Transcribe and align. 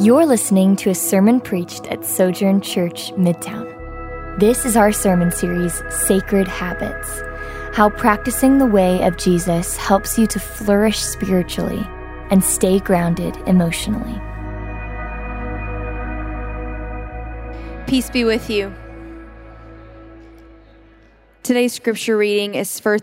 You're 0.00 0.26
listening 0.26 0.76
to 0.76 0.90
a 0.90 0.94
sermon 0.94 1.40
preached 1.40 1.88
at 1.88 2.04
Sojourn 2.04 2.60
Church, 2.60 3.10
Midtown. 3.14 3.66
This 4.38 4.64
is 4.64 4.76
our 4.76 4.92
sermon 4.92 5.32
series, 5.32 5.82
Sacred 5.90 6.46
Habits 6.46 7.20
How 7.76 7.90
Practicing 7.90 8.58
the 8.58 8.66
Way 8.66 9.02
of 9.02 9.16
Jesus 9.16 9.76
Helps 9.76 10.16
You 10.16 10.28
to 10.28 10.38
Flourish 10.38 11.00
Spiritually 11.00 11.84
and 12.30 12.44
Stay 12.44 12.78
Grounded 12.78 13.36
Emotionally. 13.48 14.20
Peace 17.88 18.08
be 18.08 18.22
with 18.22 18.48
you. 18.48 18.72
Today's 21.48 21.72
scripture 21.72 22.18
reading 22.18 22.54
is 22.56 22.78
1 22.78 22.98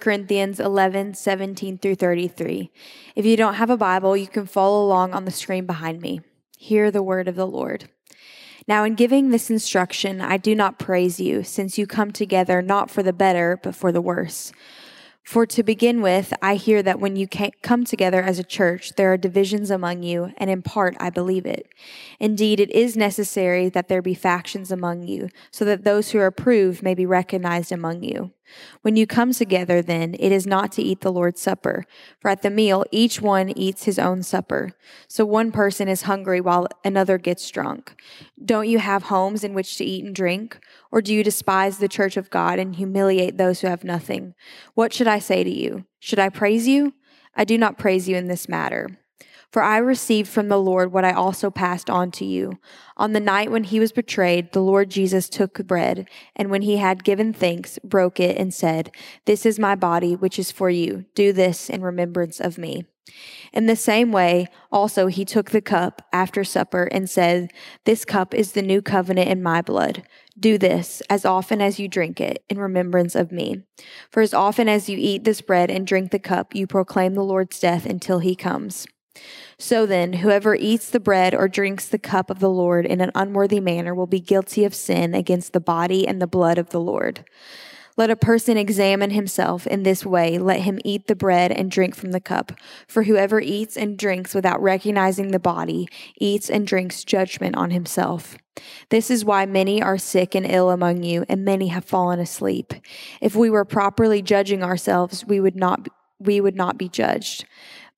Corinthians 0.00 0.58
11, 0.58 1.12
17 1.12 1.76
through 1.76 1.96
33. 1.96 2.70
If 3.14 3.26
you 3.26 3.36
don't 3.36 3.56
have 3.56 3.68
a 3.68 3.76
Bible, 3.76 4.16
you 4.16 4.26
can 4.26 4.46
follow 4.46 4.82
along 4.82 5.12
on 5.12 5.26
the 5.26 5.30
screen 5.30 5.66
behind 5.66 6.00
me. 6.00 6.22
Hear 6.56 6.90
the 6.90 7.02
word 7.02 7.28
of 7.28 7.36
the 7.36 7.46
Lord. 7.46 7.90
Now, 8.66 8.84
in 8.84 8.94
giving 8.94 9.28
this 9.28 9.50
instruction, 9.50 10.22
I 10.22 10.38
do 10.38 10.54
not 10.54 10.78
praise 10.78 11.20
you, 11.20 11.42
since 11.42 11.76
you 11.76 11.86
come 11.86 12.10
together 12.10 12.62
not 12.62 12.90
for 12.90 13.02
the 13.02 13.12
better, 13.12 13.60
but 13.62 13.74
for 13.74 13.92
the 13.92 14.00
worse. 14.00 14.50
For 15.24 15.46
to 15.46 15.62
begin 15.62 16.02
with, 16.02 16.34
I 16.42 16.56
hear 16.56 16.82
that 16.82 17.00
when 17.00 17.16
you 17.16 17.26
come 17.62 17.86
together 17.86 18.22
as 18.22 18.38
a 18.38 18.44
church, 18.44 18.92
there 18.96 19.10
are 19.10 19.16
divisions 19.16 19.70
among 19.70 20.02
you, 20.02 20.34
and 20.36 20.50
in 20.50 20.60
part 20.60 20.94
I 21.00 21.08
believe 21.08 21.46
it. 21.46 21.66
Indeed, 22.20 22.60
it 22.60 22.70
is 22.70 22.94
necessary 22.94 23.70
that 23.70 23.88
there 23.88 24.02
be 24.02 24.12
factions 24.12 24.70
among 24.70 25.04
you, 25.04 25.30
so 25.50 25.64
that 25.64 25.82
those 25.82 26.10
who 26.10 26.18
are 26.18 26.26
approved 26.26 26.82
may 26.82 26.94
be 26.94 27.06
recognized 27.06 27.72
among 27.72 28.02
you. 28.02 28.32
When 28.82 28.96
you 28.96 29.06
come 29.06 29.32
together, 29.32 29.82
then, 29.82 30.14
it 30.18 30.32
is 30.32 30.46
not 30.46 30.72
to 30.72 30.82
eat 30.82 31.00
the 31.00 31.12
Lord's 31.12 31.40
Supper, 31.40 31.84
for 32.20 32.30
at 32.30 32.42
the 32.42 32.50
meal 32.50 32.84
each 32.90 33.20
one 33.20 33.50
eats 33.56 33.84
his 33.84 33.98
own 33.98 34.22
supper. 34.22 34.72
So 35.08 35.24
one 35.24 35.52
person 35.52 35.88
is 35.88 36.02
hungry 36.02 36.40
while 36.40 36.68
another 36.84 37.18
gets 37.18 37.50
drunk. 37.50 38.00
Don't 38.44 38.68
you 38.68 38.78
have 38.78 39.04
homes 39.04 39.44
in 39.44 39.54
which 39.54 39.76
to 39.78 39.84
eat 39.84 40.04
and 40.04 40.14
drink? 40.14 40.58
Or 40.90 41.00
do 41.00 41.14
you 41.14 41.24
despise 41.24 41.78
the 41.78 41.88
church 41.88 42.16
of 42.16 42.30
God 42.30 42.58
and 42.58 42.76
humiliate 42.76 43.36
those 43.36 43.60
who 43.60 43.68
have 43.68 43.84
nothing? 43.84 44.34
What 44.74 44.92
should 44.92 45.08
I 45.08 45.18
say 45.18 45.44
to 45.44 45.50
you? 45.50 45.84
Should 45.98 46.18
I 46.18 46.28
praise 46.28 46.68
you? 46.68 46.94
I 47.34 47.44
do 47.44 47.58
not 47.58 47.78
praise 47.78 48.08
you 48.08 48.16
in 48.16 48.28
this 48.28 48.48
matter. 48.48 48.98
For 49.54 49.62
I 49.62 49.78
received 49.78 50.28
from 50.28 50.48
the 50.48 50.58
Lord 50.58 50.90
what 50.90 51.04
I 51.04 51.12
also 51.12 51.48
passed 51.48 51.88
on 51.88 52.10
to 52.10 52.24
you. 52.24 52.58
On 52.96 53.12
the 53.12 53.20
night 53.20 53.52
when 53.52 53.62
he 53.62 53.78
was 53.78 53.92
betrayed, 53.92 54.50
the 54.50 54.60
Lord 54.60 54.90
Jesus 54.90 55.28
took 55.28 55.64
bread, 55.64 56.08
and 56.34 56.50
when 56.50 56.62
he 56.62 56.78
had 56.78 57.04
given 57.04 57.32
thanks, 57.32 57.78
broke 57.84 58.18
it 58.18 58.36
and 58.36 58.52
said, 58.52 58.90
This 59.26 59.46
is 59.46 59.60
my 59.60 59.76
body, 59.76 60.16
which 60.16 60.40
is 60.40 60.50
for 60.50 60.70
you. 60.70 61.04
Do 61.14 61.32
this 61.32 61.70
in 61.70 61.82
remembrance 61.82 62.40
of 62.40 62.58
me. 62.58 62.86
In 63.52 63.66
the 63.66 63.76
same 63.76 64.10
way, 64.10 64.48
also 64.72 65.06
he 65.06 65.24
took 65.24 65.52
the 65.52 65.60
cup 65.60 66.02
after 66.12 66.42
supper 66.42 66.88
and 66.90 67.08
said, 67.08 67.52
This 67.84 68.04
cup 68.04 68.34
is 68.34 68.52
the 68.54 68.62
new 68.62 68.82
covenant 68.82 69.28
in 69.28 69.40
my 69.40 69.62
blood. 69.62 70.02
Do 70.36 70.58
this 70.58 71.00
as 71.08 71.24
often 71.24 71.60
as 71.60 71.78
you 71.78 71.86
drink 71.86 72.20
it 72.20 72.42
in 72.48 72.58
remembrance 72.58 73.14
of 73.14 73.30
me. 73.30 73.62
For 74.10 74.20
as 74.20 74.34
often 74.34 74.68
as 74.68 74.88
you 74.88 74.98
eat 74.98 75.22
this 75.22 75.42
bread 75.42 75.70
and 75.70 75.86
drink 75.86 76.10
the 76.10 76.18
cup, 76.18 76.56
you 76.56 76.66
proclaim 76.66 77.14
the 77.14 77.22
Lord's 77.22 77.60
death 77.60 77.86
until 77.86 78.18
he 78.18 78.34
comes. 78.34 78.88
So 79.58 79.86
then, 79.86 80.14
whoever 80.14 80.54
eats 80.54 80.90
the 80.90 81.00
bread 81.00 81.34
or 81.34 81.48
drinks 81.48 81.86
the 81.86 81.98
cup 81.98 82.30
of 82.30 82.40
the 82.40 82.50
Lord 82.50 82.86
in 82.86 83.00
an 83.00 83.12
unworthy 83.14 83.60
manner 83.60 83.94
will 83.94 84.06
be 84.06 84.20
guilty 84.20 84.64
of 84.64 84.74
sin 84.74 85.14
against 85.14 85.52
the 85.52 85.60
body 85.60 86.06
and 86.06 86.20
the 86.20 86.26
blood 86.26 86.58
of 86.58 86.70
the 86.70 86.80
Lord. 86.80 87.24
Let 87.96 88.10
a 88.10 88.16
person 88.16 88.56
examine 88.56 89.10
himself 89.10 89.68
in 89.68 89.84
this 89.84 90.04
way. 90.04 90.36
Let 90.38 90.62
him 90.62 90.80
eat 90.84 91.06
the 91.06 91.14
bread 91.14 91.52
and 91.52 91.70
drink 91.70 91.94
from 91.94 92.10
the 92.10 92.20
cup. 92.20 92.50
For 92.88 93.04
whoever 93.04 93.40
eats 93.40 93.76
and 93.76 93.96
drinks 93.96 94.34
without 94.34 94.60
recognizing 94.60 95.30
the 95.30 95.38
body 95.38 95.88
eats 96.18 96.50
and 96.50 96.66
drinks 96.66 97.04
judgment 97.04 97.54
on 97.54 97.70
himself. 97.70 98.36
This 98.88 99.10
is 99.12 99.24
why 99.24 99.46
many 99.46 99.80
are 99.80 99.98
sick 99.98 100.34
and 100.34 100.44
ill 100.44 100.70
among 100.70 101.04
you, 101.04 101.24
and 101.28 101.44
many 101.44 101.68
have 101.68 101.84
fallen 101.84 102.18
asleep. 102.18 102.74
If 103.20 103.36
we 103.36 103.48
were 103.48 103.64
properly 103.64 104.22
judging 104.22 104.62
ourselves, 104.64 105.24
we 105.24 105.38
would 105.38 105.56
not, 105.56 105.88
we 106.18 106.40
would 106.40 106.56
not 106.56 106.76
be 106.76 106.88
judged. 106.88 107.44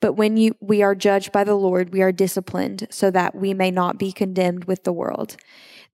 But 0.00 0.12
when 0.12 0.36
you, 0.36 0.54
we 0.60 0.82
are 0.82 0.94
judged 0.94 1.32
by 1.32 1.44
the 1.44 1.54
Lord, 1.54 1.92
we 1.92 2.02
are 2.02 2.12
disciplined 2.12 2.86
so 2.90 3.10
that 3.10 3.34
we 3.34 3.54
may 3.54 3.70
not 3.70 3.98
be 3.98 4.12
condemned 4.12 4.64
with 4.64 4.84
the 4.84 4.92
world. 4.92 5.36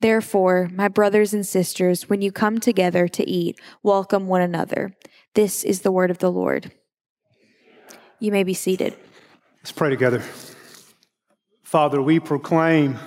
Therefore, 0.01 0.69
my 0.73 0.89
brothers 0.89 1.33
and 1.33 1.47
sisters, 1.47 2.09
when 2.09 2.21
you 2.21 2.33
come 2.33 2.59
together 2.59 3.07
to 3.07 3.29
eat, 3.29 3.61
welcome 3.83 4.27
one 4.27 4.43
another. 4.43 4.97
This 5.35 5.63
is 5.63 5.83
the 5.83 5.93
word 5.93 6.11
of 6.11 6.19
the 6.19 6.33
Lord. 6.33 6.73
You 8.19 8.33
may 8.33 8.43
be 8.43 8.55
seated. 8.55 8.97
Let's 9.59 9.73
pray 9.73 9.91
together. 9.91 10.23
Father, 11.63 12.03
we 12.03 12.19
proclaim 12.19 12.99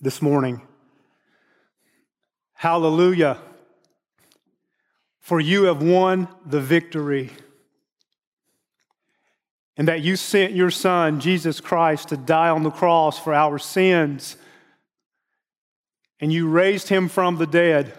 this 0.00 0.22
morning, 0.22 0.62
Hallelujah, 2.54 3.38
for 5.20 5.38
you 5.38 5.64
have 5.64 5.82
won 5.82 6.28
the 6.46 6.60
victory 6.60 7.30
and 9.76 9.88
that 9.88 10.02
you 10.02 10.16
sent 10.16 10.52
your 10.54 10.70
Son, 10.70 11.20
Jesus 11.20 11.60
Christ, 11.60 12.08
to 12.08 12.16
die 12.16 12.50
on 12.50 12.62
the 12.62 12.70
cross 12.70 13.18
for 13.18 13.32
our 13.32 13.58
sins, 13.58 14.36
and 16.20 16.32
you 16.32 16.48
raised 16.48 16.88
him 16.88 17.08
from 17.08 17.36
the 17.36 17.46
dead. 17.46 17.94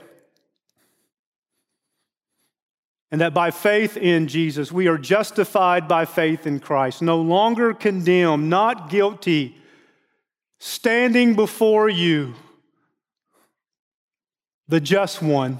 And 3.11 3.21
that 3.21 3.33
by 3.33 3.51
faith 3.51 3.95
in 3.97 4.27
Jesus, 4.27 4.71
we 4.71 4.87
are 4.87 4.97
justified 4.97 5.87
by 5.87 6.05
faith 6.05 6.47
in 6.47 6.59
Christ, 6.59 7.01
no 7.01 7.21
longer 7.21 7.73
condemned, 7.73 8.49
not 8.49 8.89
guilty, 8.89 9.55
standing 10.59 11.35
before 11.35 11.89
you, 11.89 12.33
the 14.67 14.79
just 14.79 15.21
one, 15.21 15.59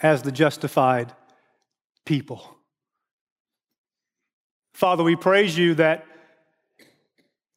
as 0.00 0.22
the 0.22 0.30
justified 0.30 1.12
people. 2.04 2.57
Father, 4.78 5.02
we 5.02 5.16
praise 5.16 5.58
you 5.58 5.74
that 5.74 6.06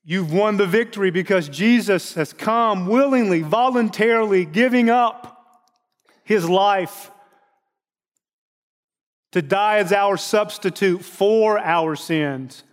you've 0.03 0.33
won 0.33 0.57
the 0.57 0.65
victory 0.65 1.11
because 1.11 1.47
Jesus 1.47 2.15
has 2.15 2.33
come 2.33 2.87
willingly, 2.87 3.43
voluntarily, 3.43 4.43
giving 4.43 4.89
up 4.89 5.67
his 6.23 6.49
life 6.49 7.11
to 9.33 9.43
die 9.43 9.77
as 9.77 9.93
our 9.93 10.17
substitute 10.17 11.05
for 11.05 11.59
our 11.59 11.95
sins, 11.95 12.63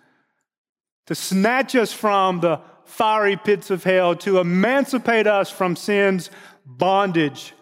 to 1.09 1.15
snatch 1.15 1.77
us 1.77 1.93
from 1.93 2.41
the 2.41 2.63
fiery 2.87 3.37
pits 3.37 3.69
of 3.71 3.85
hell, 3.85 4.17
to 4.17 4.39
emancipate 4.39 5.27
us 5.27 5.51
from 5.51 5.77
sin's 5.77 6.31
bondage, 6.65 7.53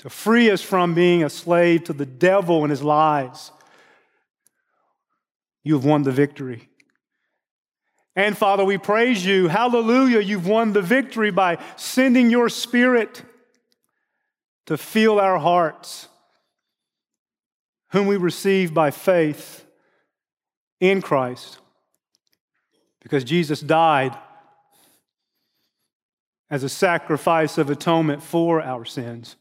to 0.00 0.10
free 0.10 0.50
us 0.50 0.60
from 0.60 0.94
being 0.94 1.22
a 1.22 1.30
slave 1.30 1.84
to 1.84 1.92
the 1.92 2.04
devil 2.04 2.64
and 2.64 2.72
his 2.72 2.82
lies. 2.82 3.52
You 5.62 5.74
have 5.74 5.84
won 5.84 6.02
the 6.02 6.12
victory. 6.12 6.68
And 8.16 8.36
Father, 8.36 8.64
we 8.64 8.78
praise 8.78 9.24
you. 9.24 9.48
Hallelujah. 9.48 10.20
You've 10.20 10.46
won 10.46 10.72
the 10.72 10.82
victory 10.82 11.30
by 11.30 11.58
sending 11.76 12.30
your 12.30 12.48
spirit 12.48 13.22
to 14.66 14.76
fill 14.76 15.20
our 15.20 15.38
hearts, 15.38 16.08
whom 17.90 18.06
we 18.06 18.16
receive 18.16 18.74
by 18.74 18.90
faith 18.90 19.64
in 20.80 21.00
Christ. 21.00 21.58
Because 23.00 23.24
Jesus 23.24 23.60
died 23.60 24.16
as 26.50 26.64
a 26.64 26.68
sacrifice 26.68 27.56
of 27.56 27.70
atonement 27.70 28.22
for 28.22 28.60
our 28.60 28.84
sins. 28.84 29.36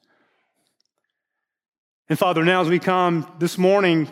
And 2.09 2.19
Father, 2.19 2.43
now 2.45 2.61
as 2.61 2.69
we 2.69 2.79
come 2.79 3.29
this 3.39 3.57
morning 3.57 4.09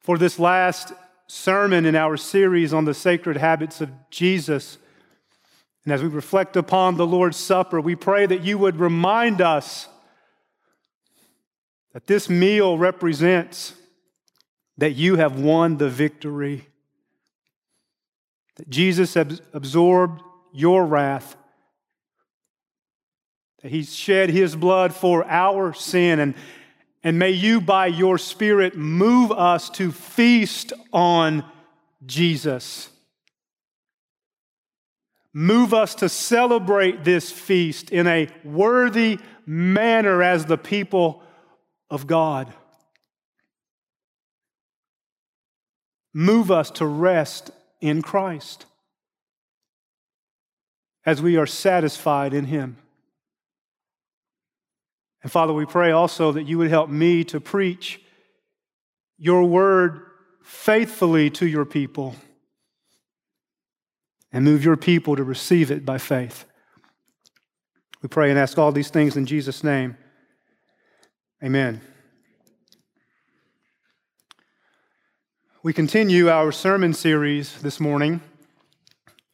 for 0.00 0.18
this 0.18 0.38
last 0.38 0.92
sermon 1.26 1.86
in 1.86 1.94
our 1.94 2.16
series 2.16 2.72
on 2.72 2.84
the 2.84 2.94
sacred 2.94 3.36
habits 3.36 3.80
of 3.80 3.90
Jesus. 4.10 4.78
And 5.84 5.94
as 5.94 6.02
we 6.02 6.08
reflect 6.08 6.56
upon 6.56 6.96
the 6.96 7.06
Lord's 7.06 7.36
Supper, 7.36 7.80
we 7.80 7.94
pray 7.94 8.26
that 8.26 8.42
you 8.42 8.58
would 8.58 8.80
remind 8.80 9.40
us 9.40 9.88
that 11.92 12.06
this 12.06 12.28
meal 12.28 12.78
represents 12.78 13.74
that 14.78 14.92
you 14.92 15.16
have 15.16 15.38
won 15.38 15.76
the 15.76 15.90
victory, 15.90 16.66
that 18.56 18.70
Jesus 18.70 19.16
absorbed 19.16 20.22
your 20.52 20.86
wrath, 20.86 21.36
that 23.62 23.70
he 23.70 23.82
shed 23.82 24.30
his 24.30 24.56
blood 24.56 24.94
for 24.94 25.24
our 25.26 25.74
sin, 25.74 26.18
and 26.18 26.34
and 27.02 27.18
may 27.18 27.30
you, 27.30 27.60
by 27.60 27.86
your 27.86 28.18
Spirit, 28.18 28.76
move 28.76 29.32
us 29.32 29.70
to 29.70 29.90
feast 29.90 30.72
on 30.92 31.44
Jesus. 32.04 32.90
Move 35.32 35.72
us 35.72 35.94
to 35.96 36.08
celebrate 36.08 37.04
this 37.04 37.30
feast 37.30 37.90
in 37.90 38.06
a 38.06 38.28
worthy 38.44 39.18
manner 39.46 40.22
as 40.22 40.46
the 40.46 40.58
people 40.58 41.22
of 41.88 42.06
God. 42.06 42.52
Move 46.12 46.50
us 46.50 46.70
to 46.72 46.86
rest 46.86 47.50
in 47.80 48.02
Christ. 48.02 48.66
as 51.06 51.22
we 51.22 51.36
are 51.36 51.46
satisfied 51.46 52.34
in 52.34 52.44
Him. 52.44 52.76
And 55.22 55.30
Father, 55.30 55.52
we 55.52 55.66
pray 55.66 55.90
also 55.90 56.32
that 56.32 56.44
you 56.44 56.58
would 56.58 56.70
help 56.70 56.88
me 56.88 57.24
to 57.24 57.40
preach 57.40 58.00
your 59.18 59.44
word 59.44 60.00
faithfully 60.42 61.30
to 61.30 61.46
your 61.46 61.64
people 61.64 62.16
and 64.32 64.44
move 64.44 64.64
your 64.64 64.76
people 64.76 65.16
to 65.16 65.24
receive 65.24 65.70
it 65.70 65.84
by 65.84 65.98
faith. 65.98 66.44
We 68.02 68.08
pray 68.08 68.30
and 68.30 68.38
ask 68.38 68.56
all 68.56 68.72
these 68.72 68.88
things 68.88 69.16
in 69.16 69.26
Jesus' 69.26 69.62
name. 69.62 69.96
Amen. 71.42 71.80
We 75.62 75.74
continue 75.74 76.30
our 76.30 76.52
sermon 76.52 76.94
series 76.94 77.60
this 77.60 77.78
morning 77.78 78.22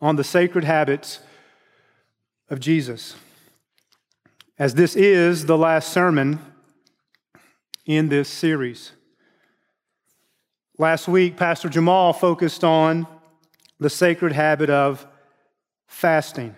on 0.00 0.16
the 0.16 0.24
sacred 0.24 0.64
habits 0.64 1.20
of 2.50 2.58
Jesus. 2.58 3.14
As 4.58 4.74
this 4.74 4.96
is 4.96 5.44
the 5.44 5.58
last 5.58 5.92
sermon 5.92 6.40
in 7.84 8.08
this 8.08 8.26
series. 8.26 8.92
Last 10.78 11.08
week, 11.08 11.36
Pastor 11.36 11.68
Jamal 11.68 12.14
focused 12.14 12.64
on 12.64 13.06
the 13.78 13.90
sacred 13.90 14.32
habit 14.32 14.70
of 14.70 15.06
fasting. 15.86 16.56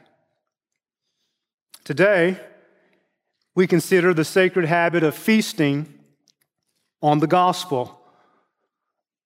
Today, 1.82 2.38
we 3.56 3.66
consider 3.66 4.14
the 4.14 4.24
sacred 4.24 4.66
habit 4.66 5.02
of 5.02 5.16
feasting 5.16 5.92
on 7.02 7.18
the 7.18 7.26
gospel 7.26 8.00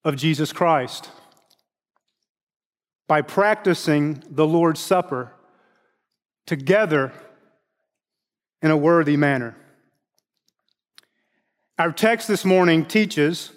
of 0.03 0.17
Jesus 0.17 0.51
Christ 0.51 1.11
by 3.07 3.21
practicing 3.21 4.25
the 4.31 4.47
Lord's 4.47 4.81
Supper 4.81 5.35
together 6.47 7.13
in 8.63 8.71
a 8.71 8.77
worthy 8.77 9.17
manner. 9.17 9.57
Our 11.79 11.93
text 11.93 12.29
this 12.29 12.45
morning 12.45 12.85
teaches 12.85 13.51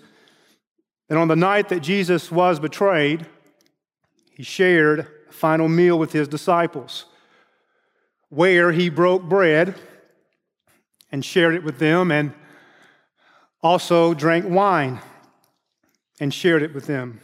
that 1.07 1.17
on 1.17 1.27
the 1.27 1.35
night 1.35 1.69
that 1.69 1.81
Jesus 1.81 2.31
was 2.31 2.59
betrayed, 2.59 3.27
he 4.31 4.43
shared 4.43 5.07
a 5.29 5.31
final 5.31 5.67
meal 5.69 5.99
with 5.99 6.11
his 6.11 6.27
disciples, 6.27 7.05
where 8.29 8.71
he 8.71 8.89
broke 8.89 9.23
bread 9.23 9.75
and 11.11 11.23
shared 11.23 11.53
it 11.53 11.63
with 11.63 11.77
them, 11.77 12.11
and 12.11 12.33
also 13.61 14.13
drank 14.13 14.45
wine 14.47 14.99
and 16.19 16.33
shared 16.33 16.63
it 16.63 16.73
with 16.73 16.87
them. 16.87 17.19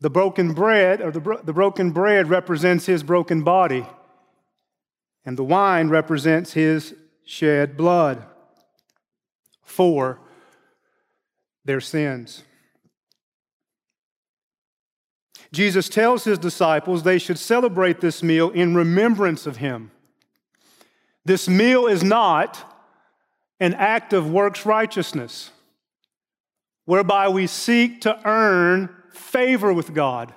The 0.00 0.10
broken 0.10 0.52
bread, 0.52 1.00
or 1.00 1.10
the, 1.10 1.20
bro- 1.20 1.42
the 1.42 1.52
broken 1.52 1.90
bread, 1.90 2.28
represents 2.28 2.86
his 2.86 3.02
broken 3.02 3.42
body, 3.42 3.86
and 5.26 5.36
the 5.36 5.44
wine 5.44 5.88
represents 5.88 6.52
his 6.52 6.94
shed 7.24 7.76
blood 7.76 8.24
for 9.62 10.20
their 11.64 11.80
sins. 11.80 12.44
Jesus 15.52 15.88
tells 15.88 16.24
his 16.24 16.38
disciples 16.38 17.02
they 17.02 17.18
should 17.18 17.38
celebrate 17.38 18.00
this 18.00 18.22
meal 18.22 18.50
in 18.50 18.74
remembrance 18.74 19.46
of 19.46 19.56
him. 19.56 19.90
This 21.24 21.48
meal 21.48 21.86
is 21.86 22.04
not 22.04 22.72
an 23.58 23.74
act 23.74 24.12
of 24.12 24.30
works 24.30 24.64
righteousness, 24.64 25.50
whereby 26.84 27.28
we 27.28 27.48
seek 27.48 28.02
to 28.02 28.20
earn 28.28 28.94
favor 29.10 29.72
with 29.72 29.92
God. 29.92 30.32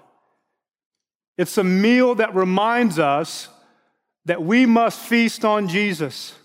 It's 1.38 1.58
a 1.58 1.64
meal 1.64 2.16
that 2.16 2.34
reminds 2.34 2.98
us 2.98 3.50
that 4.30 4.44
we 4.44 4.68
must 4.68 5.00
feast 5.00 5.44
on 5.44 5.68
Jesus, 5.68 6.36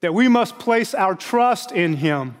that 0.00 0.14
we 0.14 0.28
must 0.28 0.56
place 0.60 0.94
our 0.94 1.16
trust 1.16 1.72
in 1.72 1.94
him. 1.94 2.36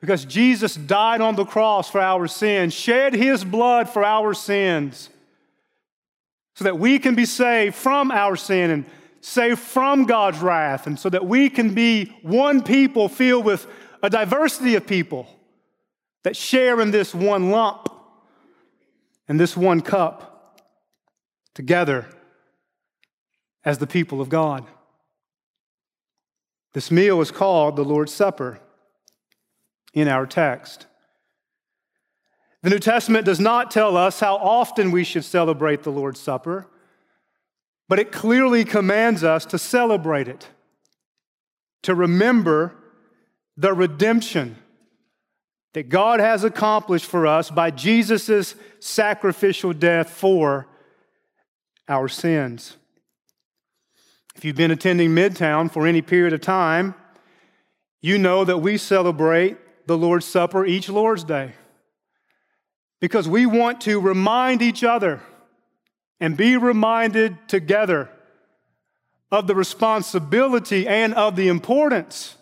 Because 0.00 0.24
Jesus 0.24 0.74
died 0.74 1.20
on 1.20 1.36
the 1.36 1.44
cross 1.44 1.90
for 1.90 2.00
our 2.00 2.28
sins, 2.28 2.72
shed 2.72 3.12
his 3.12 3.44
blood 3.44 3.90
for 3.90 4.02
our 4.02 4.32
sins, 4.32 5.10
so 6.54 6.64
that 6.64 6.78
we 6.78 6.98
can 6.98 7.14
be 7.14 7.26
saved 7.26 7.74
from 7.74 8.10
our 8.10 8.36
sin 8.36 8.70
and 8.70 8.86
saved 9.20 9.58
from 9.58 10.06
God's 10.06 10.38
wrath, 10.38 10.86
and 10.86 10.98
so 10.98 11.10
that 11.10 11.26
we 11.26 11.50
can 11.50 11.74
be 11.74 12.06
one 12.22 12.62
people 12.62 13.06
filled 13.06 13.44
with 13.44 13.66
a 14.02 14.08
diversity 14.08 14.76
of 14.76 14.86
people 14.86 15.28
that 16.22 16.36
share 16.36 16.80
in 16.80 16.90
this 16.90 17.14
one 17.14 17.50
lump 17.50 17.92
and 19.28 19.38
this 19.38 19.54
one 19.54 19.82
cup 19.82 20.35
together 21.56 22.06
as 23.64 23.78
the 23.78 23.86
people 23.86 24.20
of 24.20 24.28
God. 24.28 24.66
This 26.74 26.90
meal 26.90 27.22
is 27.22 27.30
called 27.30 27.76
the 27.76 27.84
Lord's 27.84 28.12
Supper 28.12 28.60
in 29.94 30.06
our 30.06 30.26
text. 30.26 30.84
The 32.62 32.68
New 32.68 32.78
Testament 32.78 33.24
does 33.24 33.40
not 33.40 33.70
tell 33.70 33.96
us 33.96 34.20
how 34.20 34.36
often 34.36 34.90
we 34.90 35.02
should 35.02 35.24
celebrate 35.24 35.82
the 35.82 35.90
Lord's 35.90 36.20
Supper, 36.20 36.66
but 37.88 37.98
it 37.98 38.12
clearly 38.12 38.62
commands 38.62 39.24
us 39.24 39.46
to 39.46 39.58
celebrate 39.58 40.28
it, 40.28 40.48
to 41.84 41.94
remember 41.94 42.74
the 43.56 43.72
redemption 43.72 44.56
that 45.72 45.88
God 45.88 46.20
has 46.20 46.44
accomplished 46.44 47.06
for 47.06 47.26
us 47.26 47.50
by 47.50 47.70
Jesus' 47.70 48.56
sacrificial 48.78 49.72
death 49.72 50.10
for 50.10 50.68
our 51.88 52.08
sins. 52.08 52.76
If 54.34 54.44
you've 54.44 54.56
been 54.56 54.70
attending 54.70 55.10
Midtown 55.10 55.70
for 55.70 55.86
any 55.86 56.02
period 56.02 56.32
of 56.32 56.40
time, 56.40 56.94
you 58.02 58.18
know 58.18 58.44
that 58.44 58.58
we 58.58 58.76
celebrate 58.76 59.56
the 59.86 59.96
Lord's 59.96 60.26
Supper 60.26 60.66
each 60.66 60.88
Lord's 60.88 61.24
Day 61.24 61.52
because 63.00 63.28
we 63.28 63.46
want 63.46 63.80
to 63.82 64.00
remind 64.00 64.62
each 64.62 64.84
other 64.84 65.20
and 66.20 66.36
be 66.36 66.56
reminded 66.56 67.48
together 67.48 68.10
of 69.30 69.46
the 69.46 69.54
responsibility 69.54 70.86
and 70.86 71.14
of 71.14 71.36
the 71.36 71.48
importance 71.48 72.36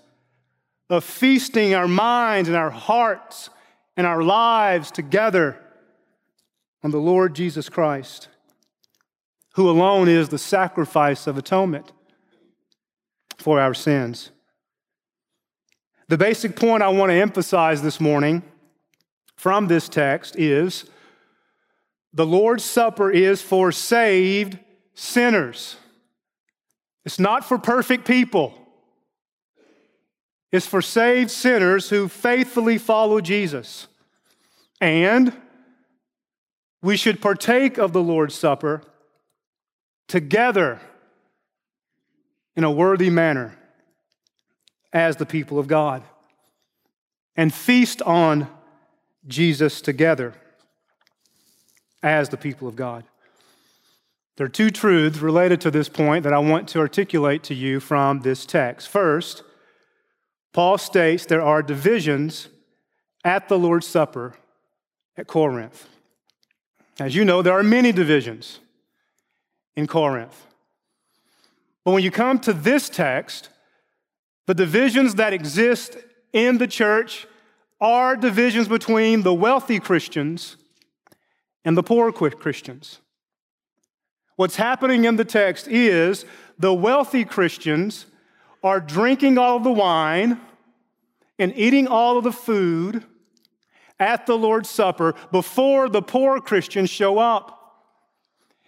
of 0.90 1.04
feasting 1.04 1.74
our 1.74 1.88
minds 1.88 2.48
and 2.48 2.56
our 2.56 2.70
hearts 2.70 3.50
and 3.96 4.06
our 4.06 4.22
lives 4.22 4.90
together 4.90 5.58
on 6.82 6.90
the 6.90 6.98
Lord 6.98 7.34
Jesus 7.34 7.68
Christ, 7.68 8.28
who 9.54 9.70
alone 9.70 10.08
is 10.08 10.28
the 10.28 10.38
sacrifice 10.38 11.26
of 11.26 11.38
atonement 11.38 11.92
for 13.38 13.60
our 13.60 13.74
sins. 13.74 14.30
The 16.08 16.18
basic 16.18 16.56
point 16.56 16.82
I 16.82 16.88
want 16.88 17.10
to 17.10 17.14
emphasize 17.14 17.82
this 17.82 18.00
morning 18.00 18.42
from 19.36 19.68
this 19.68 19.88
text 19.88 20.36
is 20.38 20.84
the 22.12 22.26
Lord's 22.26 22.64
Supper 22.64 23.10
is 23.10 23.42
for 23.42 23.72
saved 23.72 24.58
sinners. 24.94 25.76
It's 27.04 27.18
not 27.18 27.44
for 27.44 27.58
perfect 27.58 28.06
people. 28.06 28.54
It's 30.52 30.66
for 30.66 30.82
saved 30.82 31.30
sinners 31.30 31.90
who 31.90 32.08
faithfully 32.08 32.78
follow 32.78 33.20
Jesus. 33.20 33.88
And 34.80 35.32
we 36.82 36.96
should 36.96 37.20
partake 37.20 37.78
of 37.78 37.92
the 37.92 38.02
Lord's 38.02 38.34
Supper 38.34 38.82
together 40.08 40.80
in 42.56 42.64
a 42.64 42.70
worthy 42.70 43.10
manner 43.10 43.56
as 44.92 45.16
the 45.16 45.26
people 45.26 45.58
of 45.58 45.66
God 45.66 46.02
and 47.36 47.52
feast 47.52 48.00
on 48.02 48.48
Jesus 49.26 49.80
together 49.80 50.34
as 52.02 52.28
the 52.28 52.36
people 52.36 52.68
of 52.68 52.76
God. 52.76 53.04
There 54.36 54.46
are 54.46 54.50
two 54.50 54.70
truths 54.70 55.18
related 55.18 55.60
to 55.62 55.70
this 55.70 55.88
point 55.88 56.24
that 56.24 56.32
I 56.32 56.38
want 56.38 56.68
to 56.70 56.80
articulate 56.80 57.42
to 57.44 57.54
you 57.54 57.80
from 57.80 58.20
this 58.20 58.44
text. 58.44 58.88
First, 58.88 59.42
Paul 60.52 60.78
states 60.78 61.26
there 61.26 61.42
are 61.42 61.62
divisions 61.62 62.48
at 63.24 63.48
the 63.48 63.58
Lord's 63.58 63.86
Supper 63.86 64.34
at 65.16 65.26
Corinth. 65.26 65.88
As 66.98 67.14
you 67.14 67.24
know, 67.24 67.42
there 67.42 67.58
are 67.58 67.62
many 67.62 67.90
divisions 67.90 68.60
in 69.76 69.86
Corinth. 69.86 70.46
But 71.84 71.92
when 71.92 72.02
you 72.02 72.10
come 72.10 72.38
to 72.40 72.52
this 72.52 72.88
text, 72.88 73.50
the 74.46 74.54
divisions 74.54 75.16
that 75.16 75.32
exist 75.32 75.96
in 76.32 76.58
the 76.58 76.66
church 76.66 77.26
are 77.80 78.16
divisions 78.16 78.68
between 78.68 79.22
the 79.22 79.34
wealthy 79.34 79.78
Christians 79.78 80.56
and 81.64 81.76
the 81.76 81.82
poor 81.82 82.12
Christians. 82.12 83.00
What's 84.36 84.56
happening 84.56 85.04
in 85.04 85.16
the 85.16 85.24
text 85.24 85.68
is 85.68 86.24
the 86.58 86.74
wealthy 86.74 87.24
Christians 87.24 88.06
are 88.62 88.80
drinking 88.80 89.38
all 89.38 89.56
of 89.56 89.64
the 89.64 89.72
wine 89.72 90.40
and 91.38 91.52
eating 91.56 91.86
all 91.86 92.16
of 92.18 92.24
the 92.24 92.32
food 92.32 93.04
at 93.98 94.26
the 94.26 94.36
Lord's 94.36 94.70
Supper 94.70 95.14
before 95.30 95.88
the 95.88 96.02
poor 96.02 96.40
Christians 96.40 96.90
show 96.90 97.18
up. 97.18 97.63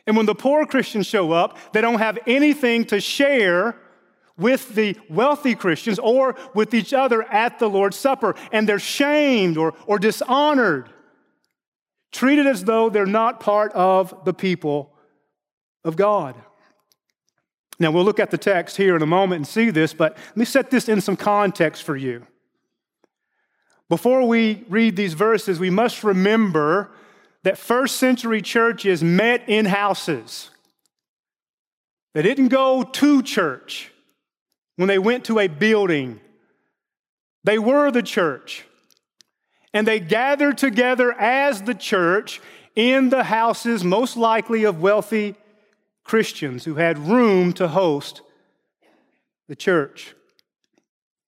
And 0.06 0.16
when 0.16 0.26
the 0.26 0.34
poor 0.34 0.66
Christians 0.66 1.06
show 1.06 1.32
up, 1.32 1.58
they 1.72 1.80
don't 1.80 1.98
have 1.98 2.18
anything 2.26 2.84
to 2.86 3.00
share 3.00 3.76
with 4.38 4.74
the 4.74 4.96
wealthy 5.08 5.54
Christians 5.54 5.98
or 5.98 6.36
with 6.54 6.74
each 6.74 6.92
other 6.92 7.22
at 7.22 7.58
the 7.58 7.68
Lord's 7.68 7.96
Supper, 7.96 8.34
and 8.52 8.68
they're 8.68 8.78
shamed 8.78 9.56
or, 9.56 9.74
or 9.86 9.98
dishonored, 9.98 10.90
treated 12.12 12.46
as 12.46 12.64
though 12.64 12.90
they're 12.90 13.06
not 13.06 13.40
part 13.40 13.72
of 13.72 14.24
the 14.24 14.34
people 14.34 14.92
of 15.84 15.96
God. 15.96 16.34
Now, 17.78 17.90
we'll 17.90 18.04
look 18.04 18.20
at 18.20 18.30
the 18.30 18.38
text 18.38 18.76
here 18.76 18.96
in 18.96 19.02
a 19.02 19.06
moment 19.06 19.36
and 19.38 19.46
see 19.46 19.70
this, 19.70 19.92
but 19.92 20.16
let 20.28 20.36
me 20.36 20.44
set 20.44 20.70
this 20.70 20.88
in 20.88 21.00
some 21.00 21.16
context 21.16 21.82
for 21.82 21.96
you. 21.96 22.26
Before 23.88 24.26
we 24.26 24.64
read 24.68 24.96
these 24.96 25.14
verses, 25.14 25.60
we 25.60 25.70
must 25.70 26.02
remember 26.02 26.90
that 27.46 27.56
first 27.56 27.98
century 27.98 28.42
churches 28.42 29.04
met 29.04 29.48
in 29.48 29.66
houses. 29.66 30.50
They 32.12 32.22
didn't 32.22 32.48
go 32.48 32.82
to 32.82 33.22
church 33.22 33.92
when 34.74 34.88
they 34.88 34.98
went 34.98 35.26
to 35.26 35.38
a 35.38 35.46
building, 35.46 36.18
they 37.44 37.56
were 37.56 37.92
the 37.92 38.02
church. 38.02 38.64
And 39.72 39.86
they 39.86 40.00
gathered 40.00 40.58
together 40.58 41.12
as 41.12 41.62
the 41.62 41.74
church 41.74 42.40
in 42.74 43.10
the 43.10 43.22
houses, 43.22 43.84
most 43.84 44.16
likely 44.16 44.64
of 44.64 44.80
wealthy 44.80 45.36
Christians 46.02 46.64
who 46.64 46.74
had 46.74 46.98
room 46.98 47.52
to 47.52 47.68
host 47.68 48.22
the 49.46 49.54
church. 49.54 50.16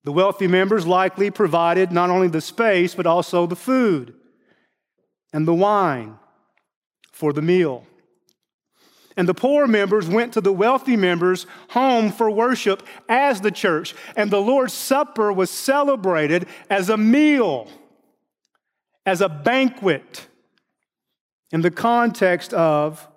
The 0.03 0.11
wealthy 0.11 0.49
members 0.49 0.85
likely 0.85 1.31
provided 1.31 1.93
not 1.93 2.11
only 2.11 2.27
the 2.27 2.41
space, 2.41 2.97
but 2.97 3.07
also 3.07 3.47
the 3.47 3.55
food 3.55 4.18
and 5.33 5.47
the 5.47 5.55
wine 5.55 6.19
for 7.13 7.33
the 7.33 7.43
meal. 7.43 7.85
And 9.17 9.29
the 9.29 9.35
poor 9.35 9.67
members 9.67 10.07
went 10.09 10.35
to 10.35 10.41
the 10.41 10.53
wealthy 10.53 10.97
members' 10.97 11.45
home 11.71 12.13
for 12.13 12.31
worship 12.31 12.85
as 13.09 13.41
the 13.41 13.51
church. 13.51 13.95
And 14.15 14.31
the 14.31 14.41
Lord's 14.41 14.73
Supper 14.73 15.33
was 15.33 15.51
celebrated 15.51 16.47
as 16.71 16.89
a 16.89 16.97
meal, 16.97 17.69
as 19.05 19.21
a 19.21 19.29
banquet, 19.29 20.29
in 21.51 21.63
the 21.63 21.71
context 21.71 22.55
of 22.55 23.09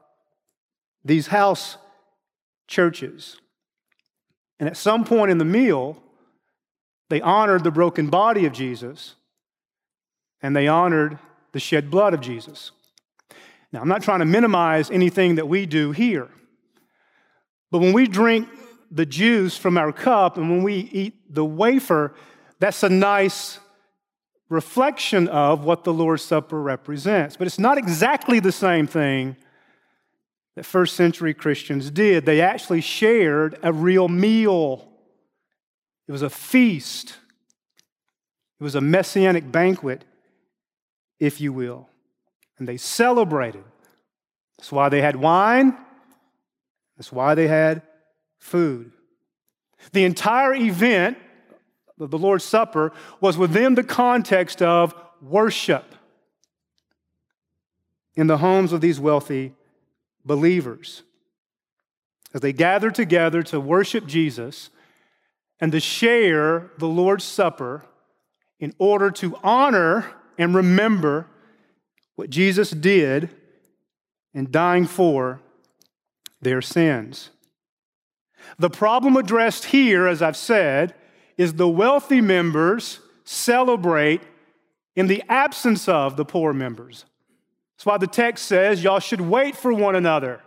these 1.06 1.28
house 1.28 1.78
churches. 2.68 3.40
And 4.60 4.68
at 4.68 4.78
some 4.78 5.06
point 5.06 5.30
in 5.30 5.38
the 5.38 5.46
meal, 5.46 6.02
they 7.10 7.22
honored 7.22 7.64
the 7.64 7.72
broken 7.72 8.08
body 8.08 8.46
of 8.46 8.54
Jesus 8.54 9.16
and 10.42 10.56
they 10.56 10.68
honored 10.68 11.20
the 11.52 11.60
shed 11.60 11.92
blood 11.92 12.14
of 12.14 12.22
Jesus. 12.22 12.72
Now, 13.72 13.82
I'm 13.82 13.88
not 13.88 14.04
trying 14.04 14.20
to 14.20 14.26
minimize 14.26 14.92
anything 14.92 15.36
that 15.36 15.48
we 15.48 15.66
do 15.66 15.92
here, 15.92 16.30
but 17.72 17.80
when 17.80 17.94
we 17.94 18.08
drink 18.08 18.48
the 18.92 19.06
juice 19.06 19.58
from 19.58 19.78
our 19.78 19.94
cup 19.94 20.38
and 20.38 20.50
when 20.50 20.64
we 20.64 20.76
eat 20.76 21.34
the 21.34 21.46
wafer, 21.46 22.14
that's 22.60 22.84
a 22.84 22.90
nice 22.90 23.60
reflection 24.50 25.30
of 25.30 25.64
what 25.64 25.86
the 25.86 25.94
Lord's 25.94 26.24
Supper 26.24 26.62
represents. 26.62 27.38
But 27.38 27.48
it's 27.48 27.58
not 27.58 27.78
exactly 27.78 28.42
the 28.42 28.52
same 28.52 28.86
thing 28.86 29.38
that 30.56 30.66
first 30.66 30.98
century 30.98 31.34
Christians 31.34 31.90
did. 31.90 32.26
They 32.26 32.42
actually 32.42 32.82
shared 32.82 33.58
a 33.64 33.72
real 33.72 34.10
meal, 34.10 34.90
it 36.08 36.12
was 36.12 36.22
a 36.22 36.30
feast, 36.30 37.16
it 38.60 38.64
was 38.64 38.76
a 38.76 38.82
messianic 38.82 39.50
banquet, 39.50 40.04
if 41.22 41.40
you 41.40 41.54
will 41.54 41.88
and 42.58 42.68
they 42.68 42.76
celebrated. 42.76 43.64
That's 44.58 44.72
why 44.72 44.90
they 44.90 45.02
had 45.02 45.16
wine, 45.16 45.78
that's 46.98 47.12
why 47.12 47.36
they 47.36 47.48
had 47.48 47.84
food. 48.40 48.92
The 49.94 50.04
entire 50.04 50.54
event 50.54 51.18
of 52.00 52.12
the 52.12 52.18
Lord's 52.18 52.44
Supper 52.44 52.92
was 53.20 53.38
within 53.38 53.76
the 53.76 53.84
context 53.84 54.62
of 54.62 54.94
worship 55.22 55.96
in 58.16 58.28
the 58.28 58.38
homes 58.38 58.74
of 58.74 58.82
these 58.82 59.00
wealthy 59.00 59.54
believers. 60.26 61.04
As 62.34 62.42
they 62.42 62.54
gathered 62.54 62.96
together 62.96 63.44
to 63.44 63.60
worship 63.60 64.06
Jesus 64.08 64.70
and 65.60 65.72
to 65.72 65.80
share 65.80 66.72
the 66.78 66.88
Lord's 66.88 67.24
Supper 67.24 67.86
in 68.60 68.74
order 68.78 69.12
to 69.12 69.38
honor 69.44 70.21
and 70.38 70.56
remember 70.56 71.28
what 72.16 72.30
Jesus 72.30 72.72
did 72.72 73.30
in 74.34 74.52
dying 74.52 74.86
for 74.86 75.40
their 76.42 76.62
sins. 76.62 77.30
The 78.58 78.70
problem 78.70 79.16
addressed 79.18 79.66
here, 79.66 80.08
as 80.08 80.22
I've 80.22 80.38
said, 80.38 80.96
is 81.38 81.54
the 81.54 81.68
wealthy 81.68 82.22
members 82.22 83.00
celebrate 83.24 84.22
in 84.96 85.08
the 85.08 85.24
absence 85.30 85.88
of 85.88 86.18
the 86.18 86.26
poor 86.26 86.54
members. 86.54 87.06
That's 87.76 87.86
why 87.86 87.98
the 87.98 88.08
text 88.08 88.46
says 88.46 88.84
y'all 88.84 89.00
should 89.00 89.22
wait 89.22 89.56
for 89.56 89.74
one 89.74 89.96
another 89.96 90.42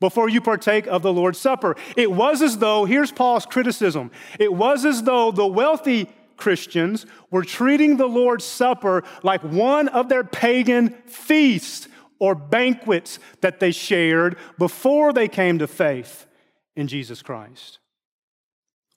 before 0.00 0.28
you 0.28 0.40
partake 0.40 0.86
of 0.86 1.02
the 1.02 1.12
Lord's 1.12 1.38
Supper. 1.38 1.76
It 1.96 2.10
was 2.10 2.40
as 2.40 2.58
though, 2.58 2.84
here's 2.84 3.10
Paul's 3.10 3.46
criticism, 3.46 4.10
it 4.38 4.52
was 4.52 4.84
as 4.84 5.02
though 5.02 5.30
the 5.30 5.46
wealthy 5.46 6.08
Christians 6.38 7.04
were 7.30 7.44
treating 7.44 7.96
the 7.96 8.06
Lord's 8.06 8.44
Supper 8.44 9.04
like 9.22 9.42
one 9.42 9.88
of 9.88 10.08
their 10.08 10.24
pagan 10.24 10.90
feasts 11.06 11.88
or 12.18 12.34
banquets 12.34 13.18
that 13.42 13.60
they 13.60 13.70
shared 13.70 14.36
before 14.58 15.12
they 15.12 15.28
came 15.28 15.58
to 15.58 15.66
faith 15.66 16.26
in 16.74 16.88
Jesus 16.88 17.22
Christ, 17.22 17.78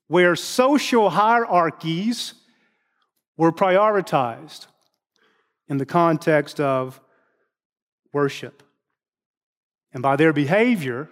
where 0.07 0.35
social 0.35 1.09
hierarchies 1.09 2.33
were 3.37 3.51
prioritized 3.51 4.67
in 5.67 5.77
the 5.77 5.85
context 5.85 6.59
of 6.59 7.01
worship. 8.13 8.63
And 9.93 10.03
by 10.03 10.15
their 10.15 10.33
behavior, 10.33 11.09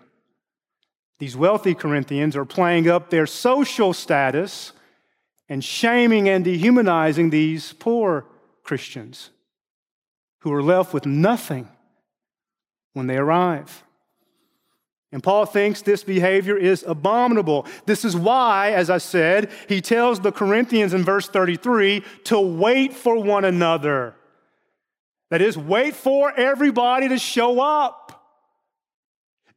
these 1.20 1.36
wealthy 1.36 1.76
Corinthians 1.76 2.36
are 2.36 2.46
playing 2.46 2.88
up 2.88 3.10
their 3.10 3.26
social 3.26 3.94
status 3.94 4.72
and 5.50 5.64
shaming 5.64 6.30
and 6.30 6.46
dehumanizing 6.46 7.32
these 7.32 7.74
poor 7.74 8.26
Christians 8.64 9.32
who 10.42 10.54
are 10.54 10.64
left 10.64 10.94
with 10.94 11.06
nothing 11.06 11.68
when 12.94 13.08
they 13.08 13.18
arrive. 13.18 13.84
And 15.12 15.24
Paul 15.24 15.48
thinks 15.48 15.82
this 15.82 16.04
behavior 16.04 16.56
is 16.56 16.84
abominable. 16.88 17.66
This 17.88 18.06
is 18.06 18.16
why, 18.16 18.74
as 18.74 18.92
I 18.92 19.00
said, 19.00 19.50
he 19.68 19.82
tells 19.82 20.20
the 20.20 20.32
Corinthians 20.32 20.94
in 20.94 21.04
verse 21.04 21.28
33 21.28 22.04
to 22.26 22.40
wait 22.40 22.94
for 22.94 23.22
one 23.22 23.44
another. 23.44 24.16
That 25.32 25.42
is, 25.42 25.58
wait 25.58 25.96
for 25.96 26.32
everybody 26.32 27.10
to 27.10 27.18
show 27.18 27.60
up. 27.60 28.24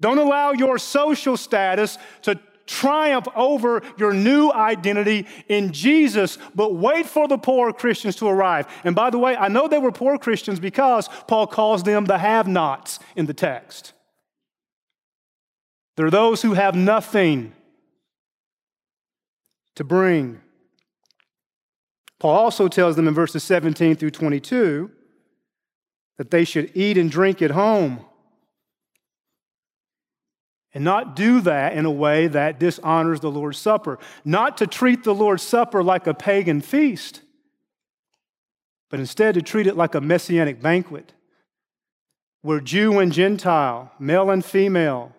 Don't 0.00 0.18
allow 0.18 0.52
your 0.52 0.78
social 0.78 1.36
status 1.36 1.98
to 2.22 2.40
triumph 2.72 3.28
over 3.36 3.82
your 3.98 4.12
new 4.12 4.50
identity 4.50 5.26
in 5.48 5.72
Jesus, 5.72 6.38
but 6.54 6.74
wait 6.74 7.06
for 7.06 7.28
the 7.28 7.38
poor 7.38 7.72
Christians 7.72 8.16
to 8.16 8.26
arrive. 8.26 8.66
And 8.82 8.94
by 8.94 9.10
the 9.10 9.18
way, 9.18 9.36
I 9.36 9.48
know 9.48 9.68
they 9.68 9.78
were 9.78 9.92
poor 9.92 10.18
Christians 10.18 10.58
because 10.58 11.08
Paul 11.28 11.46
calls 11.46 11.82
them 11.82 12.06
the 12.06 12.18
have 12.18 12.48
nots 12.48 12.98
in 13.14 13.26
the 13.26 13.34
text. 13.34 13.92
They're 15.96 16.10
those 16.10 16.40
who 16.40 16.54
have 16.54 16.74
nothing 16.74 17.52
to 19.76 19.84
bring. 19.84 20.40
Paul 22.18 22.36
also 22.36 22.68
tells 22.68 22.96
them 22.96 23.06
in 23.06 23.14
verses 23.14 23.42
17 23.44 23.96
through 23.96 24.10
22 24.10 24.90
that 26.18 26.30
they 26.30 26.44
should 26.44 26.70
eat 26.74 26.96
and 26.96 27.10
drink 27.10 27.42
at 27.42 27.50
home 27.50 28.04
and 30.74 30.84
not 30.84 31.16
do 31.16 31.40
that 31.42 31.74
in 31.74 31.84
a 31.84 31.90
way 31.90 32.26
that 32.28 32.58
dishonors 32.58 33.20
the 33.20 33.30
Lord's 33.30 33.58
Supper. 33.58 33.98
Not 34.24 34.56
to 34.58 34.66
treat 34.66 35.04
the 35.04 35.14
Lord's 35.14 35.42
Supper 35.42 35.82
like 35.82 36.06
a 36.06 36.14
pagan 36.14 36.60
feast, 36.60 37.20
but 38.90 39.00
instead 39.00 39.34
to 39.34 39.42
treat 39.42 39.66
it 39.66 39.76
like 39.76 39.94
a 39.94 40.00
messianic 40.00 40.62
banquet 40.62 41.12
where 42.42 42.60
Jew 42.60 42.98
and 42.98 43.12
Gentile, 43.12 43.92
male 43.98 44.30
and 44.30 44.44
female, 44.44 45.14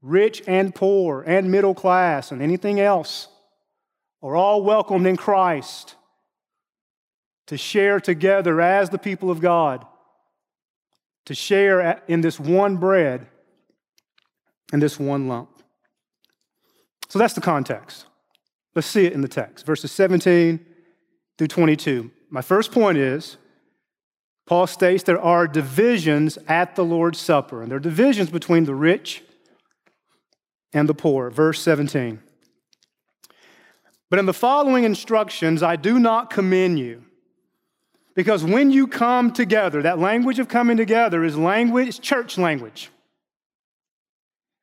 rich 0.00 0.42
and 0.46 0.74
poor, 0.74 1.22
and 1.22 1.50
middle 1.50 1.74
class, 1.74 2.32
and 2.32 2.42
anything 2.42 2.80
else 2.80 3.28
are 4.22 4.34
all 4.36 4.62
welcomed 4.62 5.06
in 5.06 5.16
Christ 5.16 5.96
to 7.46 7.56
share 7.58 8.00
together 8.00 8.60
as 8.60 8.90
the 8.90 8.98
people 8.98 9.30
of 9.30 9.40
God, 9.40 9.84
to 11.26 11.34
share 11.34 12.02
in 12.08 12.20
this 12.20 12.40
one 12.40 12.78
bread 12.78 13.26
in 14.72 14.80
this 14.80 14.98
one 14.98 15.28
lump. 15.28 15.50
So 17.08 17.18
that's 17.18 17.34
the 17.34 17.40
context. 17.40 18.06
Let's 18.74 18.88
see 18.88 19.04
it 19.04 19.12
in 19.12 19.20
the 19.20 19.28
text, 19.28 19.66
verses 19.66 19.92
17 19.92 20.64
through 21.36 21.48
22. 21.48 22.10
My 22.30 22.40
first 22.40 22.72
point 22.72 22.96
is 22.96 23.36
Paul 24.46 24.66
states 24.66 25.02
there 25.02 25.20
are 25.20 25.46
divisions 25.46 26.38
at 26.48 26.74
the 26.74 26.84
Lord's 26.84 27.18
Supper, 27.18 27.62
and 27.62 27.70
there 27.70 27.76
are 27.76 27.80
divisions 27.80 28.30
between 28.30 28.64
the 28.64 28.74
rich 28.74 29.22
and 30.72 30.88
the 30.88 30.94
poor. 30.94 31.30
Verse 31.30 31.60
17. 31.60 32.20
But 34.08 34.18
in 34.18 34.26
the 34.26 34.34
following 34.34 34.84
instructions, 34.84 35.62
I 35.62 35.76
do 35.76 35.98
not 35.98 36.30
commend 36.30 36.78
you. 36.78 37.04
Because 38.14 38.44
when 38.44 38.70
you 38.70 38.86
come 38.86 39.32
together, 39.32 39.82
that 39.82 39.98
language 39.98 40.38
of 40.38 40.48
coming 40.48 40.76
together 40.76 41.24
is 41.24 41.36
language, 41.36 42.00
church 42.00 42.36
language. 42.36 42.90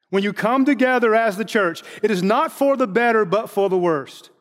When 0.09 0.23
you 0.23 0.33
come 0.33 0.65
together 0.65 1.13
as 1.13 1.37
the 1.37 1.45
church, 1.45 1.83
it 2.01 2.09
is 2.09 2.23
not 2.23 2.51
for 2.51 2.75
the 2.75 2.87
better, 2.87 3.25
but 3.25 3.49
for 3.49 3.69
the 3.69 3.77
worst. 3.77 4.31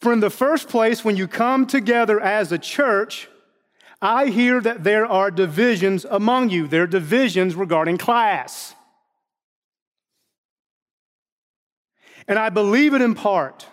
For 0.00 0.12
in 0.12 0.20
the 0.20 0.30
first 0.30 0.68
place, 0.68 1.04
when 1.04 1.16
you 1.16 1.28
come 1.28 1.66
together 1.66 2.20
as 2.20 2.52
a 2.52 2.58
church, 2.58 3.28
I 4.00 4.26
hear 4.26 4.60
that 4.60 4.82
there 4.82 5.06
are 5.06 5.30
divisions 5.30 6.04
among 6.04 6.50
you. 6.50 6.66
There 6.66 6.82
are 6.82 6.88
divisions 6.88 7.54
regarding 7.54 7.98
class. 7.98 8.74
And 12.26 12.38
I 12.38 12.50
believe 12.50 12.94
it 12.94 13.02
in 13.02 13.14
part. 13.14 13.66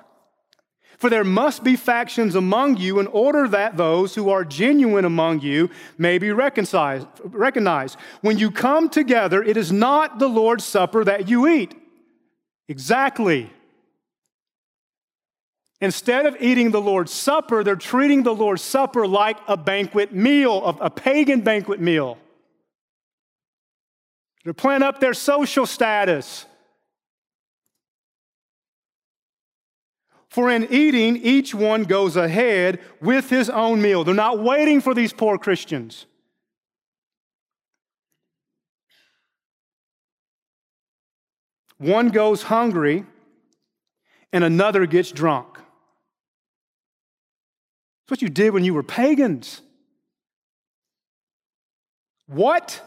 For 0.99 1.09
there 1.09 1.23
must 1.23 1.63
be 1.63 1.77
factions 1.77 2.35
among 2.35 2.75
you 2.75 2.99
in 2.99 3.07
order 3.07 3.47
that 3.47 3.77
those 3.77 4.15
who 4.15 4.29
are 4.29 4.43
genuine 4.43 5.05
among 5.05 5.39
you 5.39 5.69
may 5.97 6.17
be 6.17 6.31
recognized. 6.31 7.07
When 8.19 8.37
you 8.37 8.51
come 8.51 8.89
together, 8.89 9.41
it 9.41 9.55
is 9.55 9.71
not 9.71 10.19
the 10.19 10.27
Lord's 10.27 10.65
Supper 10.65 11.05
that 11.05 11.29
you 11.29 11.47
eat. 11.47 11.73
Exactly. 12.67 13.49
Instead 15.79 16.25
of 16.25 16.35
eating 16.41 16.71
the 16.71 16.81
Lord's 16.81 17.13
Supper, 17.13 17.63
they're 17.63 17.77
treating 17.77 18.23
the 18.23 18.35
Lord's 18.35 18.61
Supper 18.61 19.07
like 19.07 19.37
a 19.47 19.55
banquet 19.55 20.13
meal, 20.13 20.65
a 20.81 20.89
pagan 20.89 21.39
banquet 21.39 21.79
meal. 21.79 22.17
They're 24.43 24.53
playing 24.53 24.83
up 24.83 24.99
their 24.99 25.13
social 25.13 25.65
status. 25.65 26.45
For 30.29 30.49
in 30.51 30.71
eating, 30.71 31.17
each 31.17 31.55
one 31.55 31.83
goes 31.83 32.15
ahead 32.15 32.79
with 33.01 33.29
his 33.29 33.49
own 33.49 33.81
meal. 33.81 34.03
They're 34.03 34.13
not 34.13 34.39
waiting 34.39 34.79
for 34.79 34.93
these 34.93 35.11
poor 35.11 35.37
Christians. 35.37 36.05
One 41.79 42.09
goes 42.09 42.43
hungry 42.43 43.05
and 44.31 44.43
another 44.43 44.85
gets 44.85 45.11
drunk. 45.11 45.47
That's 48.09 48.11
what 48.11 48.21
you 48.21 48.29
did 48.29 48.53
when 48.53 48.63
you 48.63 48.73
were 48.73 48.83
pagans. 48.83 49.61
What? 52.27 52.81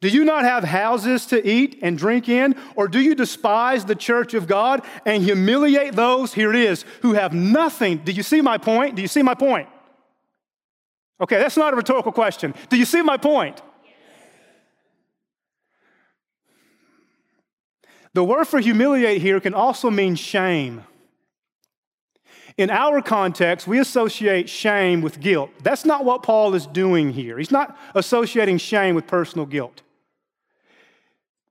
Do 0.00 0.08
you 0.08 0.24
not 0.24 0.44
have 0.44 0.62
houses 0.62 1.26
to 1.26 1.46
eat 1.46 1.80
and 1.82 1.98
drink 1.98 2.28
in? 2.28 2.54
Or 2.76 2.86
do 2.86 3.00
you 3.00 3.16
despise 3.16 3.84
the 3.84 3.96
church 3.96 4.32
of 4.32 4.46
God 4.46 4.84
and 5.04 5.22
humiliate 5.22 5.94
those, 5.94 6.32
here 6.32 6.50
it 6.50 6.56
is, 6.56 6.84
who 7.02 7.14
have 7.14 7.32
nothing? 7.32 7.98
Do 7.98 8.12
you 8.12 8.22
see 8.22 8.40
my 8.40 8.58
point? 8.58 8.94
Do 8.94 9.02
you 9.02 9.08
see 9.08 9.22
my 9.22 9.34
point? 9.34 9.68
Okay, 11.20 11.38
that's 11.38 11.56
not 11.56 11.72
a 11.72 11.76
rhetorical 11.76 12.12
question. 12.12 12.54
Do 12.68 12.76
you 12.76 12.84
see 12.84 13.02
my 13.02 13.16
point? 13.16 13.60
The 18.14 18.22
word 18.22 18.46
for 18.46 18.60
humiliate 18.60 19.20
here 19.20 19.40
can 19.40 19.52
also 19.52 19.90
mean 19.90 20.14
shame. 20.14 20.84
In 22.56 22.70
our 22.70 23.02
context, 23.02 23.66
we 23.66 23.78
associate 23.78 24.48
shame 24.48 25.00
with 25.00 25.20
guilt. 25.20 25.50
That's 25.62 25.84
not 25.84 26.04
what 26.04 26.22
Paul 26.22 26.54
is 26.54 26.66
doing 26.66 27.12
here. 27.12 27.38
He's 27.38 27.52
not 27.52 27.76
associating 27.94 28.58
shame 28.58 28.94
with 28.94 29.06
personal 29.06 29.46
guilt. 29.46 29.82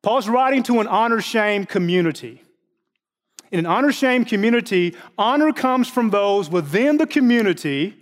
Paul's 0.07 0.29
writing 0.29 0.63
to 0.63 0.79
an 0.79 0.87
honor 0.87 1.19
shame 1.19 1.65
community. 1.65 2.41
In 3.51 3.59
an 3.59 3.65
honor 3.65 3.91
shame 3.91 4.23
community, 4.23 4.95
honor 5.17 5.51
comes 5.51 5.89
from 5.89 6.11
those 6.11 6.49
within 6.49 6.95
the 6.95 7.05
community 7.05 7.93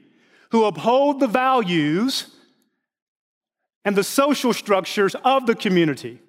who 0.52 0.65
uphold 0.65 1.20
the 1.20 1.26
values 1.26 2.28
and 3.84 3.96
the 3.96 4.04
social 4.04 4.54
structures 4.54 5.15
of 5.24 5.48
the 5.48 5.56
community. 5.56 6.20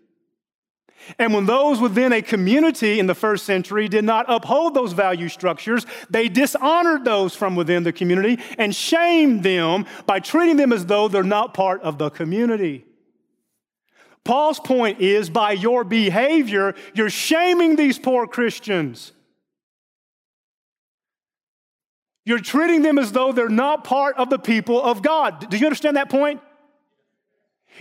And 1.19 1.35
when 1.35 1.45
those 1.45 1.79
within 1.79 2.11
a 2.11 2.23
community 2.23 2.99
in 2.99 3.07
the 3.07 3.15
first 3.15 3.45
century 3.45 3.87
did 3.87 4.07
not 4.07 4.25
uphold 4.31 4.73
those 4.73 4.95
value 4.95 5.29
structures, 5.29 5.85
they 6.09 6.31
dishonored 6.31 7.05
those 7.05 7.35
from 7.35 7.55
within 7.55 7.83
the 7.83 7.93
community 7.93 8.43
and 8.57 8.75
shamed 8.75 9.43
them 9.43 9.85
by 10.07 10.21
treating 10.21 10.57
them 10.57 10.73
as 10.73 10.87
though 10.87 11.09
they're 11.09 11.23
not 11.23 11.53
part 11.53 11.83
of 11.83 11.99
the 11.99 12.09
community. 12.09 12.87
Paul's 14.27 14.59
point 14.59 15.01
is 15.01 15.31
by 15.31 15.53
your 15.53 15.85
behavior, 15.85 16.75
you're 16.95 17.11
shaming 17.11 17.77
these 17.77 17.97
poor 17.97 18.27
Christians. 18.27 19.13
You're 22.25 22.41
treating 22.41 22.83
them 22.83 22.99
as 22.99 23.13
though 23.13 23.31
they're 23.31 23.49
not 23.49 23.85
part 23.85 24.17
of 24.17 24.29
the 24.29 24.39
people 24.39 24.83
of 24.83 25.01
God. 25.01 25.49
Do 25.49 25.57
you 25.57 25.65
understand 25.65 25.97
that 25.97 26.11
point? 26.11 26.41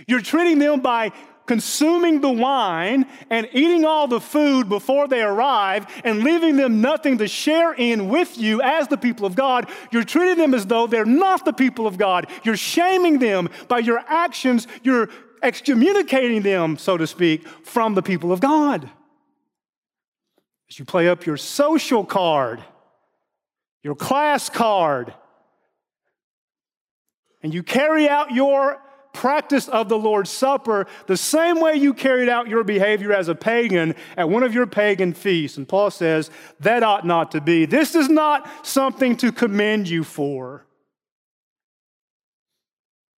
You're 0.06 0.20
treating 0.20 0.60
them 0.60 0.80
by 0.80 1.10
consuming 1.46 2.20
the 2.20 2.30
wine 2.30 3.06
and 3.30 3.48
eating 3.52 3.84
all 3.84 4.06
the 4.06 4.20
food 4.20 4.68
before 4.68 5.08
they 5.08 5.22
arrive 5.22 5.86
and 6.04 6.22
leaving 6.22 6.56
them 6.56 6.80
nothing 6.80 7.18
to 7.18 7.26
share 7.26 7.72
in 7.72 8.08
with 8.08 8.38
you 8.38 8.60
as 8.62 8.86
the 8.88 8.96
people 8.96 9.26
of 9.26 9.34
God. 9.34 9.68
You're 9.90 10.04
treating 10.04 10.38
them 10.38 10.54
as 10.54 10.66
though 10.66 10.86
they're 10.86 11.04
not 11.04 11.44
the 11.44 11.52
people 11.52 11.86
of 11.86 11.98
God. 11.98 12.28
You're 12.44 12.56
shaming 12.56 13.18
them 13.18 13.48
by 13.68 13.78
your 13.80 13.98
actions. 14.06 14.66
You're 14.82 15.08
excommunicating 15.42 16.42
them, 16.42 16.78
so 16.78 16.96
to 16.96 17.06
speak, 17.06 17.46
from 17.48 17.94
the 17.94 18.02
people 18.02 18.32
of 18.32 18.40
God. 18.40 18.90
As 20.68 20.78
you 20.78 20.84
play 20.84 21.08
up 21.08 21.26
your 21.26 21.36
social 21.36 22.04
card, 22.04 22.62
your 23.82 23.94
class 23.94 24.50
card, 24.50 25.14
and 27.42 27.54
you 27.54 27.62
carry 27.62 28.08
out 28.08 28.32
your 28.32 28.80
practice 29.12 29.68
of 29.68 29.88
the 29.88 29.96
Lord's 29.96 30.30
Supper 30.30 30.86
the 31.06 31.16
same 31.16 31.60
way 31.60 31.74
you 31.74 31.94
carried 31.94 32.28
out 32.28 32.48
your 32.48 32.64
behavior 32.64 33.12
as 33.12 33.28
a 33.28 33.34
pagan 33.34 33.94
at 34.16 34.28
one 34.28 34.42
of 34.42 34.52
your 34.52 34.66
pagan 34.66 35.14
feasts. 35.14 35.56
And 35.56 35.66
Paul 35.66 35.90
says 35.90 36.30
that 36.60 36.82
ought 36.82 37.06
not 37.06 37.30
to 37.32 37.40
be. 37.40 37.64
This 37.64 37.94
is 37.94 38.08
not 38.08 38.48
something 38.66 39.16
to 39.18 39.32
commend 39.32 39.88
you 39.88 40.04
for. 40.04 40.65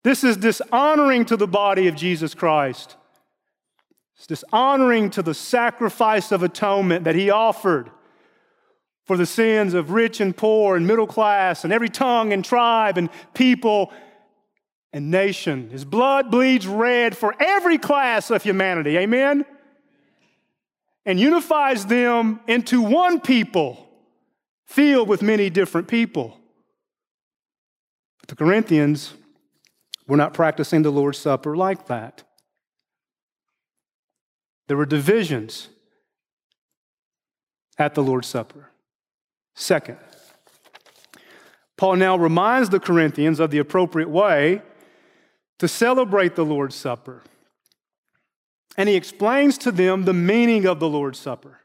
This 0.07 0.23
is 0.23 0.37
dishonoring 0.37 1.25
to 1.25 1.37
the 1.37 1.49
body 1.49 1.89
of 1.89 1.97
Jesus 1.97 2.33
Christ. 2.33 2.95
It's 4.17 4.29
dishonoring 4.29 5.11
to 5.11 5.21
the 5.21 5.35
sacrifice 5.35 6.31
of 6.31 6.45
atonement 6.45 7.03
that 7.03 7.17
he 7.17 7.29
offered 7.29 7.91
for 9.05 9.17
the 9.17 9.27
sins 9.27 9.75
of 9.75 9.91
rich 9.91 10.21
and 10.21 10.37
poor 10.37 10.77
and 10.77 10.87
middle 10.87 11.09
class 11.09 11.65
and 11.65 11.73
every 11.73 11.89
tongue 11.89 12.33
and 12.33 12.45
tribe 12.45 12.99
and 12.99 13.11
people 13.35 13.93
and 14.93 15.11
nation. 15.11 15.71
His 15.71 15.85
blood 15.85 16.31
bleeds 16.31 16.69
red 16.69 17.17
for 17.17 17.35
every 17.41 17.77
class 17.77 18.31
of 18.31 18.45
humanity. 18.45 18.97
Amen? 18.99 19.45
And 21.05 21.19
unifies 21.19 21.85
them 21.85 22.39
into 22.47 22.81
one 22.81 23.19
people 23.19 23.89
filled 24.67 25.09
with 25.09 25.21
many 25.21 25.51
different 25.51 25.89
people. 25.89 26.39
But 28.21 28.29
the 28.29 28.37
Corinthians 28.37 29.13
we're 30.07 30.17
not 30.17 30.35
practicing 30.35 30.83
the 30.83 30.91
Lord's 30.91 31.19
Supper 31.19 31.57
like 31.57 31.87
that. 31.87 32.23
There 34.69 34.77
were 34.77 34.87
divisions 34.87 35.69
at 37.79 37.95
the 37.95 38.03
Lord's 38.03 38.29
Supper. 38.29 38.71
Second, 39.55 39.99
Paul 41.77 41.97
now 41.97 42.17
reminds 42.17 42.71
the 42.71 42.81
Corinthians 42.81 43.41
of 43.41 43.51
the 43.51 43.59
appropriate 43.59 44.09
way 44.09 44.63
to 45.59 45.69
celebrate 45.69 46.37
the 46.37 46.45
Lord's 46.45 46.75
Supper. 46.75 47.23
And 48.77 48.89
he 48.89 48.95
explains 48.95 49.57
to 49.59 49.73
them 49.73 50.05
the 50.05 50.13
meaning 50.13 50.67
of 50.67 50.81
the 50.81 50.89
Lord's 50.89 51.19
Supper. 51.19 51.61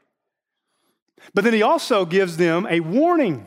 But 1.34 1.44
then 1.44 1.52
he 1.52 1.62
also 1.62 2.04
gives 2.04 2.36
them 2.36 2.66
a 2.68 2.80
warning 2.80 3.46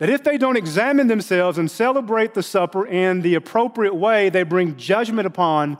that 0.00 0.08
if 0.08 0.24
they 0.24 0.38
don't 0.38 0.56
examine 0.56 1.08
themselves 1.08 1.58
and 1.58 1.70
celebrate 1.70 2.32
the 2.32 2.42
supper 2.42 2.86
in 2.86 3.20
the 3.20 3.34
appropriate 3.34 3.94
way, 3.94 4.30
they 4.30 4.42
bring 4.42 4.76
judgment 4.78 5.26
upon 5.26 5.76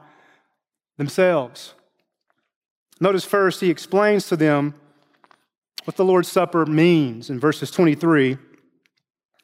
themselves. 0.99 1.73
Notice 3.01 3.25
first, 3.25 3.63
he 3.63 3.71
explains 3.71 4.29
to 4.29 4.37
them 4.37 4.75
what 5.85 5.97
the 5.97 6.05
Lord's 6.05 6.29
Supper 6.29 6.67
means 6.67 7.31
in 7.31 7.41
verses 7.41 7.71
23 7.71 8.37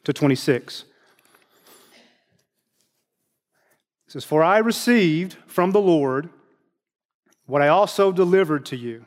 to 0.04 0.12
26. 0.12 0.84
He 4.04 4.10
says, 4.12 4.24
For 4.24 4.44
I 4.44 4.58
received 4.58 5.38
from 5.46 5.72
the 5.72 5.80
Lord 5.80 6.28
what 7.46 7.62
I 7.62 7.68
also 7.68 8.12
delivered 8.12 8.66
to 8.66 8.76
you 8.76 9.06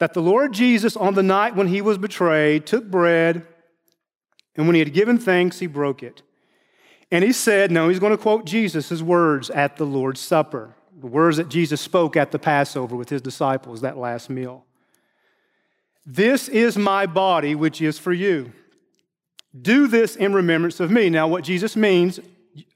that 0.00 0.12
the 0.12 0.22
Lord 0.22 0.52
Jesus, 0.52 0.96
on 0.96 1.14
the 1.14 1.22
night 1.22 1.54
when 1.54 1.68
he 1.68 1.80
was 1.80 1.98
betrayed, 1.98 2.66
took 2.66 2.84
bread. 2.84 3.46
And 4.58 4.66
when 4.66 4.74
he 4.74 4.80
had 4.80 4.92
given 4.92 5.18
thanks, 5.18 5.60
he 5.60 5.66
broke 5.66 6.02
it. 6.02 6.20
And 7.10 7.24
he 7.24 7.32
said, 7.32 7.70
no, 7.70 7.88
he's 7.88 8.00
going 8.00 8.14
to 8.14 8.22
quote 8.22 8.44
Jesus' 8.44 9.00
words 9.00 9.48
at 9.50 9.76
the 9.76 9.86
Lord's 9.86 10.20
Supper, 10.20 10.74
the 11.00 11.06
words 11.06 11.38
that 11.38 11.48
Jesus 11.48 11.80
spoke 11.80 12.16
at 12.16 12.32
the 12.32 12.38
Passover 12.38 12.96
with 12.96 13.08
his 13.08 13.22
disciples, 13.22 13.80
that 13.80 13.96
last 13.96 14.28
meal. 14.28 14.66
This 16.04 16.48
is 16.48 16.76
my 16.76 17.06
body, 17.06 17.54
which 17.54 17.80
is 17.80 17.98
for 17.98 18.12
you. 18.12 18.52
Do 19.58 19.86
this 19.86 20.16
in 20.16 20.34
remembrance 20.34 20.80
of 20.80 20.90
me. 20.90 21.08
Now, 21.08 21.28
what 21.28 21.44
Jesus 21.44 21.76
means, 21.76 22.18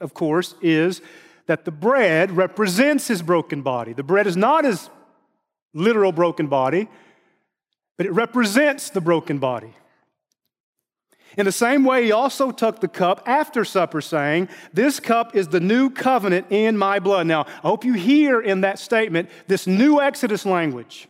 of 0.01 0.15
course, 0.15 0.55
is 0.63 1.03
that 1.47 1.65
the 1.65 1.71
bread 1.73 2.31
represents 2.31 3.09
his 3.09 3.23
broken 3.23 3.61
body. 3.61 3.93
The 3.93 4.03
bread 4.03 4.27
is 4.27 4.37
not 4.37 4.65
his 4.65 4.89
literal 5.75 6.13
broken 6.13 6.47
body, 6.47 6.89
but 7.97 8.07
it 8.07 8.13
represents 8.13 8.89
the 8.89 9.01
broken 9.01 9.39
body. 9.39 9.75
In 11.37 11.47
the 11.47 11.53
same 11.53 11.85
way, 11.85 12.05
he 12.05 12.13
also 12.13 12.51
took 12.51 12.81
the 12.81 12.89
cup 12.89 13.23
after 13.27 13.65
supper, 13.65 14.01
saying, 14.01 14.49
This 14.73 15.01
cup 15.01 15.35
is 15.35 15.49
the 15.49 15.61
new 15.61 15.89
covenant 15.89 16.47
in 16.51 16.77
my 16.77 16.99
blood. 16.99 17.27
Now, 17.27 17.43
I 17.43 17.69
hope 17.69 17.85
you 17.85 17.95
hear 17.95 18.41
in 18.41 18.61
that 18.63 18.79
statement 18.79 19.31
this 19.47 19.67
new 19.67 20.01
Exodus 20.01 20.45
language. 20.45 21.09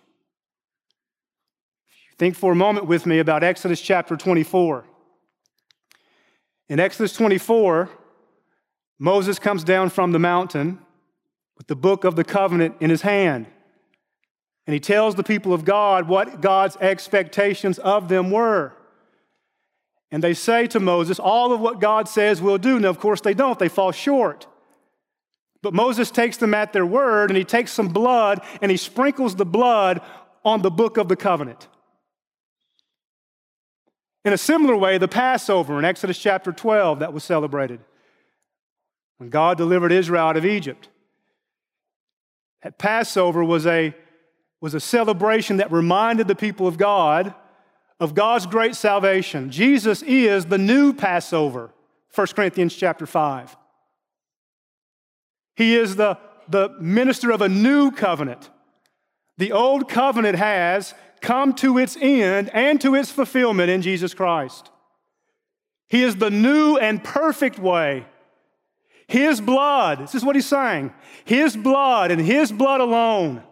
Think 2.18 2.36
for 2.36 2.52
a 2.52 2.56
moment 2.56 2.86
with 2.86 3.04
me 3.04 3.18
about 3.18 3.42
Exodus 3.42 3.80
chapter 3.80 4.16
24. 4.16 4.84
In 6.68 6.78
Exodus 6.78 7.14
24, 7.14 7.90
Moses 8.98 9.40
comes 9.40 9.64
down 9.64 9.90
from 9.90 10.12
the 10.12 10.20
mountain 10.20 10.78
with 11.58 11.66
the 11.66 11.74
book 11.74 12.04
of 12.04 12.14
the 12.14 12.24
covenant 12.24 12.76
in 12.80 12.90
his 12.90 13.02
hand. 13.02 13.46
And 14.66 14.74
he 14.74 14.80
tells 14.80 15.16
the 15.16 15.24
people 15.24 15.52
of 15.52 15.64
God 15.64 16.06
what 16.06 16.40
God's 16.40 16.76
expectations 16.76 17.80
of 17.80 18.08
them 18.08 18.30
were. 18.30 18.72
And 20.12 20.22
they 20.22 20.34
say 20.34 20.66
to 20.68 20.78
Moses, 20.78 21.18
All 21.18 21.52
of 21.52 21.60
what 21.60 21.80
God 21.80 22.06
says 22.06 22.42
we'll 22.42 22.58
do. 22.58 22.78
Now, 22.78 22.90
of 22.90 23.00
course, 23.00 23.22
they 23.22 23.32
don't, 23.32 23.58
they 23.58 23.70
fall 23.70 23.92
short. 23.92 24.46
But 25.62 25.72
Moses 25.72 26.10
takes 26.10 26.36
them 26.36 26.54
at 26.54 26.72
their 26.72 26.84
word 26.84 27.30
and 27.30 27.36
he 27.36 27.44
takes 27.44 27.72
some 27.72 27.88
blood 27.88 28.40
and 28.60 28.70
he 28.70 28.76
sprinkles 28.76 29.36
the 29.36 29.46
blood 29.46 30.02
on 30.44 30.60
the 30.60 30.70
book 30.70 30.98
of 30.98 31.08
the 31.08 31.16
covenant. 31.16 31.66
In 34.24 34.32
a 34.32 34.38
similar 34.38 34.76
way, 34.76 34.98
the 34.98 35.08
Passover 35.08 35.78
in 35.78 35.84
Exodus 35.84 36.18
chapter 36.18 36.52
12 36.52 36.98
that 36.98 37.12
was 37.12 37.24
celebrated 37.24 37.80
when 39.16 39.30
God 39.30 39.56
delivered 39.56 39.92
Israel 39.92 40.24
out 40.24 40.36
of 40.36 40.44
Egypt. 40.44 40.88
That 42.62 42.78
Passover 42.78 43.42
was 43.42 43.66
a, 43.66 43.94
was 44.60 44.74
a 44.74 44.80
celebration 44.80 45.56
that 45.56 45.72
reminded 45.72 46.28
the 46.28 46.34
people 46.34 46.66
of 46.66 46.76
God 46.76 47.34
of 48.02 48.16
God's 48.16 48.46
great 48.46 48.74
salvation. 48.74 49.52
Jesus 49.52 50.02
is 50.02 50.46
the 50.46 50.58
new 50.58 50.92
Passover, 50.92 51.70
1 52.12 52.26
Corinthians 52.34 52.74
chapter 52.74 53.06
5. 53.06 53.56
He 55.54 55.76
is 55.76 55.94
the, 55.94 56.18
the 56.48 56.70
minister 56.80 57.30
of 57.30 57.42
a 57.42 57.48
new 57.48 57.92
covenant. 57.92 58.50
The 59.38 59.52
old 59.52 59.88
covenant 59.88 60.36
has 60.36 60.94
come 61.20 61.54
to 61.54 61.78
its 61.78 61.96
end 62.00 62.50
and 62.52 62.80
to 62.80 62.96
its 62.96 63.12
fulfillment 63.12 63.70
in 63.70 63.82
Jesus 63.82 64.14
Christ. 64.14 64.72
He 65.86 66.02
is 66.02 66.16
the 66.16 66.30
new 66.30 66.76
and 66.78 67.04
perfect 67.04 67.60
way. 67.60 68.04
His 69.06 69.40
blood, 69.40 70.00
this 70.00 70.16
is 70.16 70.24
what 70.24 70.34
he's 70.34 70.46
saying, 70.46 70.92
His 71.24 71.56
blood 71.56 72.10
and 72.10 72.20
His 72.20 72.50
blood 72.50 72.80
alone 72.80 73.44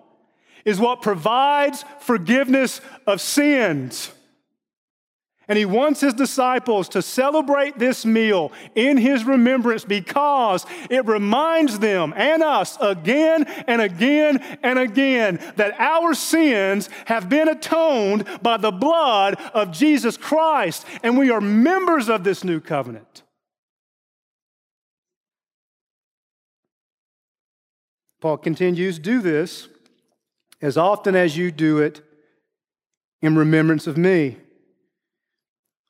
is 0.65 0.81
what 0.81 1.03
provides 1.03 1.85
forgiveness 2.01 2.81
of 3.07 3.21
sins. 3.21 4.11
And 5.51 5.59
he 5.59 5.65
wants 5.65 6.01
his 6.01 6.15
disciples 6.15 6.89
to 6.91 7.03
celebrate 7.03 7.77
this 7.77 8.07
meal 8.07 8.53
in 8.77 8.97
his 8.97 9.25
remembrance 9.25 9.85
because 9.85 10.65
it 10.89 11.05
reminds 11.07 11.81
them 11.81 12.15
and 12.17 12.41
us 12.41 12.79
again 12.81 13.43
and 13.67 13.83
again 13.83 14.39
and 14.63 14.79
again 14.79 15.41
that 15.57 15.75
our 15.81 16.15
sins 16.15 16.89
have 17.07 17.29
been 17.29 17.49
atoned 17.49 18.27
by 18.41 18.59
the 18.59 18.71
blood 18.71 19.41
of 19.53 19.73
Jesus 19.73 20.17
Christ, 20.17 20.87
and 21.03 21.19
we 21.19 21.33
are 21.33 21.41
members 21.41 22.09
of 22.09 22.23
this 22.23 22.45
new 22.45 22.61
covenant. 22.61 23.25
Paul 28.21 28.37
continues 28.37 29.01
do 29.01 29.21
this 29.21 29.67
as 30.63 30.77
often 30.77 31.17
as 31.17 31.37
you 31.37 31.51
do 31.51 31.81
it 31.81 32.03
in 33.21 33.37
remembrance 33.37 33.89
of 33.89 33.97
me. 33.97 34.37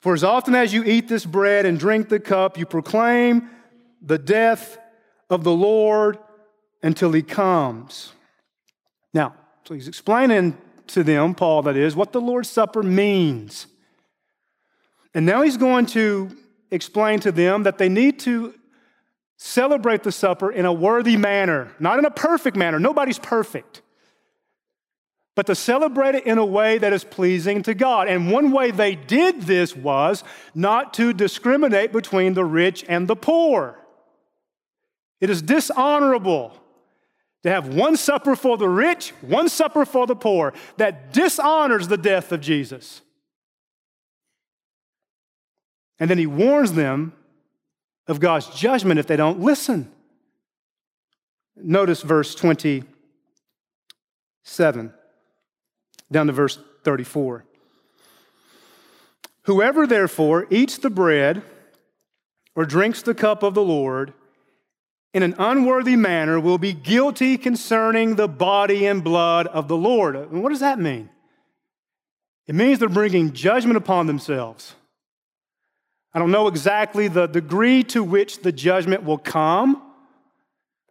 For 0.00 0.14
as 0.14 0.24
often 0.24 0.54
as 0.54 0.72
you 0.72 0.82
eat 0.84 1.08
this 1.08 1.26
bread 1.26 1.66
and 1.66 1.78
drink 1.78 2.08
the 2.08 2.20
cup, 2.20 2.56
you 2.56 2.66
proclaim 2.66 3.50
the 4.00 4.18
death 4.18 4.78
of 5.28 5.44
the 5.44 5.52
Lord 5.52 6.18
until 6.82 7.12
he 7.12 7.22
comes. 7.22 8.12
Now, 9.12 9.34
so 9.64 9.74
he's 9.74 9.88
explaining 9.88 10.56
to 10.88 11.04
them, 11.04 11.34
Paul 11.34 11.62
that 11.62 11.76
is, 11.76 11.94
what 11.94 12.12
the 12.12 12.20
Lord's 12.20 12.48
Supper 12.48 12.82
means. 12.82 13.66
And 15.14 15.26
now 15.26 15.42
he's 15.42 15.56
going 15.56 15.86
to 15.86 16.30
explain 16.70 17.20
to 17.20 17.32
them 17.32 17.64
that 17.64 17.78
they 17.78 17.88
need 17.88 18.20
to 18.20 18.54
celebrate 19.36 20.02
the 20.02 20.12
supper 20.12 20.50
in 20.52 20.66
a 20.66 20.72
worthy 20.72 21.16
manner, 21.16 21.72
not 21.78 21.98
in 21.98 22.04
a 22.04 22.10
perfect 22.10 22.56
manner. 22.56 22.78
Nobody's 22.78 23.18
perfect 23.18 23.82
but 25.40 25.46
to 25.46 25.54
celebrate 25.54 26.14
it 26.14 26.26
in 26.26 26.36
a 26.36 26.44
way 26.44 26.76
that 26.76 26.92
is 26.92 27.02
pleasing 27.02 27.62
to 27.62 27.72
God. 27.72 28.08
And 28.08 28.30
one 28.30 28.52
way 28.52 28.70
they 28.70 28.94
did 28.94 29.40
this 29.40 29.74
was 29.74 30.22
not 30.54 30.92
to 30.92 31.14
discriminate 31.14 31.94
between 31.94 32.34
the 32.34 32.44
rich 32.44 32.84
and 32.86 33.08
the 33.08 33.16
poor. 33.16 33.78
It 35.18 35.30
is 35.30 35.40
dishonorable 35.40 36.52
to 37.42 37.48
have 37.48 37.74
one 37.74 37.96
supper 37.96 38.36
for 38.36 38.58
the 38.58 38.68
rich, 38.68 39.14
one 39.22 39.48
supper 39.48 39.86
for 39.86 40.06
the 40.06 40.14
poor. 40.14 40.52
That 40.76 41.14
dishonors 41.14 41.88
the 41.88 41.96
death 41.96 42.32
of 42.32 42.42
Jesus. 42.42 43.00
And 45.98 46.10
then 46.10 46.18
he 46.18 46.26
warns 46.26 46.74
them 46.74 47.14
of 48.06 48.20
God's 48.20 48.48
judgment 48.48 49.00
if 49.00 49.06
they 49.06 49.16
don't 49.16 49.40
listen. 49.40 49.90
Notice 51.56 52.02
verse 52.02 52.34
27 52.34 54.92
down 56.10 56.26
to 56.26 56.32
verse 56.32 56.58
34. 56.84 57.44
Whoever 59.42 59.86
therefore 59.86 60.46
eats 60.50 60.78
the 60.78 60.90
bread 60.90 61.42
or 62.54 62.64
drinks 62.64 63.02
the 63.02 63.14
cup 63.14 63.42
of 63.42 63.54
the 63.54 63.62
Lord 63.62 64.12
in 65.12 65.22
an 65.22 65.34
unworthy 65.38 65.96
manner 65.96 66.38
will 66.38 66.58
be 66.58 66.72
guilty 66.72 67.36
concerning 67.36 68.14
the 68.14 68.28
body 68.28 68.86
and 68.86 69.02
blood 69.02 69.46
of 69.48 69.66
the 69.66 69.76
Lord. 69.76 70.14
And 70.14 70.42
what 70.42 70.50
does 70.50 70.60
that 70.60 70.78
mean? 70.78 71.10
It 72.46 72.54
means 72.54 72.78
they're 72.78 72.88
bringing 72.88 73.32
judgment 73.32 73.76
upon 73.76 74.06
themselves. 74.06 74.74
I 76.12 76.18
don't 76.18 76.30
know 76.30 76.48
exactly 76.48 77.08
the 77.08 77.26
degree 77.26 77.84
to 77.84 78.02
which 78.02 78.42
the 78.42 78.52
judgment 78.52 79.04
will 79.04 79.18
come, 79.18 79.82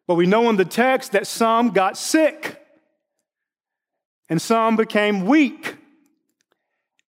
but 0.08 0.16
we 0.16 0.26
know 0.26 0.50
in 0.50 0.56
the 0.56 0.66
text 0.66 1.12
that 1.12 1.28
some 1.28 1.72
got 1.72 1.98
sick 1.98 2.59
and 4.30 4.42
some 4.42 4.76
became 4.76 5.26
weak, 5.26 5.76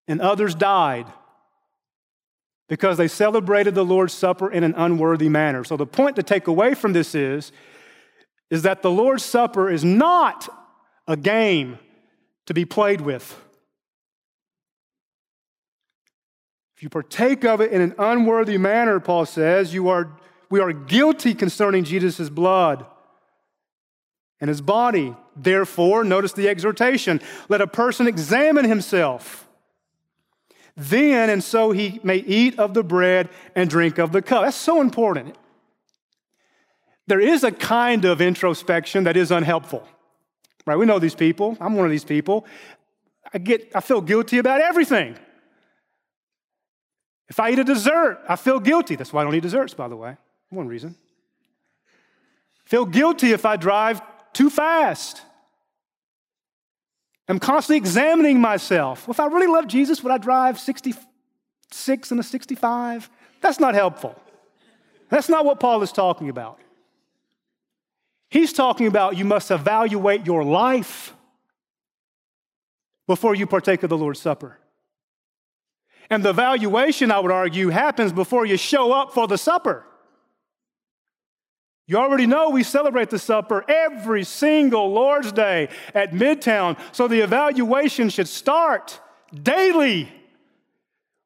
and 0.07 0.21
others 0.21 0.55
died 0.55 1.05
because 2.69 2.97
they 2.97 3.07
celebrated 3.07 3.75
the 3.75 3.83
Lord's 3.83 4.13
Supper 4.13 4.49
in 4.49 4.63
an 4.63 4.73
unworthy 4.77 5.27
manner. 5.27 5.63
So 5.63 5.75
the 5.75 5.85
point 5.85 6.15
to 6.15 6.23
take 6.23 6.47
away 6.47 6.75
from 6.75 6.93
this 6.93 7.13
is, 7.15 7.51
is 8.49 8.61
that 8.61 8.81
the 8.81 8.91
Lord's 8.91 9.25
Supper 9.25 9.69
is 9.69 9.83
not 9.83 10.47
a 11.07 11.17
game 11.17 11.79
to 12.45 12.53
be 12.53 12.65
played 12.65 13.01
with. 13.01 13.39
If 16.77 16.83
you 16.83 16.89
partake 16.89 17.43
of 17.43 17.59
it 17.59 17.71
in 17.71 17.81
an 17.81 17.93
unworthy 17.99 18.57
manner, 18.57 18.99
Paul 18.99 19.25
says, 19.25 19.73
you 19.73 19.89
are, 19.89 20.17
we 20.49 20.59
are 20.61 20.71
guilty 20.71 21.33
concerning 21.33 21.83
Jesus' 21.83 22.29
blood 22.29 22.85
and 24.39 24.47
his 24.47 24.61
body. 24.61 25.15
Therefore, 25.41 26.03
notice 26.03 26.33
the 26.33 26.49
exhortation 26.49 27.21
let 27.47 27.61
a 27.61 27.67
person 27.67 28.07
examine 28.07 28.65
himself. 28.65 29.47
Then, 30.75 31.29
and 31.29 31.43
so 31.43 31.71
he 31.71 31.99
may 32.03 32.17
eat 32.17 32.59
of 32.59 32.73
the 32.73 32.83
bread 32.83 33.29
and 33.55 33.69
drink 33.69 33.97
of 33.97 34.11
the 34.11 34.21
cup. 34.21 34.43
That's 34.43 34.57
so 34.57 34.81
important. 34.81 35.35
There 37.07 37.19
is 37.19 37.43
a 37.43 37.51
kind 37.51 38.05
of 38.05 38.21
introspection 38.21 39.05
that 39.05 39.17
is 39.17 39.31
unhelpful. 39.31 39.87
Right? 40.65 40.77
We 40.77 40.85
know 40.85 40.99
these 40.99 41.15
people. 41.15 41.57
I'm 41.59 41.75
one 41.75 41.85
of 41.85 41.91
these 41.91 42.03
people. 42.03 42.45
I 43.33 43.37
get 43.37 43.71
I 43.73 43.81
feel 43.81 44.01
guilty 44.01 44.37
about 44.37 44.61
everything. 44.61 45.17
If 47.27 47.39
I 47.39 47.51
eat 47.51 47.59
a 47.59 47.63
dessert, 47.63 48.19
I 48.27 48.35
feel 48.35 48.59
guilty. 48.59 48.95
That's 48.95 49.13
why 49.13 49.21
I 49.21 49.23
don't 49.23 49.35
eat 49.35 49.43
desserts, 49.43 49.73
by 49.73 49.87
the 49.87 49.95
way. 49.95 50.17
One 50.49 50.67
reason. 50.67 50.95
Feel 52.65 52.85
guilty 52.85 53.31
if 53.31 53.45
I 53.45 53.55
drive 53.55 54.01
too 54.33 54.49
fast. 54.49 55.21
I'm 57.29 57.39
constantly 57.39 57.77
examining 57.77 58.41
myself. 58.41 59.07
Well, 59.07 59.13
if 59.13 59.19
I 59.19 59.27
really 59.27 59.47
love 59.47 59.67
Jesus, 59.67 60.03
would 60.03 60.11
I 60.11 60.17
drive 60.17 60.59
66 60.59 62.11
and 62.11 62.19
a 62.19 62.23
65? 62.23 63.09
That's 63.39 63.59
not 63.59 63.75
helpful. 63.75 64.19
That's 65.09 65.29
not 65.29 65.45
what 65.45 65.59
Paul 65.59 65.83
is 65.83 65.91
talking 65.91 66.29
about. 66.29 66.59
He's 68.31 68.51
talking 68.51 68.87
about 68.87 69.15
you 69.15 69.25
must 69.25 69.51
evaluate 69.51 70.25
your 70.25 70.43
life 70.43 71.13
before 73.07 73.35
you 73.35 73.45
partake 73.45 73.83
of 73.83 73.89
the 73.89 73.97
Lord's 73.97 74.19
Supper. 74.19 74.57
And 76.09 76.23
the 76.23 76.29
evaluation, 76.29 77.11
I 77.11 77.19
would 77.19 77.31
argue, 77.31 77.69
happens 77.69 78.11
before 78.11 78.45
you 78.45 78.57
show 78.57 78.91
up 78.91 79.13
for 79.13 79.27
the 79.27 79.37
supper. 79.37 79.85
You 81.89 81.97
already 81.97 82.27
know 82.27 82.51
we 82.51 82.61
celebrate 82.61 83.09
the 83.09 83.17
supper 83.17 83.65
every 83.67 84.23
single 84.23 84.93
Lord's 84.93 85.31
Day 85.31 85.69
at 85.95 86.11
Midtown, 86.11 86.77
so 86.91 87.07
the 87.07 87.21
evaluation 87.21 88.09
should 88.09 88.27
start 88.27 88.99
daily, 89.33 90.07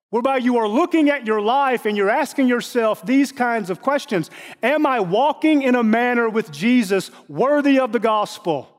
whereby 0.10 0.38
you 0.38 0.56
are 0.60 0.68
looking 0.70 1.10
at 1.10 1.28
your 1.28 1.42
life 1.42 1.86
and 1.86 1.98
you're 1.98 2.10
asking 2.10 2.48
yourself 2.48 3.06
these 3.06 3.34
kinds 3.34 3.70
of 3.70 3.82
questions 3.82 4.32
Am 4.64 4.86
I 4.86 5.02
walking 5.02 5.64
in 5.64 5.76
a 5.76 5.84
manner 5.84 6.30
with 6.30 6.50
Jesus 6.50 7.12
worthy 7.28 7.78
of 7.78 7.92
the 7.92 8.00
gospel? 8.00 8.70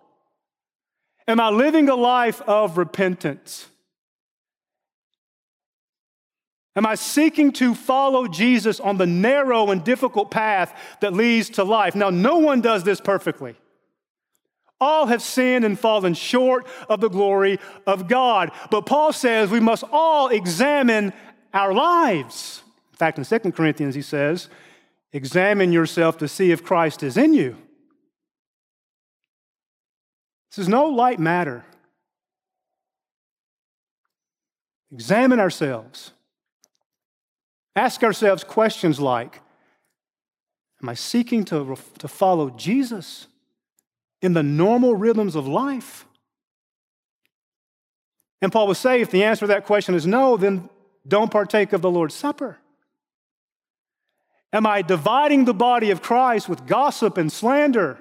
Am 1.29 1.39
I 1.39 1.51
living 1.51 1.91
a 1.91 1.95
life 1.95 2.41
of 2.41 2.79
repentance? 2.79 3.67
Am 6.77 6.87
I 6.87 6.97
seeking 6.97 7.53
to 7.53 7.75
follow 7.75 8.27
Jesus 8.27 8.81
on 8.81 8.97
the 8.97 9.07
narrow 9.07 9.71
and 9.71 9.85
difficult 9.85 10.31
path 10.31 10.77
that 11.01 11.13
leads 11.13 11.51
to 11.51 11.65
life? 11.65 11.95
Now, 11.95 12.11
no 12.11 12.39
one 12.39 12.61
does 12.61 12.83
this 12.83 13.01
perfectly. 13.01 13.55
All 14.81 15.07
have 15.07 15.23
sinned 15.23 15.65
and 15.65 15.79
fallen 15.79 16.15
short 16.15 16.67
of 16.89 17.01
the 17.01 17.09
glory 17.09 17.61
of 17.87 18.09
God. 18.09 18.51
But 18.71 18.87
Paul 18.87 19.13
says 19.13 19.51
we 19.51 19.61
must 19.61 19.85
all 19.93 20.29
examine 20.29 21.13
our 21.53 21.73
lives. 21.73 22.63
In 22.93 22.97
fact, 22.97 23.19
in 23.19 23.25
2 23.25 23.53
Corinthians, 23.53 23.95
he 23.95 24.03
says, 24.03 24.49
Examine 25.13 25.73
yourself 25.73 26.19
to 26.19 26.27
see 26.27 26.51
if 26.51 26.65
Christ 26.65 27.05
is 27.05 27.17
in 27.17 27.35
you. 27.35 27.57
This 30.51 30.59
is 30.59 30.69
no 30.69 30.87
light 30.87 31.21
matter. 31.21 31.65
Examine 34.91 35.39
ourselves. 35.39 36.14
Ask 37.77 38.03
ourselves 38.03 38.45
questions 38.45 39.01
like 39.01 39.41
Am 40.83 40.89
I 40.89 40.95
seeking 40.95 41.45
to, 41.47 41.79
to 41.99 42.09
follow 42.09 42.51
Jesus 42.51 43.27
in 44.21 44.35
the 44.35 44.43
normal 44.43 44.95
rhythms 44.95 45.35
of 45.35 45.47
life? 45.47 46.05
And 48.43 48.53
Paul 48.53 48.67
would 48.67 48.77
say 48.77 49.01
if 49.01 49.11
the 49.11 49.25
answer 49.25 49.41
to 49.41 49.47
that 49.47 49.65
question 49.65 49.95
is 49.95 50.07
no, 50.07 50.37
then 50.37 50.69
don't 51.09 51.31
partake 51.31 51.73
of 51.73 51.81
the 51.81 51.91
Lord's 51.91 52.15
Supper. 52.15 52.59
Am 54.53 54.67
I 54.67 54.83
dividing 54.83 55.47
the 55.47 55.55
body 55.55 55.91
of 55.91 56.03
Christ 56.03 56.49
with 56.49 56.67
gossip 56.67 57.17
and 57.17 57.33
slander 57.33 57.99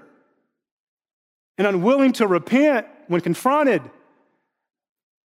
and 1.58 1.66
unwilling 1.66 2.12
to 2.14 2.28
repent 2.28 2.86
when 3.08 3.22
confronted? 3.22 3.82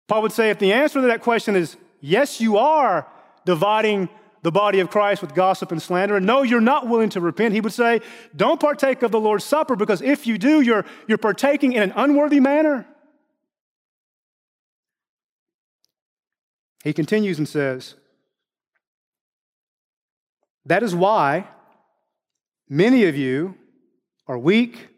Paul 0.09 0.23
would 0.23 0.33
say 0.33 0.51
if 0.51 0.59
the 0.59 0.73
answer 0.73 1.01
to 1.01 1.07
that 1.07 1.23
question 1.23 1.55
is 1.55 1.77
yes, 2.01 2.41
you 2.41 2.59
are 2.59 3.07
dividing 3.47 4.09
the 4.45 4.53
body 4.53 4.79
of 4.81 4.91
Christ 4.91 5.23
with 5.23 5.35
gossip 5.35 5.73
and 5.73 5.81
slander, 5.81 6.17
and 6.17 6.27
no, 6.27 6.43
you're 6.43 6.61
not 6.61 6.87
willing 6.87 7.09
to 7.11 7.21
repent, 7.21 7.55
he 7.55 7.63
would 7.63 7.73
say, 7.73 8.03
don't 8.37 8.61
partake 8.61 9.03
of 9.03 9.11
the 9.11 9.19
Lord's 9.19 9.43
Supper 9.43 9.75
because 9.75 10.03
if 10.03 10.27
you 10.27 10.37
do, 10.37 10.61
you're, 10.61 10.85
you're 11.09 11.17
partaking 11.17 11.73
in 11.73 11.83
an 11.83 11.95
unworthy 11.97 12.41
manner. 12.41 12.87
He 16.85 16.93
continues 16.93 17.39
and 17.39 17.49
says, 17.49 17.95
That 20.67 20.83
is 20.83 20.95
why 20.95 21.49
many 22.69 23.05
of 23.07 23.17
you 23.17 23.57
are 24.27 24.39
weak 24.39 24.89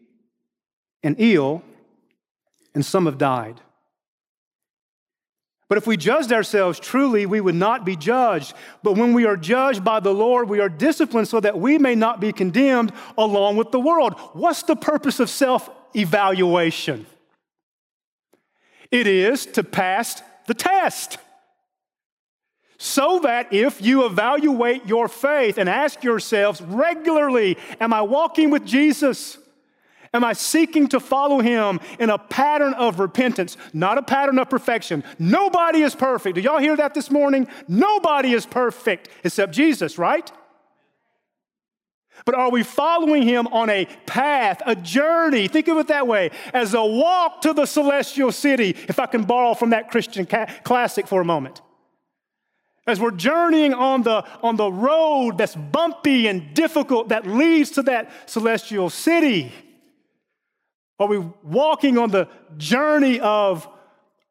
and 1.05 1.15
ill, 1.21 1.63
and 2.75 2.85
some 2.85 3.07
have 3.07 3.17
died. 3.17 3.61
But 5.69 5.79
if 5.79 5.87
we 5.87 5.97
judged 5.97 6.33
ourselves 6.33 6.79
truly, 6.79 7.27
we 7.27 7.41
would 7.41 7.57
not 7.57 7.85
be 7.85 7.97
judged. 7.97 8.55
But 8.85 8.93
when 8.93 9.15
we 9.15 9.27
are 9.27 9.37
judged 9.37 9.83
by 9.83 9.99
the 9.99 10.15
Lord, 10.15 10.49
we 10.49 10.61
are 10.61 10.69
disciplined 10.69 11.27
so 11.27 11.41
that 11.41 11.59
we 11.59 11.77
may 11.79 11.97
not 11.97 12.21
be 12.21 12.33
condemned 12.33 12.93
along 13.19 13.57
with 13.57 13.73
the 13.73 13.81
world. 13.81 14.15
What's 14.33 14.63
the 14.63 14.77
purpose 14.77 15.19
of 15.19 15.29
self 15.29 15.69
evaluation? 15.95 17.07
It 18.93 19.09
is 19.09 19.47
to 19.47 19.65
pass 19.65 20.23
the 20.47 20.55
test. 20.55 21.19
So 22.79 23.21
that 23.21 23.53
if 23.53 23.83
you 23.83 24.05
evaluate 24.05 24.87
your 24.87 25.09
faith 25.09 25.59
and 25.59 25.69
ask 25.69 26.05
yourselves 26.05 26.61
regularly, 26.61 27.59
Am 27.81 27.93
I 27.93 28.03
walking 28.03 28.51
with 28.51 28.65
Jesus? 28.65 29.39
Am 30.15 30.25
I 30.25 30.33
seeking 30.33 30.89
to 30.89 31.01
follow 31.01 31.41
him 31.41 31.81
in 31.99 32.11
a 32.11 32.19
pattern 32.19 32.75
of 32.75 33.01
repentance, 33.01 33.57
not 33.73 33.99
a 33.99 34.03
pattern 34.03 34.39
of 34.39 34.49
perfection? 34.49 35.05
Nobody 35.19 35.83
is 35.83 35.95
perfect. 35.95 36.37
Do 36.37 36.41
y'all 36.41 36.59
hear 36.59 36.77
that 36.77 36.95
this 36.95 37.11
morning? 37.11 37.49
Nobody 37.69 38.33
is 38.33 38.47
perfect 38.47 39.09
except 39.25 39.53
Jesus, 39.53 39.99
right? 39.99 40.31
But 42.25 42.35
are 42.35 42.51
we 42.51 42.63
following 42.63 43.23
him 43.23 43.47
on 43.49 43.69
a 43.69 43.85
path, 44.07 44.63
a 44.65 44.75
journey? 44.75 45.49
Think 45.49 45.69
of 45.69 45.77
it 45.79 45.89
that 45.89 46.07
way 46.07 46.31
as 46.55 46.73
a 46.73 46.85
walk 46.85 47.43
to 47.43 47.53
the 47.53 47.67
celestial 47.67 48.33
city, 48.33 48.71
if 48.89 48.99
I 48.99 49.07
can 49.07 49.25
borrow 49.25 49.55
from 49.55 49.71
that 49.71 49.91
Christian 49.91 50.25
ca- 50.25 50.47
classic 50.65 51.07
for 51.07 51.21
a 51.21 51.25
moment. 51.25 51.61
As 52.87 53.01
we're 53.01 53.11
journeying 53.11 53.75
on 53.75 54.03
the, 54.03 54.25
on 54.43 54.57
the 54.57 54.71
road 54.71 55.39
that's 55.39 55.57
bumpy 55.57 56.29
and 56.29 56.55
difficult 56.55 57.09
that 57.09 57.27
leads 57.27 57.73
to 57.73 57.83
that 57.83 58.11
celestial 58.27 58.91
city. 58.91 59.53
Are 60.99 61.07
we 61.07 61.19
walking 61.43 61.99
on 61.99 62.11
the 62.11 62.29
journey 62.57 63.21
of 63.21 63.69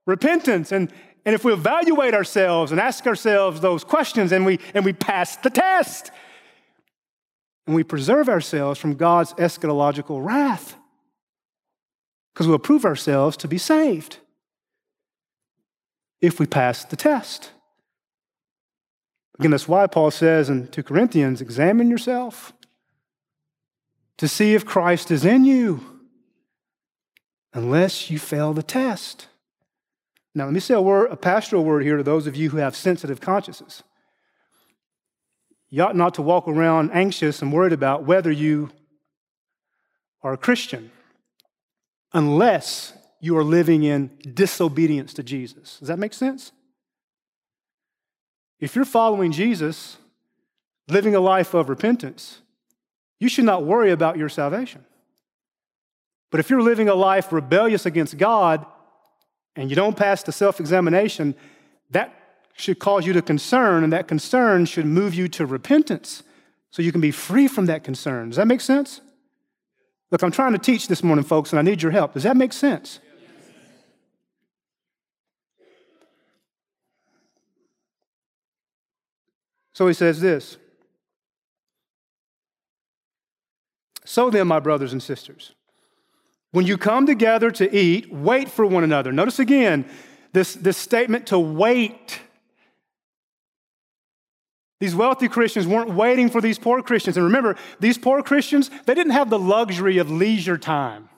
repentance? 0.06 0.72
And, 0.72 0.92
and 1.26 1.36
if 1.36 1.44
we 1.44 1.54
evaluate 1.54 2.14
ourselves 2.14 2.72
and 2.72 2.82
ask 2.82 3.06
ourselves 3.06 3.62
those 3.62 3.84
questions 3.84 4.32
and 4.32 4.46
we, 4.46 4.60
and 4.74 4.84
we 4.84 4.94
pass 4.94 5.36
the 5.38 5.50
test, 5.50 6.12
and 7.68 7.76
we 7.76 7.84
preserve 7.84 8.30
ourselves 8.30 8.80
from 8.80 8.96
God's 8.96 9.34
eschatological 9.34 10.24
wrath, 10.26 10.76
because 12.34 12.48
we'll 12.48 12.60
prove 12.60 12.86
ourselves 12.86 13.38
to 13.38 13.48
be 13.48 13.58
saved 13.58 14.18
if 16.22 16.40
we 16.40 16.46
pass 16.46 16.84
the 16.84 16.96
test. 16.96 17.52
Again, 19.40 19.52
that's 19.52 19.68
why 19.68 19.86
Paul 19.88 20.12
says 20.12 20.50
in 20.50 20.68
2 20.68 20.84
Corinthians 20.84 21.42
examine 21.42 21.90
yourself 21.90 22.54
to 24.18 24.28
see 24.28 24.54
if 24.54 24.66
Christ 24.66 25.12
is 25.12 25.26
in 25.26 25.44
you 25.44 25.95
unless 27.56 28.12
you 28.12 28.20
fail 28.20 28.54
the 28.54 28.62
test. 28.62 29.28
Now, 30.36 30.44
let 30.44 30.54
me 30.54 30.60
say 30.60 30.74
a, 30.74 30.82
word, 30.82 31.10
a 31.10 31.16
pastoral 31.16 31.64
word 31.64 31.84
here 31.84 31.96
to 31.96 32.04
those 32.04 32.28
of 32.28 32.36
you 32.36 32.50
who 32.50 32.58
have 32.58 32.76
sensitive 32.76 33.22
consciences. 33.22 33.82
You 35.70 35.82
ought 35.84 35.96
not 35.96 36.14
to 36.16 36.22
walk 36.22 36.48
around 36.48 36.92
anxious 36.92 37.42
and 37.42 37.52
worried 37.52 37.74
about 37.74 38.04
whether 38.04 38.30
you 38.30 38.72
are 40.22 40.34
a 40.34 40.38
Christian 40.38 40.92
unless 42.14 42.94
you 43.22 43.38
are 43.38 43.44
living 43.44 43.84
in 43.84 44.12
disobedience 44.34 45.14
to 45.14 45.24
Jesus. 45.24 45.80
Does 45.80 45.88
that 45.88 45.98
make 45.98 46.14
sense? 46.14 46.52
If 48.60 48.76
you're 48.76 48.86
following 48.86 49.32
Jesus, 49.32 49.98
living 50.90 51.16
a 51.16 51.20
life 51.22 51.54
of 51.54 51.70
repentance, 51.70 52.42
you 53.20 53.30
should 53.30 53.46
not 53.46 53.64
worry 53.64 53.92
about 53.92 54.18
your 54.18 54.30
salvation. 54.30 54.86
But 56.32 56.40
if 56.40 56.50
you're 56.50 56.62
living 56.62 56.90
a 56.90 56.96
life 56.96 57.32
rebellious 57.32 57.86
against 57.86 58.18
God 58.18 58.66
and 59.56 59.70
you 59.70 59.76
don't 59.76 59.96
pass 59.96 60.24
the 60.24 60.32
self 60.32 60.60
examination, 60.60 61.36
that 61.92 62.14
should 62.58 62.80
cause 62.80 63.06
you 63.06 63.14
to 63.14 63.22
concern, 63.22 63.84
and 63.84 63.92
that 63.94 64.08
concern 64.08 64.66
should 64.66 64.86
move 64.86 65.14
you 65.14 65.28
to 65.28 65.46
repentance 65.46 66.24
so 66.72 66.82
you 66.82 66.92
can 66.92 67.02
be 67.02 67.12
free 67.12 67.48
from 67.48 67.66
that 67.68 67.84
concern. 67.84 68.30
Does 68.30 68.38
that 68.38 68.48
make 68.48 68.62
sense? 68.62 69.02
Look, 70.12 70.22
I'm 70.24 70.32
trying 70.32 70.54
to 70.54 70.60
teach 70.60 70.88
this 70.88 71.04
morning, 71.04 71.26
folks, 71.26 71.52
and 71.52 71.60
I 71.60 71.62
need 71.62 71.82
your 71.82 71.92
help. 71.92 72.14
Does 72.14 72.24
that 72.24 72.38
make 72.38 72.54
sense? 72.54 73.00
So 79.74 79.88
he 79.88 79.94
says 79.94 80.22
this 80.22 80.58
So 84.06 84.30
then, 84.30 84.48
my 84.48 84.60
brothers 84.60 84.94
and 84.94 85.04
sisters, 85.04 85.54
when 86.56 86.66
you 86.66 86.78
come 86.78 87.06
together 87.06 87.52
to 87.52 87.76
eat, 87.76 88.10
wait 88.14 88.50
for 88.50 88.66
one 88.66 88.86
another. 88.86 89.12
Notice 89.12 89.40
again 89.40 89.84
this, 90.32 90.54
this 90.54 90.78
statement 90.78 91.28
to 91.28 91.38
wait. 91.38 92.22
These 94.80 94.96
wealthy 94.96 95.28
Christians 95.28 95.68
weren't 95.68 95.90
waiting 95.90 96.30
for 96.30 96.40
these 96.40 96.58
poor 96.58 96.82
Christians. 96.82 97.18
And 97.18 97.26
remember, 97.26 97.58
these 97.82 97.98
poor 97.98 98.24
Christians, 98.24 98.72
they 98.86 98.94
didn't 98.94 99.12
have 99.12 99.30
the 99.30 99.38
luxury 99.38 99.98
of 99.98 100.10
leisure 100.10 100.58
time. 100.58 101.10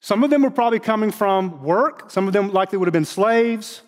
Some 0.00 0.24
of 0.24 0.30
them 0.30 0.42
were 0.42 0.50
probably 0.50 0.80
coming 0.80 1.12
from 1.12 1.62
work, 1.62 2.10
some 2.10 2.26
of 2.26 2.32
them 2.32 2.52
likely 2.52 2.78
would 2.78 2.88
have 2.88 2.92
been 2.92 3.04
slaves. 3.04 3.82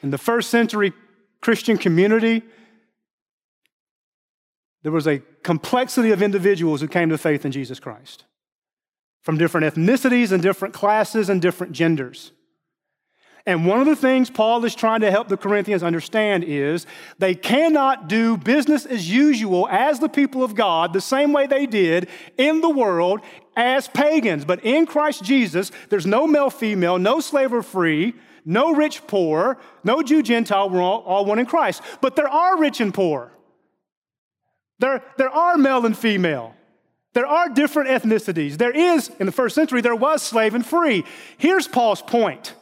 In 0.00 0.10
the 0.10 0.18
first 0.18 0.48
century 0.48 0.92
Christian 1.40 1.76
community, 1.76 2.44
there 4.82 4.92
was 4.92 5.06
a 5.06 5.22
complexity 5.42 6.10
of 6.10 6.22
individuals 6.22 6.80
who 6.80 6.88
came 6.88 7.08
to 7.10 7.18
faith 7.18 7.44
in 7.44 7.52
Jesus 7.52 7.78
Christ 7.80 8.24
from 9.22 9.36
different 9.36 9.74
ethnicities 9.74 10.32
and 10.32 10.42
different 10.42 10.72
classes 10.74 11.28
and 11.28 11.42
different 11.42 11.72
genders. 11.72 12.32
And 13.46 13.66
one 13.66 13.80
of 13.80 13.86
the 13.86 13.96
things 13.96 14.28
Paul 14.28 14.64
is 14.64 14.74
trying 14.74 15.00
to 15.00 15.10
help 15.10 15.28
the 15.28 15.36
Corinthians 15.36 15.82
understand 15.82 16.44
is 16.44 16.86
they 17.18 17.34
cannot 17.34 18.08
do 18.08 18.36
business 18.36 18.84
as 18.84 19.10
usual 19.10 19.66
as 19.68 19.98
the 19.98 20.08
people 20.08 20.44
of 20.44 20.54
God 20.54 20.92
the 20.92 21.00
same 21.00 21.32
way 21.32 21.46
they 21.46 21.66
did 21.66 22.08
in 22.36 22.60
the 22.60 22.68
world 22.68 23.20
as 23.56 23.88
pagans. 23.88 24.44
But 24.44 24.64
in 24.64 24.86
Christ 24.86 25.24
Jesus, 25.24 25.72
there's 25.88 26.06
no 26.06 26.26
male, 26.26 26.50
female, 26.50 26.98
no 26.98 27.20
slave 27.20 27.52
or 27.52 27.62
free, 27.62 28.14
no 28.44 28.74
rich, 28.74 29.06
poor, 29.06 29.58
no 29.84 30.02
Jew, 30.02 30.22
Gentile. 30.22 30.68
We're 30.68 30.82
all, 30.82 31.00
all 31.00 31.24
one 31.24 31.38
in 31.38 31.46
Christ. 31.46 31.82
But 32.00 32.16
there 32.16 32.28
are 32.28 32.58
rich 32.58 32.80
and 32.80 32.92
poor. 32.92 33.32
There, 34.80 35.02
there 35.18 35.30
are 35.30 35.56
male 35.56 35.86
and 35.86 35.96
female. 35.96 36.54
There 37.12 37.26
are 37.26 37.48
different 37.48 37.90
ethnicities. 37.90 38.56
There 38.56 38.70
is, 38.70 39.10
in 39.20 39.26
the 39.26 39.32
first 39.32 39.54
century, 39.54 39.80
there 39.80 39.94
was 39.94 40.22
slave 40.22 40.54
and 40.54 40.64
free. 40.64 41.04
Here's 41.38 41.68
Paul's 41.68 42.02
point 42.02 42.54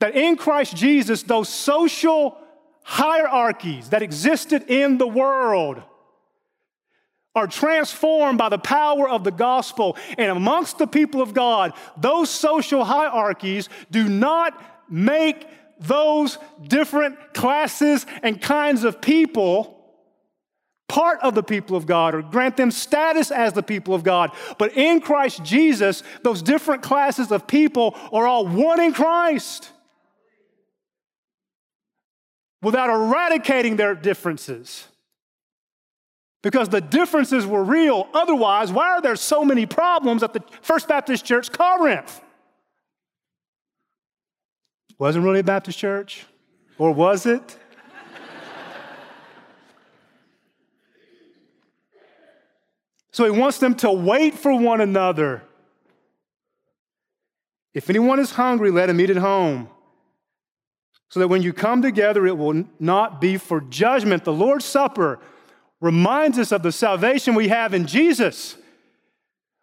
that 0.00 0.16
in 0.16 0.36
Christ 0.36 0.76
Jesus, 0.76 1.22
those 1.22 1.48
social 1.48 2.36
hierarchies 2.82 3.90
that 3.90 4.02
existed 4.02 4.64
in 4.68 4.98
the 4.98 5.06
world 5.06 5.82
are 7.34 7.46
transformed 7.46 8.38
by 8.38 8.48
the 8.48 8.58
power 8.58 9.08
of 9.08 9.22
the 9.22 9.30
gospel. 9.30 9.96
And 10.18 10.30
amongst 10.30 10.78
the 10.78 10.86
people 10.86 11.22
of 11.22 11.32
God, 11.32 11.74
those 11.96 12.28
social 12.28 12.82
hierarchies 12.82 13.68
do 13.90 14.08
not 14.08 14.60
make 14.90 15.46
those 15.78 16.38
different 16.66 17.34
classes 17.34 18.04
and 18.22 18.40
kinds 18.40 18.84
of 18.84 19.00
people 19.00 19.79
part 20.90 21.20
of 21.20 21.36
the 21.36 21.42
people 21.42 21.76
of 21.76 21.86
God 21.86 22.16
or 22.16 22.22
grant 22.22 22.56
them 22.56 22.72
status 22.72 23.30
as 23.30 23.52
the 23.52 23.62
people 23.62 23.94
of 23.94 24.02
God. 24.02 24.32
But 24.58 24.76
in 24.76 25.00
Christ 25.00 25.44
Jesus, 25.44 26.02
those 26.24 26.42
different 26.42 26.82
classes 26.82 27.30
of 27.30 27.46
people 27.46 27.96
are 28.12 28.26
all 28.26 28.44
one 28.44 28.80
in 28.80 28.92
Christ 28.92 29.70
without 32.60 32.90
eradicating 32.90 33.76
their 33.76 33.94
differences. 33.94 34.88
Because 36.42 36.68
the 36.68 36.80
differences 36.80 37.46
were 37.46 37.62
real. 37.62 38.08
Otherwise, 38.12 38.72
why 38.72 38.88
are 38.88 39.00
there 39.00 39.14
so 39.14 39.44
many 39.44 39.66
problems 39.66 40.24
at 40.24 40.32
the 40.32 40.42
First 40.60 40.88
Baptist 40.88 41.24
Church, 41.24 41.52
Corinth? 41.52 42.20
Wasn't 44.98 45.24
really 45.24 45.40
a 45.40 45.44
Baptist 45.44 45.78
church? 45.78 46.26
Or 46.78 46.90
was 46.90 47.26
it? 47.26 47.56
So 53.12 53.24
he 53.24 53.30
wants 53.30 53.58
them 53.58 53.74
to 53.76 53.90
wait 53.90 54.34
for 54.34 54.54
one 54.54 54.80
another. 54.80 55.42
If 57.74 57.90
anyone 57.90 58.18
is 58.18 58.32
hungry, 58.32 58.70
let 58.70 58.88
him 58.88 59.00
eat 59.00 59.10
at 59.10 59.16
home 59.16 59.68
so 61.10 61.18
that 61.18 61.28
when 61.28 61.42
you 61.42 61.52
come 61.52 61.82
together, 61.82 62.26
it 62.26 62.38
will 62.38 62.64
not 62.78 63.20
be 63.20 63.36
for 63.36 63.60
judgment. 63.60 64.24
The 64.24 64.32
Lord's 64.32 64.64
Supper 64.64 65.18
reminds 65.80 66.38
us 66.38 66.52
of 66.52 66.62
the 66.62 66.70
salvation 66.70 67.34
we 67.34 67.48
have 67.48 67.74
in 67.74 67.86
Jesus. 67.86 68.56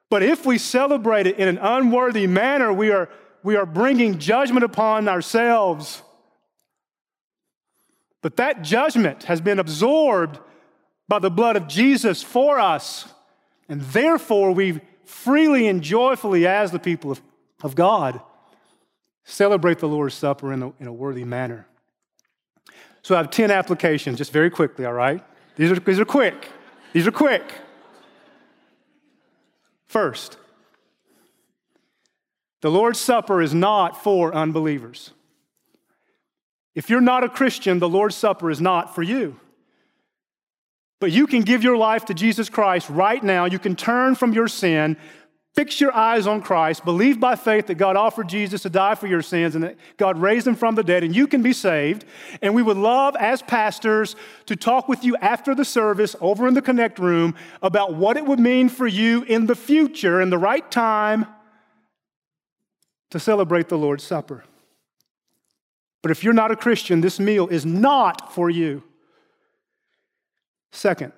But 0.09 0.23
if 0.23 0.45
we 0.45 0.57
celebrate 0.57 1.25
it 1.25 1.39
in 1.39 1.47
an 1.47 1.57
unworthy 1.57 2.27
manner, 2.27 2.73
we 2.73 2.91
are, 2.91 3.09
we 3.43 3.55
are 3.55 3.65
bringing 3.65 4.19
judgment 4.19 4.65
upon 4.65 5.07
ourselves. 5.07 6.01
But 8.21 8.35
that 8.37 8.61
judgment 8.61 9.23
has 9.23 9.39
been 9.39 9.59
absorbed 9.59 10.39
by 11.07 11.19
the 11.19 11.31
blood 11.31 11.55
of 11.55 11.69
Jesus 11.69 12.21
for 12.21 12.59
us. 12.59 13.07
And 13.69 13.81
therefore, 13.81 14.51
we 14.51 14.81
freely 15.05 15.67
and 15.67 15.81
joyfully, 15.81 16.47
as 16.47 16.71
the 16.71 16.79
people 16.79 17.11
of, 17.11 17.21
of 17.63 17.75
God, 17.75 18.21
celebrate 19.23 19.79
the 19.79 19.87
Lord's 19.87 20.15
Supper 20.15 20.53
in 20.53 20.63
a, 20.63 20.73
in 20.79 20.87
a 20.87 20.93
worthy 20.93 21.23
manner. 21.23 21.67
So 23.01 23.15
I 23.15 23.19
have 23.19 23.29
10 23.29 23.51
applications, 23.51 24.17
just 24.17 24.31
very 24.31 24.49
quickly, 24.49 24.85
all 24.85 24.93
right? 24.93 25.23
These 25.55 25.71
are, 25.71 25.79
these 25.79 25.99
are 25.99 26.05
quick. 26.05 26.49
These 26.93 27.07
are 27.07 27.11
quick. 27.11 27.53
First, 29.85 30.37
the 32.61 32.69
Lord's 32.69 32.99
Supper 32.99 33.41
is 33.41 33.53
not 33.53 34.01
for 34.03 34.33
unbelievers. 34.33 35.11
If 36.75 36.89
you're 36.89 37.01
not 37.01 37.23
a 37.23 37.29
Christian, 37.29 37.79
the 37.79 37.89
Lord's 37.89 38.15
Supper 38.15 38.51
is 38.51 38.61
not 38.61 38.93
for 38.93 39.03
you. 39.03 39.39
But 40.99 41.11
you 41.11 41.27
can 41.27 41.41
give 41.41 41.63
your 41.63 41.77
life 41.77 42.05
to 42.05 42.13
Jesus 42.13 42.49
Christ 42.49 42.89
right 42.89 43.23
now. 43.23 43.45
You 43.45 43.59
can 43.59 43.75
turn 43.75 44.15
from 44.15 44.33
your 44.33 44.47
sin, 44.47 44.97
Fix 45.57 45.81
your 45.81 45.91
eyes 45.91 46.27
on 46.27 46.43
Christ. 46.43 46.85
Believe 46.85 47.19
by 47.19 47.35
faith 47.35 47.65
that 47.65 47.79
God 47.79 47.95
offered 47.95 48.29
Jesus 48.29 48.61
to 48.61 48.69
die 48.69 48.93
for 48.93 49.07
your 49.07 49.23
sins 49.23 49.55
and 49.55 49.63
that 49.63 49.75
God 49.97 50.19
raised 50.19 50.45
him 50.45 50.53
from 50.53 50.75
the 50.75 50.83
dead, 50.83 51.03
and 51.03 51.15
you 51.15 51.25
can 51.25 51.41
be 51.41 51.51
saved. 51.51 52.05
And 52.43 52.53
we 52.53 52.61
would 52.61 52.77
love, 52.77 53.15
as 53.15 53.41
pastors, 53.41 54.15
to 54.45 54.55
talk 54.55 54.87
with 54.87 55.03
you 55.03 55.15
after 55.15 55.55
the 55.55 55.65
service 55.65 56.15
over 56.21 56.47
in 56.47 56.53
the 56.53 56.61
Connect 56.61 56.99
room 56.99 57.33
about 57.63 57.95
what 57.95 58.17
it 58.17 58.25
would 58.27 58.39
mean 58.39 58.69
for 58.69 58.85
you 58.85 59.23
in 59.23 59.47
the 59.47 59.55
future, 59.55 60.21
in 60.21 60.29
the 60.29 60.37
right 60.37 60.69
time, 60.69 61.25
to 63.09 63.19
celebrate 63.19 63.67
the 63.67 63.79
Lord's 63.79 64.03
Supper. 64.03 64.43
But 66.03 66.11
if 66.11 66.23
you're 66.23 66.33
not 66.33 66.51
a 66.51 66.55
Christian, 66.55 67.01
this 67.01 67.19
meal 67.19 67.47
is 67.47 67.65
not 67.65 68.31
for 68.31 68.51
you. 68.51 68.83
Second, 70.71 71.13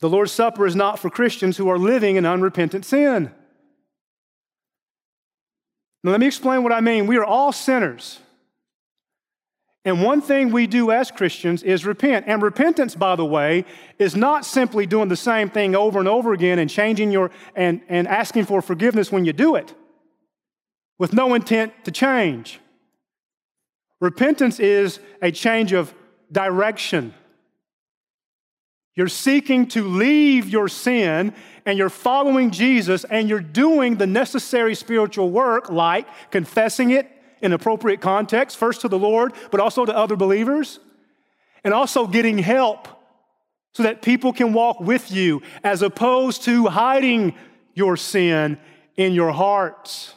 the 0.00 0.08
Lord's 0.08 0.32
Supper 0.32 0.66
is 0.66 0.76
not 0.76 0.98
for 0.98 1.10
Christians 1.10 1.56
who 1.56 1.68
are 1.68 1.78
living 1.78 2.16
in 2.16 2.26
unrepentant 2.26 2.84
sin. 2.84 3.30
Now, 6.04 6.12
let 6.12 6.20
me 6.20 6.26
explain 6.26 6.62
what 6.62 6.72
I 6.72 6.80
mean. 6.80 7.06
We 7.06 7.16
are 7.16 7.24
all 7.24 7.50
sinners. 7.52 8.20
And 9.84 10.02
one 10.02 10.20
thing 10.20 10.50
we 10.50 10.66
do 10.66 10.90
as 10.90 11.12
Christians 11.12 11.62
is 11.62 11.86
repent. 11.86 12.26
And 12.28 12.42
repentance, 12.42 12.96
by 12.96 13.14
the 13.14 13.24
way, 13.24 13.64
is 13.98 14.16
not 14.16 14.44
simply 14.44 14.84
doing 14.84 15.08
the 15.08 15.16
same 15.16 15.48
thing 15.48 15.76
over 15.76 16.00
and 16.00 16.08
over 16.08 16.32
again 16.32 16.58
and 16.58 16.68
changing 16.68 17.12
your 17.12 17.30
and, 17.54 17.80
and 17.88 18.08
asking 18.08 18.46
for 18.46 18.60
forgiveness 18.60 19.12
when 19.12 19.24
you 19.24 19.32
do 19.32 19.54
it 19.54 19.74
with 20.98 21.12
no 21.12 21.34
intent 21.34 21.72
to 21.84 21.90
change. 21.90 22.60
Repentance 24.00 24.58
is 24.58 24.98
a 25.22 25.30
change 25.30 25.72
of 25.72 25.94
direction. 26.32 27.14
You're 28.96 29.08
seeking 29.08 29.68
to 29.68 29.86
leave 29.86 30.48
your 30.48 30.68
sin 30.68 31.34
and 31.66 31.78
you're 31.78 31.90
following 31.90 32.50
Jesus 32.50 33.04
and 33.04 33.28
you're 33.28 33.40
doing 33.40 33.96
the 33.96 34.06
necessary 34.06 34.74
spiritual 34.74 35.30
work 35.30 35.68
like 35.68 36.08
confessing 36.30 36.90
it 36.90 37.10
in 37.42 37.52
appropriate 37.52 38.00
context, 38.00 38.56
first 38.56 38.80
to 38.80 38.88
the 38.88 38.98
Lord, 38.98 39.34
but 39.50 39.60
also 39.60 39.84
to 39.84 39.94
other 39.94 40.16
believers, 40.16 40.80
and 41.62 41.74
also 41.74 42.06
getting 42.06 42.38
help 42.38 42.88
so 43.74 43.82
that 43.82 44.00
people 44.00 44.32
can 44.32 44.54
walk 44.54 44.80
with 44.80 45.12
you 45.12 45.42
as 45.62 45.82
opposed 45.82 46.44
to 46.44 46.66
hiding 46.66 47.34
your 47.74 47.98
sin 47.98 48.58
in 48.96 49.12
your 49.12 49.32
hearts. 49.32 50.14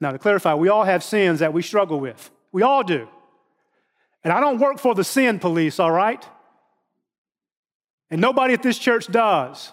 Now, 0.00 0.12
to 0.12 0.18
clarify, 0.18 0.54
we 0.54 0.70
all 0.70 0.84
have 0.84 1.04
sins 1.04 1.40
that 1.40 1.52
we 1.52 1.60
struggle 1.60 2.00
with. 2.00 2.30
We 2.50 2.62
all 2.62 2.82
do. 2.82 3.06
And 4.22 4.32
I 4.32 4.40
don't 4.40 4.58
work 4.58 4.78
for 4.78 4.94
the 4.94 5.04
sin 5.04 5.38
police, 5.38 5.78
all 5.78 5.90
right? 5.90 6.26
And 8.14 8.20
nobody 8.20 8.54
at 8.54 8.62
this 8.62 8.78
church 8.78 9.08
does. 9.08 9.72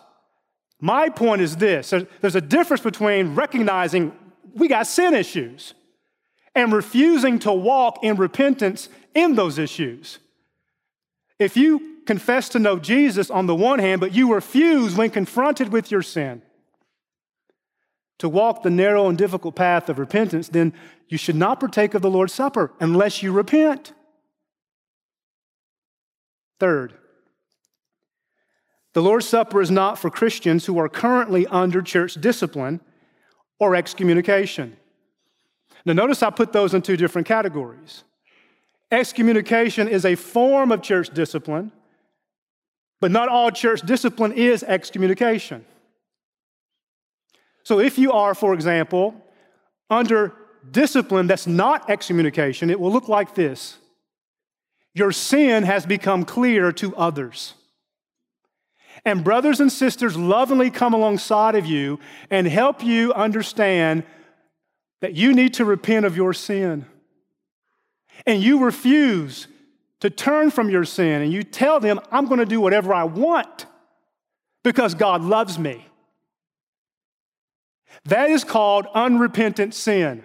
My 0.80 1.10
point 1.10 1.43
is 1.43 1.58
this 1.58 1.93
there's 2.21 2.36
a 2.36 2.41
difference 2.41 2.81
between 2.81 3.35
recognizing 3.35 4.13
we 4.56 4.67
got 4.67 4.87
sin 4.87 5.13
issues 5.13 5.75
and 6.56 6.73
refusing 6.73 7.37
to 7.37 7.54
walk 7.54 8.04
in 8.04 8.15
repentance 8.15 8.89
in 9.13 9.35
those 9.35 9.60
issues. 9.60 10.17
If 11.37 11.56
you 11.56 12.00
confess 12.08 12.50
to 12.50 12.58
know 12.58 12.79
Jesus 12.79 13.29
on 13.29 13.46
the 13.46 13.54
one 13.54 13.77
hand, 13.77 14.02
but 14.02 14.15
you 14.15 14.33
refuse 14.33 14.96
when 14.96 15.12
confronted 15.12 15.71
with 15.71 15.92
your 15.92 16.02
sin 16.02 16.42
to 18.17 18.27
walk 18.27 18.63
the 18.63 18.71
narrow 18.71 19.08
and 19.08 19.19
difficult 19.19 19.56
path 19.56 19.87
of 19.87 20.00
repentance, 20.00 20.48
then 20.48 20.73
you 21.10 21.17
should 21.19 21.35
not 21.35 21.60
partake 21.60 21.94
of 21.94 22.02
the 22.02 22.10
Lord's 22.10 22.33
Supper 22.33 22.73
unless 22.79 23.21
you 23.21 23.31
repent. 23.31 23.94
Third, 26.60 26.96
the 28.94 29.02
Lord's 29.02 29.27
Supper 29.27 29.62
is 29.62 29.71
not 29.71 29.98
for 29.98 30.10
Christians 30.10 30.65
who 30.65 30.77
are 30.77 30.89
currently 30.89 31.48
under 31.48 31.81
church 31.81 32.15
discipline 32.15 32.81
or 33.60 33.75
excommunication. 33.75 34.75
Now, 35.85 35.94
notice 35.94 36.21
I 36.21 36.29
put 36.29 36.52
those 36.52 36.73
in 36.73 36.81
two 36.81 36.98
different 36.98 37.27
categories. 37.27 38.04
Excommunication 38.92 39.87
is 39.87 40.06
a 40.06 40.15
form 40.15 40.71
of 40.71 40.81
church 40.81 41.10
discipline, 41.13 41.71
but 43.00 43.12
not 43.12 43.29
all 43.29 43.50
church 43.50 43.81
discipline 43.81 44.33
is 44.33 44.63
excommunication. 44.63 45.65
So, 47.63 47.79
if 47.79 47.98
you 47.98 48.12
are, 48.12 48.35
for 48.35 48.54
example, 48.54 49.15
under 49.89 50.33
discipline 50.69 51.27
that's 51.27 51.48
not 51.48 51.89
excommunication, 51.89 52.69
it 52.69 52.79
will 52.79 52.92
look 52.92 53.08
like 53.08 53.35
this 53.35 53.77
your 54.94 55.13
sin 55.13 55.63
has 55.63 55.85
become 55.85 56.25
clear 56.25 56.71
to 56.73 56.94
others. 56.98 57.54
And 59.04 59.23
brothers 59.23 59.60
and 59.60 59.71
sisters 59.71 60.15
lovingly 60.15 60.69
come 60.69 60.93
alongside 60.93 61.56
of 61.56 61.65
you 61.65 61.99
and 62.29 62.47
help 62.47 62.83
you 62.83 63.13
understand 63.13 64.04
that 65.02 65.15
you 65.15 65.33
need 65.33 65.56
to 65.56 65.65
repent 65.65 66.06
of 66.06 66.15
your 66.15 66.33
sin. 66.33 66.85
And 68.27 68.43
you 68.43 68.63
refuse 68.63 69.47
to 70.02 70.10
turn 70.10 70.52
from 70.52 70.69
your 70.69 70.85
sin 70.85 71.21
and 71.21 71.33
you 71.33 71.43
tell 71.43 71.79
them, 71.79 71.99
I'm 72.12 72.27
going 72.27 72.39
to 72.39 72.45
do 72.45 72.62
whatever 72.62 72.93
I 72.93 73.04
want 73.06 73.65
because 74.63 74.93
God 74.93 75.23
loves 75.23 75.58
me. 75.58 75.87
That 78.06 78.29
is 78.29 78.43
called 78.43 78.87
unrepentant 78.93 79.73
sin. 79.73 80.23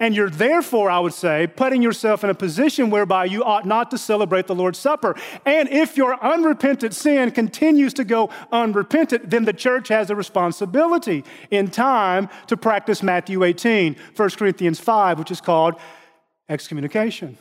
And 0.00 0.16
you're 0.16 0.30
therefore, 0.30 0.90
I 0.90 0.98
would 0.98 1.12
say, 1.12 1.46
putting 1.46 1.82
yourself 1.82 2.24
in 2.24 2.30
a 2.30 2.34
position 2.34 2.88
whereby 2.88 3.26
you 3.26 3.44
ought 3.44 3.66
not 3.66 3.90
to 3.90 3.98
celebrate 3.98 4.46
the 4.46 4.54
Lord's 4.54 4.78
Supper. 4.78 5.14
And 5.44 5.68
if 5.68 5.98
your 5.98 6.22
unrepentant 6.24 6.94
sin 6.94 7.30
continues 7.32 7.92
to 7.94 8.04
go 8.04 8.30
unrepentant, 8.50 9.28
then 9.28 9.44
the 9.44 9.52
church 9.52 9.88
has 9.88 10.08
a 10.08 10.16
responsibility 10.16 11.22
in 11.50 11.68
time 11.68 12.30
to 12.46 12.56
practice 12.56 13.02
Matthew 13.02 13.44
18, 13.44 13.94
1 14.16 14.30
Corinthians 14.30 14.80
5, 14.80 15.18
which 15.18 15.30
is 15.30 15.42
called 15.42 15.74
excommunication. 16.48 17.36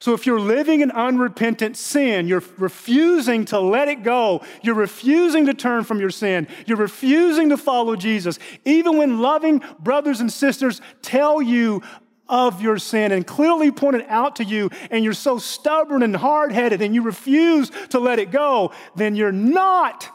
So 0.00 0.14
if 0.14 0.24
you're 0.24 0.40
living 0.40 0.80
in 0.80 0.90
unrepentant 0.90 1.76
sin, 1.76 2.26
you're 2.26 2.42
refusing 2.56 3.44
to 3.46 3.60
let 3.60 3.88
it 3.88 4.02
go, 4.02 4.42
you're 4.62 4.74
refusing 4.74 5.44
to 5.46 5.54
turn 5.54 5.84
from 5.84 6.00
your 6.00 6.08
sin, 6.08 6.48
you're 6.66 6.78
refusing 6.78 7.50
to 7.50 7.58
follow 7.58 7.96
Jesus, 7.96 8.38
even 8.64 8.96
when 8.96 9.20
loving 9.20 9.62
brothers 9.78 10.20
and 10.20 10.32
sisters 10.32 10.80
tell 11.02 11.42
you 11.42 11.82
of 12.30 12.62
your 12.62 12.78
sin 12.78 13.12
and 13.12 13.26
clearly 13.26 13.70
point 13.70 13.96
it 13.96 14.06
out 14.08 14.36
to 14.36 14.44
you, 14.44 14.70
and 14.90 15.04
you're 15.04 15.12
so 15.12 15.36
stubborn 15.36 16.02
and 16.02 16.16
hard 16.16 16.50
headed 16.50 16.80
and 16.80 16.94
you 16.94 17.02
refuse 17.02 17.70
to 17.90 17.98
let 17.98 18.18
it 18.18 18.30
go, 18.30 18.72
then 18.96 19.14
you're 19.14 19.32
not 19.32 20.08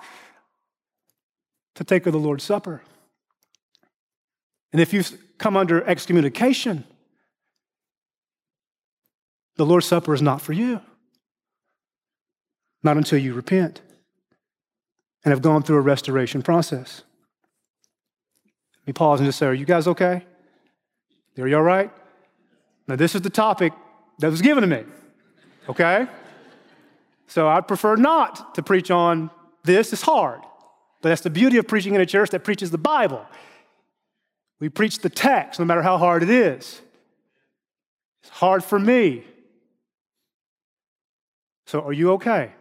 to 1.76 1.84
take 1.84 2.08
of 2.08 2.14
the 2.14 2.20
Lord's 2.20 2.44
Supper. 2.44 2.82
And 4.74 4.82
if 4.82 4.94
you've 4.94 5.16
come 5.38 5.56
under 5.56 5.84
excommunication, 5.84 6.86
the 9.56 9.66
Lord's 9.66 9.86
Supper 9.86 10.14
is 10.14 10.22
not 10.22 10.42
for 10.42 10.54
you. 10.54 10.82
Not 12.84 12.98
until 12.98 13.20
you 13.20 13.34
repent 13.34 13.82
and 15.24 15.32
have 15.32 15.42
gone 15.42 15.64
through 15.64 15.78
a 15.78 15.82
restoration 15.82 16.42
process. 16.42 17.04
Let 18.82 18.88
me 18.88 18.94
pause 18.94 19.20
and 19.20 19.28
just 19.28 19.40
say, 19.40 19.48
Are 19.48 19.54
you 19.54 19.66
guys 19.66 19.88
okay? 19.88 20.24
Are 21.38 21.48
you 21.48 21.58
all 21.58 21.64
right? 21.64 21.92
Now, 22.88 22.96
this 22.96 23.16
is 23.16 23.22
the 23.22 23.30
topic 23.30 23.74
that 24.20 24.30
was 24.30 24.42
given 24.42 24.62
to 24.62 24.68
me, 24.68 24.84
okay? 25.68 26.08
So 27.28 27.48
I'd 27.48 27.68
prefer 27.68 27.96
not 27.96 28.54
to 28.56 28.64
preach 28.64 28.92
on 28.92 29.32
this. 29.64 29.92
It's 29.92 30.04
hard, 30.04 30.42
but 31.02 31.10
that's 31.10 31.22
the 31.22 31.32
beauty 31.32 31.58
of 31.58 31.68
preaching 31.68 31.96
in 31.96 32.02
a 32.02 32.06
church 32.06 32.30
that 32.30 32.44
preaches 32.44 32.72
the 32.72 32.78
Bible. 32.78 33.26
We 34.60 34.70
preach 34.70 35.00
the 35.00 35.10
text 35.10 35.60
no 35.60 35.66
matter 35.66 35.82
how 35.82 35.98
hard 35.98 36.24
it 36.24 36.30
is. 36.30 36.82
It's 38.22 38.30
hard 38.30 38.64
for 38.64 38.80
me. 38.80 39.26
So, 41.66 41.82
are 41.82 41.94
you 41.94 42.12
okay? 42.14 42.52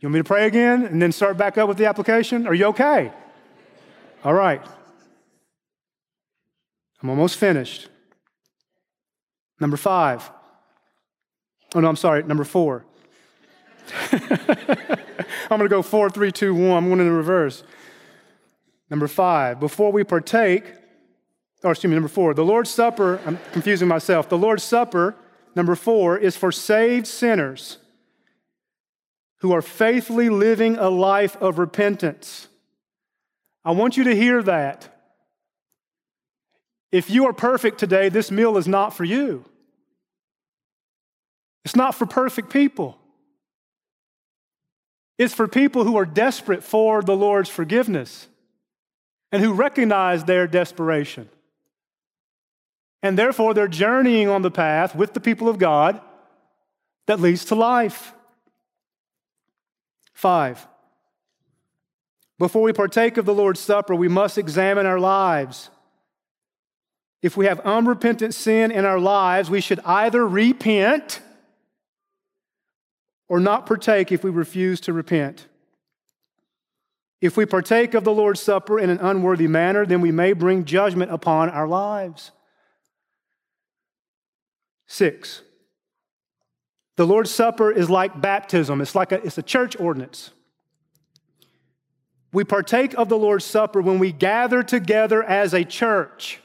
You 0.00 0.08
want 0.08 0.14
me 0.14 0.20
to 0.20 0.24
pray 0.24 0.46
again 0.46 0.84
and 0.84 1.00
then 1.00 1.12
start 1.12 1.38
back 1.38 1.56
up 1.56 1.66
with 1.66 1.78
the 1.78 1.86
application? 1.86 2.46
Are 2.46 2.52
you 2.52 2.66
okay? 2.66 3.10
All 4.22 4.34
right. 4.34 4.60
I'm 7.02 7.08
almost 7.08 7.38
finished. 7.38 7.88
Number 9.60 9.78
five. 9.78 10.30
Oh, 11.74 11.80
no, 11.80 11.88
I'm 11.88 11.96
sorry. 11.96 12.22
Number 12.22 12.44
four. 12.44 12.84
I'm 14.12 14.18
going 15.48 15.62
to 15.62 15.68
go 15.68 15.80
four, 15.80 16.10
three, 16.10 16.30
two, 16.30 16.54
one. 16.54 16.84
I'm 16.84 16.88
going 16.88 17.00
in 17.00 17.10
reverse. 17.10 17.64
Number 18.90 19.08
five. 19.08 19.58
Before 19.58 19.90
we 19.90 20.04
partake, 20.04 20.64
or 21.62 21.70
excuse 21.70 21.88
me, 21.88 21.94
number 21.94 22.08
four. 22.08 22.34
The 22.34 22.44
Lord's 22.44 22.70
Supper, 22.70 23.20
I'm 23.24 23.38
confusing 23.52 23.88
myself. 23.88 24.28
The 24.28 24.36
Lord's 24.36 24.62
Supper, 24.62 25.14
number 25.54 25.74
four, 25.74 26.18
is 26.18 26.36
for 26.36 26.52
saved 26.52 27.06
sinners 27.06 27.78
who 29.44 29.52
are 29.52 29.60
faithfully 29.60 30.30
living 30.30 30.78
a 30.78 30.88
life 30.88 31.36
of 31.36 31.58
repentance. 31.58 32.48
I 33.62 33.72
want 33.72 33.94
you 33.94 34.04
to 34.04 34.16
hear 34.16 34.42
that. 34.42 34.88
If 36.90 37.10
you 37.10 37.26
are 37.26 37.34
perfect 37.34 37.78
today, 37.78 38.08
this 38.08 38.30
meal 38.30 38.56
is 38.56 38.66
not 38.66 38.96
for 38.96 39.04
you. 39.04 39.44
It's 41.66 41.76
not 41.76 41.94
for 41.94 42.06
perfect 42.06 42.48
people. 42.48 42.96
It's 45.18 45.34
for 45.34 45.46
people 45.46 45.84
who 45.84 45.98
are 45.98 46.06
desperate 46.06 46.64
for 46.64 47.02
the 47.02 47.14
Lord's 47.14 47.50
forgiveness 47.50 48.28
and 49.30 49.42
who 49.42 49.52
recognize 49.52 50.24
their 50.24 50.46
desperation. 50.46 51.28
And 53.02 53.18
therefore, 53.18 53.52
they're 53.52 53.68
journeying 53.68 54.28
on 54.30 54.40
the 54.40 54.50
path 54.50 54.96
with 54.96 55.12
the 55.12 55.20
people 55.20 55.50
of 55.50 55.58
God 55.58 56.00
that 57.06 57.20
leads 57.20 57.44
to 57.46 57.54
life. 57.54 58.13
Five, 60.14 60.66
before 62.38 62.62
we 62.62 62.72
partake 62.72 63.16
of 63.16 63.26
the 63.26 63.34
Lord's 63.34 63.60
Supper, 63.60 63.94
we 63.94 64.08
must 64.08 64.38
examine 64.38 64.86
our 64.86 64.98
lives. 64.98 65.70
If 67.20 67.36
we 67.36 67.46
have 67.46 67.60
unrepentant 67.60 68.34
sin 68.34 68.70
in 68.70 68.84
our 68.84 68.98
lives, 68.98 69.50
we 69.50 69.60
should 69.60 69.80
either 69.80 70.26
repent 70.26 71.20
or 73.28 73.40
not 73.40 73.66
partake 73.66 74.12
if 74.12 74.22
we 74.22 74.30
refuse 74.30 74.80
to 74.82 74.92
repent. 74.92 75.46
If 77.20 77.36
we 77.36 77.46
partake 77.46 77.94
of 77.94 78.04
the 78.04 78.12
Lord's 78.12 78.40
Supper 78.40 78.78
in 78.78 78.90
an 78.90 78.98
unworthy 78.98 79.46
manner, 79.46 79.86
then 79.86 80.00
we 80.00 80.12
may 80.12 80.34
bring 80.34 80.64
judgment 80.64 81.10
upon 81.10 81.48
our 81.48 81.66
lives. 81.66 82.32
Six, 84.86 85.40
the 86.96 87.06
Lord's 87.06 87.30
Supper 87.30 87.70
is 87.70 87.90
like 87.90 88.20
baptism, 88.20 88.80
it's 88.80 88.94
like 88.94 89.12
a, 89.12 89.24
it's 89.24 89.38
a 89.38 89.42
church 89.42 89.78
ordinance. 89.78 90.30
We 92.32 92.44
partake 92.44 92.94
of 92.94 93.08
the 93.08 93.16
Lord's 93.16 93.44
Supper 93.44 93.80
when 93.80 93.98
we 93.98 94.10
gather 94.10 94.62
together 94.62 95.22
as 95.22 95.54
a 95.54 95.64
church, 95.64 96.40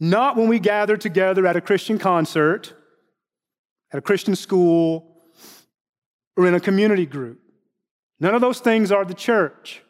not 0.00 0.36
when 0.36 0.48
we 0.48 0.58
gather 0.58 0.96
together 0.96 1.46
at 1.46 1.56
a 1.56 1.60
Christian 1.60 1.98
concert, 1.98 2.74
at 3.92 3.98
a 3.98 4.02
Christian 4.02 4.34
school, 4.34 5.12
or 6.36 6.46
in 6.46 6.54
a 6.54 6.60
community 6.60 7.06
group. 7.06 7.40
None 8.18 8.34
of 8.34 8.40
those 8.40 8.60
things 8.60 8.90
are 8.90 9.04
the 9.04 9.14
church. 9.14 9.82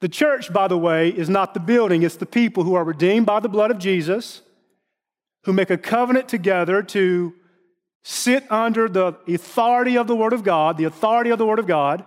The 0.00 0.08
church, 0.08 0.52
by 0.52 0.68
the 0.68 0.78
way, 0.78 1.08
is 1.08 1.28
not 1.28 1.54
the 1.54 1.60
building, 1.60 2.02
it's 2.02 2.16
the 2.16 2.26
people 2.26 2.64
who 2.64 2.74
are 2.74 2.84
redeemed 2.84 3.26
by 3.26 3.40
the 3.40 3.48
blood 3.48 3.70
of 3.70 3.78
Jesus, 3.78 4.42
who 5.44 5.52
make 5.52 5.70
a 5.70 5.78
covenant 5.78 6.28
together 6.28 6.82
to 6.82 7.34
sit 8.04 8.50
under 8.50 8.88
the 8.88 9.16
authority 9.28 9.96
of 9.96 10.06
the 10.06 10.16
Word 10.16 10.32
of 10.32 10.42
God, 10.42 10.76
the 10.78 10.84
authority 10.84 11.30
of 11.30 11.38
the 11.38 11.46
Word 11.46 11.58
of 11.58 11.66
God, 11.66 12.04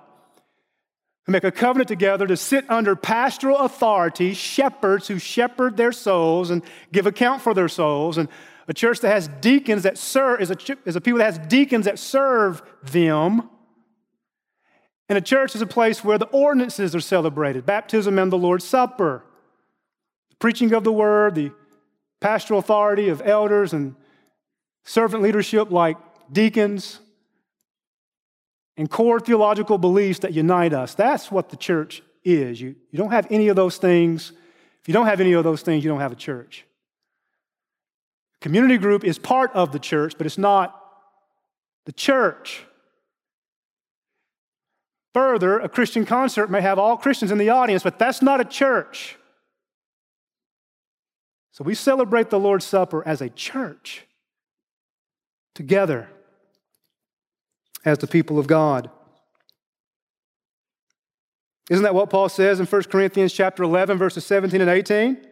who 1.25 1.31
make 1.31 1.43
a 1.43 1.51
covenant 1.51 1.87
together 1.87 2.25
to 2.25 2.35
sit 2.37 2.69
under 2.69 2.95
pastoral 2.95 3.57
authority, 3.57 4.33
shepherds 4.33 5.07
who 5.07 5.19
shepherd 5.19 5.77
their 5.77 5.91
souls 5.91 6.49
and 6.49 6.63
give 6.91 7.05
account 7.05 7.41
for 7.41 7.53
their 7.53 7.67
souls, 7.67 8.17
and 8.17 8.27
a 8.67 8.73
church 8.73 8.99
that 9.01 9.11
has 9.11 9.27
deacons 9.41 9.83
that 9.83 9.97
serve, 9.97 10.41
is 10.41 10.49
a, 10.49 10.57
is 10.85 10.95
a 10.95 11.01
people 11.01 11.19
that 11.19 11.25
has 11.25 11.47
deacons 11.47 11.85
that 11.85 11.99
serve 11.99 12.61
them. 12.83 13.49
And 15.09 15.17
a 15.17 15.21
church 15.21 15.55
is 15.55 15.61
a 15.61 15.67
place 15.67 16.05
where 16.05 16.17
the 16.17 16.27
ordinances 16.27 16.95
are 16.95 17.01
celebrated 17.01 17.65
baptism 17.65 18.17
and 18.17 18.31
the 18.31 18.37
Lord's 18.37 18.63
Supper, 18.63 19.25
preaching 20.39 20.73
of 20.73 20.85
the 20.85 20.91
word, 20.91 21.35
the 21.35 21.51
pastoral 22.21 22.59
authority 22.59 23.09
of 23.09 23.21
elders 23.25 23.73
and 23.73 23.95
servant 24.83 25.23
leadership 25.23 25.71
like 25.71 25.97
deacons, 26.31 26.99
and 28.77 28.89
core 28.89 29.19
theological 29.19 29.77
beliefs 29.77 30.19
that 30.19 30.33
unite 30.33 30.73
us. 30.73 30.95
That's 30.95 31.31
what 31.31 31.49
the 31.49 31.57
church 31.57 32.01
is. 32.23 32.59
You, 32.59 32.75
you 32.89 32.97
don't 32.97 33.11
have 33.11 33.27
any 33.29 33.47
of 33.49 33.55
those 33.55 33.77
things. 33.77 34.31
If 34.81 34.87
you 34.87 34.93
don't 34.93 35.05
have 35.05 35.19
any 35.19 35.33
of 35.33 35.43
those 35.43 35.61
things, 35.61 35.83
you 35.83 35.89
don't 35.89 35.99
have 35.99 36.11
a 36.11 36.15
church. 36.15 36.65
Community 38.39 38.77
group 38.77 39.03
is 39.03 39.19
part 39.19 39.51
of 39.53 39.71
the 39.71 39.79
church, 39.79 40.15
but 40.17 40.25
it's 40.25 40.37
not 40.37 40.79
the 41.85 41.91
church. 41.91 42.63
Further, 45.13 45.59
a 45.59 45.69
Christian 45.69 46.05
concert 46.05 46.49
may 46.49 46.61
have 46.61 46.79
all 46.79 46.97
Christians 46.97 47.31
in 47.31 47.37
the 47.37 47.49
audience, 47.49 47.83
but 47.83 47.99
that's 47.99 48.21
not 48.21 48.39
a 48.39 48.45
church. 48.45 49.17
So 51.51 51.63
we 51.63 51.75
celebrate 51.75 52.29
the 52.29 52.39
Lord's 52.39 52.65
Supper 52.65 53.05
as 53.05 53.21
a 53.21 53.29
church 53.29 54.07
together 55.53 56.09
as 57.83 57.97
the 57.97 58.07
people 58.07 58.39
of 58.39 58.47
God. 58.47 58.89
Isn't 61.69 61.83
that 61.83 61.95
what 61.95 62.09
Paul 62.09 62.29
says 62.29 62.59
in 62.59 62.65
1 62.65 62.83
Corinthians 62.83 63.33
chapter 63.33 63.63
11 63.63 63.97
verses 63.97 64.25
17 64.25 64.61
and 64.61 64.69
18? 64.69 65.25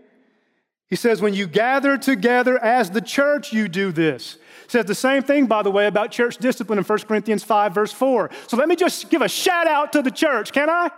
He 0.87 0.95
says 0.95 1.21
when 1.21 1.33
you 1.33 1.45
gather 1.45 1.97
together 1.97 2.57
as 2.63 2.89
the 2.89 3.01
church 3.01 3.53
you 3.53 3.67
do 3.67 3.91
this. 3.91 4.37
He 4.63 4.69
says 4.69 4.85
the 4.85 4.95
same 4.95 5.21
thing, 5.21 5.45
by 5.45 5.61
the 5.61 5.69
way, 5.69 5.85
about 5.85 6.11
church 6.11 6.37
discipline 6.37 6.79
in 6.79 6.85
1 6.85 6.99
Corinthians 6.99 7.43
5, 7.43 7.73
verse 7.73 7.91
4. 7.91 8.29
So 8.47 8.57
let 8.57 8.67
me 8.67 8.75
just 8.75 9.09
give 9.09 9.21
a 9.21 9.27
shout 9.27 9.67
out 9.67 9.93
to 9.93 10.01
the 10.01 10.11
church, 10.11 10.51
can 10.51 10.69
I? 10.69 10.89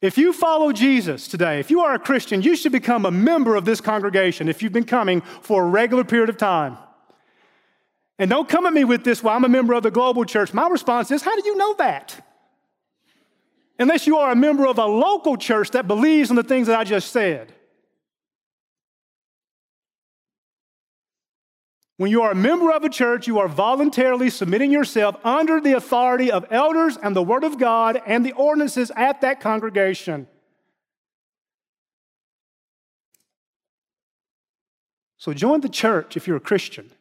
If 0.00 0.16
you 0.16 0.32
follow 0.32 0.72
Jesus 0.72 1.26
today, 1.26 1.58
if 1.58 1.70
you 1.70 1.80
are 1.80 1.94
a 1.94 1.98
Christian, 1.98 2.40
you 2.40 2.54
should 2.54 2.70
become 2.70 3.04
a 3.04 3.10
member 3.10 3.56
of 3.56 3.64
this 3.64 3.80
congregation 3.80 4.48
if 4.48 4.62
you've 4.62 4.72
been 4.72 4.84
coming 4.84 5.22
for 5.22 5.64
a 5.64 5.66
regular 5.66 6.04
period 6.04 6.28
of 6.28 6.36
time. 6.36 6.78
And 8.18 8.30
don't 8.30 8.48
come 8.48 8.66
at 8.66 8.72
me 8.72 8.84
with 8.84 9.04
this, 9.04 9.22
well, 9.22 9.34
I'm 9.34 9.44
a 9.44 9.48
member 9.48 9.74
of 9.74 9.82
the 9.82 9.90
global 9.90 10.24
church. 10.24 10.54
My 10.54 10.68
response 10.68 11.10
is, 11.10 11.22
how 11.22 11.34
do 11.34 11.42
you 11.44 11.56
know 11.56 11.74
that? 11.78 12.24
Unless 13.78 14.06
you 14.06 14.18
are 14.18 14.32
a 14.32 14.36
member 14.36 14.66
of 14.66 14.78
a 14.78 14.86
local 14.86 15.36
church 15.36 15.70
that 15.70 15.86
believes 15.86 16.30
in 16.30 16.36
the 16.36 16.42
things 16.42 16.66
that 16.68 16.78
I 16.78 16.84
just 16.84 17.12
said. 17.12 17.54
When 21.98 22.12
you 22.12 22.22
are 22.22 22.30
a 22.30 22.36
member 22.36 22.70
of 22.70 22.84
a 22.84 22.88
church, 22.88 23.26
you 23.26 23.40
are 23.40 23.48
voluntarily 23.48 24.30
submitting 24.30 24.70
yourself 24.70 25.16
under 25.24 25.60
the 25.60 25.72
authority 25.72 26.30
of 26.30 26.46
elders 26.48 26.96
and 26.96 27.14
the 27.14 27.24
Word 27.24 27.42
of 27.42 27.58
God 27.58 28.00
and 28.06 28.24
the 28.24 28.32
ordinances 28.32 28.92
at 28.94 29.20
that 29.22 29.40
congregation. 29.40 30.28
So 35.16 35.32
join 35.32 35.60
the 35.60 35.68
church 35.68 36.16
if 36.16 36.28
you're 36.28 36.36
a 36.36 36.40
Christian. 36.40 36.92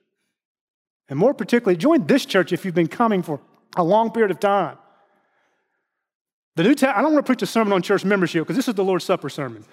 And 1.10 1.20
more 1.20 1.36
particularly, 1.36 1.78
join 1.78 2.08
this 2.08 2.26
church 2.26 2.52
if 2.52 2.66
you've 2.66 2.74
been 2.74 2.88
coming 2.88 3.22
for 3.22 3.39
a 3.76 3.84
long 3.84 4.10
period 4.10 4.32
of 4.32 4.39
time. 4.39 4.80
The 6.56 6.64
New 6.64 6.74
Testament, 6.74 6.98
I 6.98 7.02
don't 7.04 7.14
want 7.14 7.24
to 7.24 7.30
preach 7.30 7.43
a 7.43 7.45
sermon 7.45 7.72
on 7.72 7.84
church 7.84 8.04
membership 8.04 8.41
because 8.41 8.56
this 8.56 8.68
is 8.68 8.74
the 8.74 8.84
Lord's 8.84 9.06
Supper 9.06 9.30
sermon. 9.30 9.64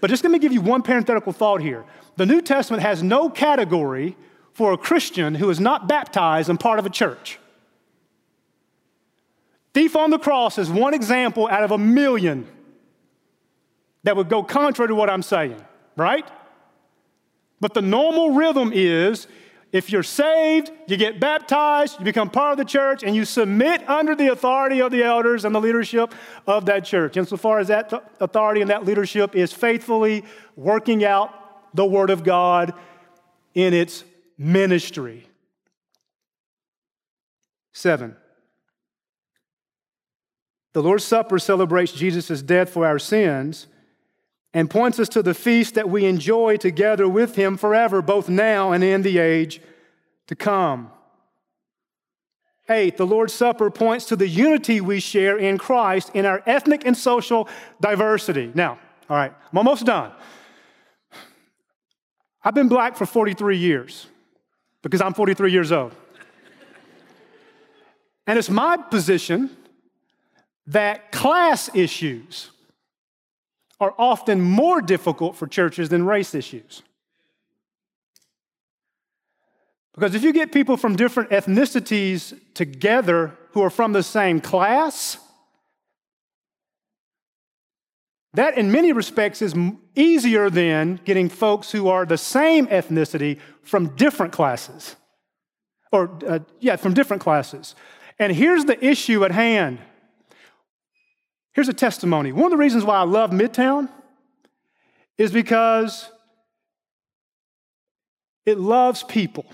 But 0.00 0.10
just 0.10 0.24
let 0.24 0.32
me 0.32 0.40
give 0.40 0.52
you 0.52 0.60
one 0.60 0.82
parenthetical 0.82 1.32
thought 1.32 1.62
here. 1.62 1.84
The 2.16 2.26
New 2.26 2.42
Testament 2.42 2.82
has 2.82 3.00
no 3.04 3.30
category 3.30 4.16
for 4.52 4.72
a 4.72 4.76
Christian 4.76 5.34
who 5.34 5.50
is 5.50 5.60
not 5.60 5.88
baptized 5.88 6.48
and 6.48 6.58
part 6.58 6.78
of 6.78 6.86
a 6.86 6.90
church. 6.90 7.38
Thief 9.74 9.96
on 9.96 10.10
the 10.10 10.18
cross 10.18 10.58
is 10.58 10.70
one 10.70 10.94
example 10.94 11.48
out 11.48 11.64
of 11.64 11.70
a 11.70 11.78
million 11.78 12.46
that 14.04 14.16
would 14.16 14.28
go 14.28 14.42
contrary 14.42 14.88
to 14.88 14.94
what 14.94 15.08
I'm 15.08 15.22
saying, 15.22 15.62
right? 15.96 16.28
But 17.60 17.74
the 17.74 17.82
normal 17.82 18.32
rhythm 18.32 18.72
is 18.74 19.26
if 19.72 19.90
you're 19.90 20.02
saved, 20.02 20.70
you 20.86 20.98
get 20.98 21.18
baptized, 21.18 21.98
you 21.98 22.04
become 22.04 22.28
part 22.28 22.52
of 22.52 22.58
the 22.58 22.64
church, 22.64 23.02
and 23.02 23.16
you 23.16 23.24
submit 23.24 23.88
under 23.88 24.14
the 24.14 24.28
authority 24.28 24.80
of 24.80 24.92
the 24.92 25.02
elders 25.02 25.46
and 25.46 25.54
the 25.54 25.60
leadership 25.60 26.14
of 26.46 26.66
that 26.66 26.84
church. 26.84 27.16
Insofar 27.16 27.58
as 27.58 27.68
that 27.68 27.90
authority 28.20 28.60
and 28.60 28.68
that 28.68 28.84
leadership 28.84 29.34
is 29.34 29.50
faithfully 29.50 30.24
working 30.56 31.04
out 31.04 31.74
the 31.74 31.86
Word 31.86 32.10
of 32.10 32.22
God 32.22 32.74
in 33.54 33.72
its 33.72 34.04
ministry. 34.38 35.26
Seven. 37.72 38.16
The 40.72 40.82
Lord's 40.82 41.04
Supper 41.04 41.38
celebrates 41.38 41.92
Jesus' 41.92 42.42
death 42.42 42.70
for 42.70 42.86
our 42.86 42.98
sins 42.98 43.66
and 44.54 44.70
points 44.70 44.98
us 44.98 45.08
to 45.10 45.22
the 45.22 45.34
feast 45.34 45.74
that 45.74 45.88
we 45.88 46.04
enjoy 46.04 46.56
together 46.56 47.08
with 47.08 47.36
Him 47.36 47.56
forever, 47.56 48.02
both 48.02 48.28
now 48.28 48.72
and 48.72 48.84
in 48.84 49.02
the 49.02 49.18
age 49.18 49.60
to 50.26 50.34
come. 50.34 50.90
Eight, 52.68 52.96
the 52.96 53.06
Lord's 53.06 53.34
Supper 53.34 53.70
points 53.70 54.06
to 54.06 54.16
the 54.16 54.28
unity 54.28 54.80
we 54.80 55.00
share 55.00 55.36
in 55.36 55.58
Christ 55.58 56.10
in 56.14 56.24
our 56.24 56.42
ethnic 56.46 56.86
and 56.86 56.96
social 56.96 57.48
diversity. 57.80 58.50
Now, 58.54 58.78
all 59.10 59.16
right, 59.16 59.32
I'm 59.50 59.58
almost 59.58 59.84
done. 59.84 60.12
I've 62.44 62.54
been 62.54 62.68
black 62.68 62.96
for 62.96 63.06
43 63.06 63.58
years 63.58 64.06
because 64.82 65.00
I'm 65.00 65.14
43 65.14 65.52
years 65.52 65.72
old. 65.72 65.94
and 68.26 68.38
it's 68.38 68.50
my 68.50 68.76
position 68.76 69.50
that 70.66 71.12
class 71.12 71.74
issues 71.74 72.50
are 73.80 73.94
often 73.98 74.40
more 74.40 74.80
difficult 74.80 75.36
for 75.36 75.46
churches 75.46 75.88
than 75.88 76.06
race 76.06 76.34
issues. 76.34 76.82
Because 79.94 80.14
if 80.14 80.22
you 80.22 80.32
get 80.32 80.52
people 80.52 80.76
from 80.76 80.96
different 80.96 81.30
ethnicities 81.30 82.38
together 82.54 83.36
who 83.50 83.62
are 83.62 83.70
from 83.70 83.92
the 83.92 84.02
same 84.02 84.40
class, 84.40 85.18
that 88.34 88.56
in 88.56 88.72
many 88.72 88.92
respects 88.92 89.42
is 89.42 89.54
easier 89.94 90.48
than 90.48 91.00
getting 91.04 91.28
folks 91.28 91.70
who 91.70 91.88
are 91.88 92.06
the 92.06 92.16
same 92.16 92.66
ethnicity 92.68 93.38
from 93.62 93.94
different 93.96 94.32
classes. 94.32 94.96
Or, 95.90 96.10
uh, 96.26 96.38
yeah, 96.58 96.76
from 96.76 96.94
different 96.94 97.22
classes. 97.22 97.74
And 98.18 98.32
here's 98.32 98.64
the 98.64 98.82
issue 98.82 99.24
at 99.24 99.32
hand. 99.32 99.78
Here's 101.52 101.68
a 101.68 101.74
testimony. 101.74 102.32
One 102.32 102.46
of 102.46 102.50
the 102.50 102.56
reasons 102.56 102.84
why 102.84 102.96
I 102.96 103.04
love 103.04 103.30
Midtown 103.30 103.90
is 105.18 105.30
because 105.30 106.08
it 108.46 108.58
loves 108.58 109.02
people. 109.02 109.44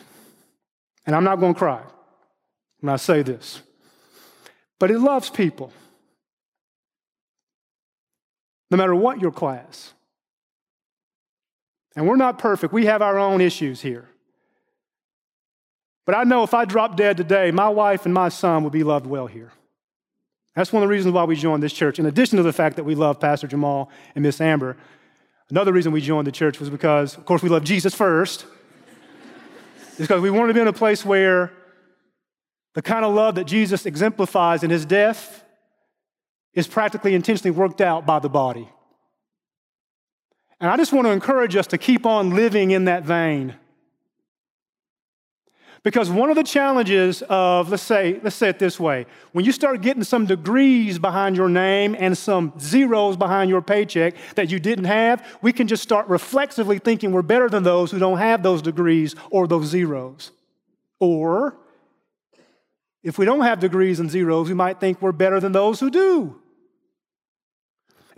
And 1.05 1.17
I'm 1.17 1.25
not 1.25 1.41
going 1.41 1.55
to 1.55 1.59
cry 1.59 1.83
when 2.81 2.93
I 2.93 2.97
say 2.97 3.23
this, 3.23 3.63
but 4.79 4.93
it 4.93 5.01
loves 5.01 5.31
people 5.31 5.73
no 8.71 8.77
matter 8.77 8.95
what 8.95 9.21
your 9.21 9.33
class. 9.33 9.93
And 11.97 12.07
we're 12.07 12.17
not 12.17 12.39
perfect, 12.39 12.73
we 12.73 12.87
have 12.87 13.03
our 13.03 13.19
own 13.19 13.41
issues 13.41 13.81
here. 13.81 14.09
But 16.07 16.15
I 16.15 16.25
know 16.25 16.43
if 16.43 16.55
I 16.55 16.65
drop 16.65 16.97
dead 16.97 17.17
today, 17.17 17.51
my 17.51 17.69
wife 17.69 18.07
and 18.07 18.15
my 18.15 18.31
son 18.31 18.65
would 18.65 18.73
be 18.73 18.83
loved 18.83 19.07
well 19.07 19.27
here. 19.27 19.53
That's 20.55 20.73
one 20.73 20.83
of 20.83 20.89
the 20.89 20.93
reasons 20.93 21.15
why 21.15 21.25
we 21.25 21.37
joined 21.37 21.63
this 21.63 21.73
church. 21.73 21.99
In 21.99 22.07
addition 22.07 22.37
to 22.39 22.43
the 22.43 22.53
fact 22.53 22.77
that 22.77 22.85
we 22.85 22.95
love 22.95 23.21
Pastor 23.21 23.47
Jamal 23.47 23.91
and 24.15 24.23
Miss 24.23 24.41
Amber, 24.41 24.77
another 25.51 25.73
reason 25.73 25.93
we 25.93 26.01
joined 26.01 26.27
the 26.27 26.33
church 26.33 26.59
was 26.59 26.71
because, 26.71 27.17
of 27.17 27.25
course, 27.25 27.43
we 27.43 27.49
love 27.49 27.63
Jesus 27.63 27.95
first. 27.95 28.47
it's 29.89 29.99
because 29.99 30.21
we 30.21 30.31
wanted 30.31 30.49
to 30.49 30.55
be 30.55 30.61
in 30.61 30.69
a 30.69 30.73
place 30.73 31.05
where 31.05 31.53
the 32.75 32.83
kind 32.83 33.05
of 33.05 33.15
love 33.15 33.35
that 33.35 33.45
Jesus 33.45 33.87
exemplifies 33.87 34.63
in 34.63 34.71
his 34.71 34.87
death 34.87 35.45
is 36.59 36.67
practically 36.67 37.15
intentionally 37.15 37.57
worked 37.57 37.81
out 37.81 38.05
by 38.05 38.19
the 38.19 38.29
body. 38.29 38.69
And 40.61 40.69
I 40.69 40.77
just 40.77 40.93
want 40.93 41.07
to 41.07 41.13
encourage 41.13 41.55
us 41.55 41.69
to 41.69 41.79
keep 41.79 42.05
on 42.05 42.35
living 42.35 42.73
in 42.73 42.87
that 42.87 43.05
vein. 43.05 43.55
Because 45.85 46.11
one 46.11 46.31
of 46.31 46.35
the 46.35 46.43
challenges 46.43 47.23
of, 47.29 47.71
let's 47.71 47.85
say, 47.85 48.19
let's 48.25 48.35
say 48.35 48.49
it 48.49 48.59
this 48.59 48.81
way, 48.81 49.07
when 49.31 49.45
you 49.45 49.53
start 49.53 49.81
getting 49.83 50.03
some 50.03 50.27
degrees 50.27 50.99
behind 50.99 51.37
your 51.37 51.49
name 51.49 51.95
and 51.97 52.19
some 52.19 52.53
zeros 52.59 53.17
behind 53.17 53.49
your 53.49 53.63
paycheck 53.63 54.15
that 54.35 54.51
you 54.51 54.59
didn't 54.59 54.87
have, 54.87 55.25
we 55.41 55.53
can 55.53 55.69
just 55.69 55.85
start 55.85 56.09
reflexively 56.09 56.81
thinking 56.81 57.13
we're 57.13 57.23
better 57.23 57.49
than 57.49 57.63
those 57.63 57.93
who 57.93 58.01
don't 58.01 58.19
have 58.19 58.43
those 58.43 58.63
degrees 58.63 59.15
or 59.31 59.47
those 59.47 59.67
zeros. 59.67 60.33
Or, 60.99 61.57
if 63.05 63.17
we 63.17 63.25
don't 63.25 63.43
have 63.43 63.61
degrees 63.61 64.01
and 64.01 64.11
zeros, 64.11 64.49
we 64.49 64.55
might 64.55 64.81
think 64.81 65.01
we're 65.01 65.13
better 65.13 65.39
than 65.39 65.53
those 65.53 65.79
who 65.79 65.89
do. 65.89 66.43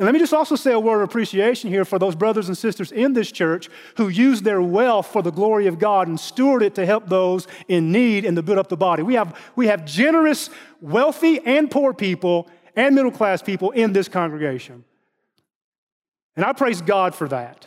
And 0.01 0.07
let 0.07 0.15
me 0.15 0.19
just 0.19 0.33
also 0.33 0.57
say 0.57 0.73
a 0.73 0.81
word 0.81 1.03
of 1.03 1.11
appreciation 1.11 1.69
here 1.69 1.85
for 1.85 1.99
those 1.99 2.15
brothers 2.15 2.49
and 2.49 2.57
sisters 2.57 2.91
in 2.91 3.13
this 3.13 3.31
church 3.31 3.69
who 3.99 4.09
use 4.09 4.41
their 4.41 4.63
wealth 4.63 5.09
for 5.09 5.21
the 5.21 5.31
glory 5.31 5.67
of 5.67 5.79
God 5.79 6.09
and 6.09 6.19
steward 6.19 6.63
it 6.63 6.75
to 6.77 6.87
help 6.87 7.11
those 7.11 7.47
in 7.69 7.93
need 7.93 8.25
and 8.25 8.35
to 8.37 8.43
build 8.43 8.59
up 8.59 8.71
the 8.71 8.79
body. 8.79 9.03
We 9.03 9.13
have, 9.13 9.39
we 9.57 9.67
have 9.67 9.85
generous, 9.85 10.49
wealthy, 10.81 11.39
and 11.45 11.71
poor 11.71 11.93
people 11.93 12.49
and 12.75 12.95
middle 12.95 13.11
class 13.11 13.43
people 13.43 13.73
in 13.73 13.93
this 13.93 14.09
congregation. 14.09 14.85
And 16.35 16.47
I 16.47 16.55
praise 16.55 16.81
God 16.81 17.15
for 17.15 17.29
that. 17.29 17.67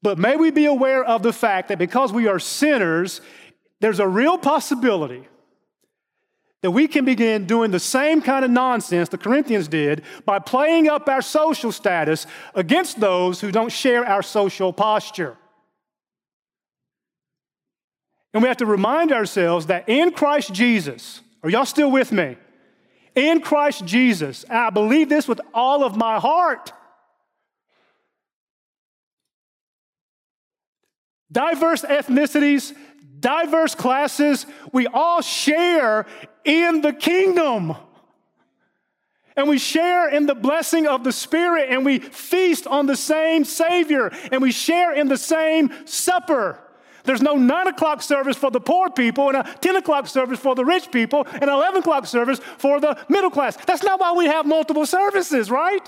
But 0.00 0.16
may 0.18 0.36
we 0.36 0.50
be 0.50 0.64
aware 0.64 1.04
of 1.04 1.22
the 1.22 1.32
fact 1.34 1.68
that 1.68 1.78
because 1.78 2.10
we 2.10 2.26
are 2.26 2.38
sinners, 2.38 3.20
there's 3.80 4.00
a 4.00 4.08
real 4.08 4.38
possibility 4.38 5.28
that 6.64 6.70
we 6.70 6.88
can 6.88 7.04
begin 7.04 7.44
doing 7.44 7.70
the 7.70 7.78
same 7.78 8.22
kind 8.22 8.42
of 8.42 8.50
nonsense 8.50 9.10
the 9.10 9.18
Corinthians 9.18 9.68
did 9.68 10.00
by 10.24 10.38
playing 10.38 10.88
up 10.88 11.06
our 11.10 11.20
social 11.20 11.70
status 11.70 12.26
against 12.54 12.98
those 12.98 13.38
who 13.38 13.52
don't 13.52 13.70
share 13.70 14.02
our 14.02 14.22
social 14.22 14.72
posture. 14.72 15.36
And 18.32 18.42
we 18.42 18.48
have 18.48 18.56
to 18.56 18.64
remind 18.64 19.12
ourselves 19.12 19.66
that 19.66 19.90
in 19.90 20.12
Christ 20.12 20.54
Jesus, 20.54 21.20
are 21.42 21.50
y'all 21.50 21.66
still 21.66 21.90
with 21.90 22.12
me? 22.12 22.38
In 23.14 23.42
Christ 23.42 23.84
Jesus, 23.84 24.46
I 24.48 24.70
believe 24.70 25.10
this 25.10 25.28
with 25.28 25.42
all 25.52 25.84
of 25.84 25.98
my 25.98 26.18
heart. 26.18 26.72
Diverse 31.30 31.82
ethnicities, 31.82 32.74
diverse 33.20 33.74
classes, 33.74 34.46
we 34.72 34.86
all 34.86 35.20
share 35.20 36.06
in 36.44 36.80
the 36.80 36.92
kingdom. 36.92 37.76
and 39.36 39.48
we 39.48 39.58
share 39.58 40.08
in 40.08 40.26
the 40.26 40.34
blessing 40.34 40.86
of 40.86 41.02
the 41.02 41.12
Spirit 41.12 41.68
and 41.70 41.84
we 41.84 41.98
feast 41.98 42.66
on 42.68 42.86
the 42.86 42.96
same 42.96 43.44
Savior 43.44 44.12
and 44.30 44.40
we 44.40 44.52
share 44.52 44.92
in 44.92 45.08
the 45.08 45.18
same 45.18 45.72
supper. 45.86 46.58
There's 47.04 47.20
no 47.20 47.34
nine 47.34 47.66
o'clock 47.66 48.00
service 48.00 48.36
for 48.36 48.50
the 48.50 48.60
poor 48.60 48.90
people 48.90 49.28
and 49.28 49.38
a 49.38 49.56
10 49.60 49.76
o'clock 49.76 50.06
service 50.06 50.38
for 50.38 50.54
the 50.54 50.64
rich 50.64 50.90
people 50.90 51.26
and 51.32 51.44
an 51.44 51.50
11 51.50 51.80
o'clock 51.80 52.06
service 52.06 52.38
for 52.58 52.80
the 52.80 52.96
middle 53.08 53.30
class. 53.30 53.56
That's 53.56 53.82
not 53.82 54.00
why 54.00 54.12
we 54.12 54.26
have 54.26 54.46
multiple 54.46 54.86
services, 54.86 55.50
right? 55.50 55.86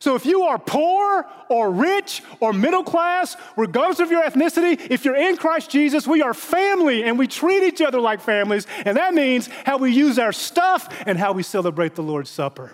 So 0.00 0.14
if 0.14 0.24
you 0.24 0.44
are 0.44 0.58
poor 0.58 1.26
or 1.50 1.70
rich 1.70 2.22
or 2.40 2.54
middle 2.54 2.82
class, 2.82 3.36
regardless 3.54 4.00
of 4.00 4.10
your 4.10 4.22
ethnicity, 4.22 4.80
if 4.90 5.04
you're 5.04 5.14
in 5.14 5.36
Christ 5.36 5.70
Jesus, 5.70 6.06
we 6.06 6.22
are 6.22 6.32
family 6.32 7.04
and 7.04 7.18
we 7.18 7.26
treat 7.26 7.62
each 7.62 7.82
other 7.82 8.00
like 8.00 8.22
families. 8.22 8.66
And 8.86 8.96
that 8.96 9.12
means 9.12 9.48
how 9.66 9.76
we 9.76 9.92
use 9.92 10.18
our 10.18 10.32
stuff 10.32 10.88
and 11.06 11.18
how 11.18 11.32
we 11.32 11.42
celebrate 11.42 11.96
the 11.96 12.02
Lord's 12.02 12.30
Supper. 12.30 12.72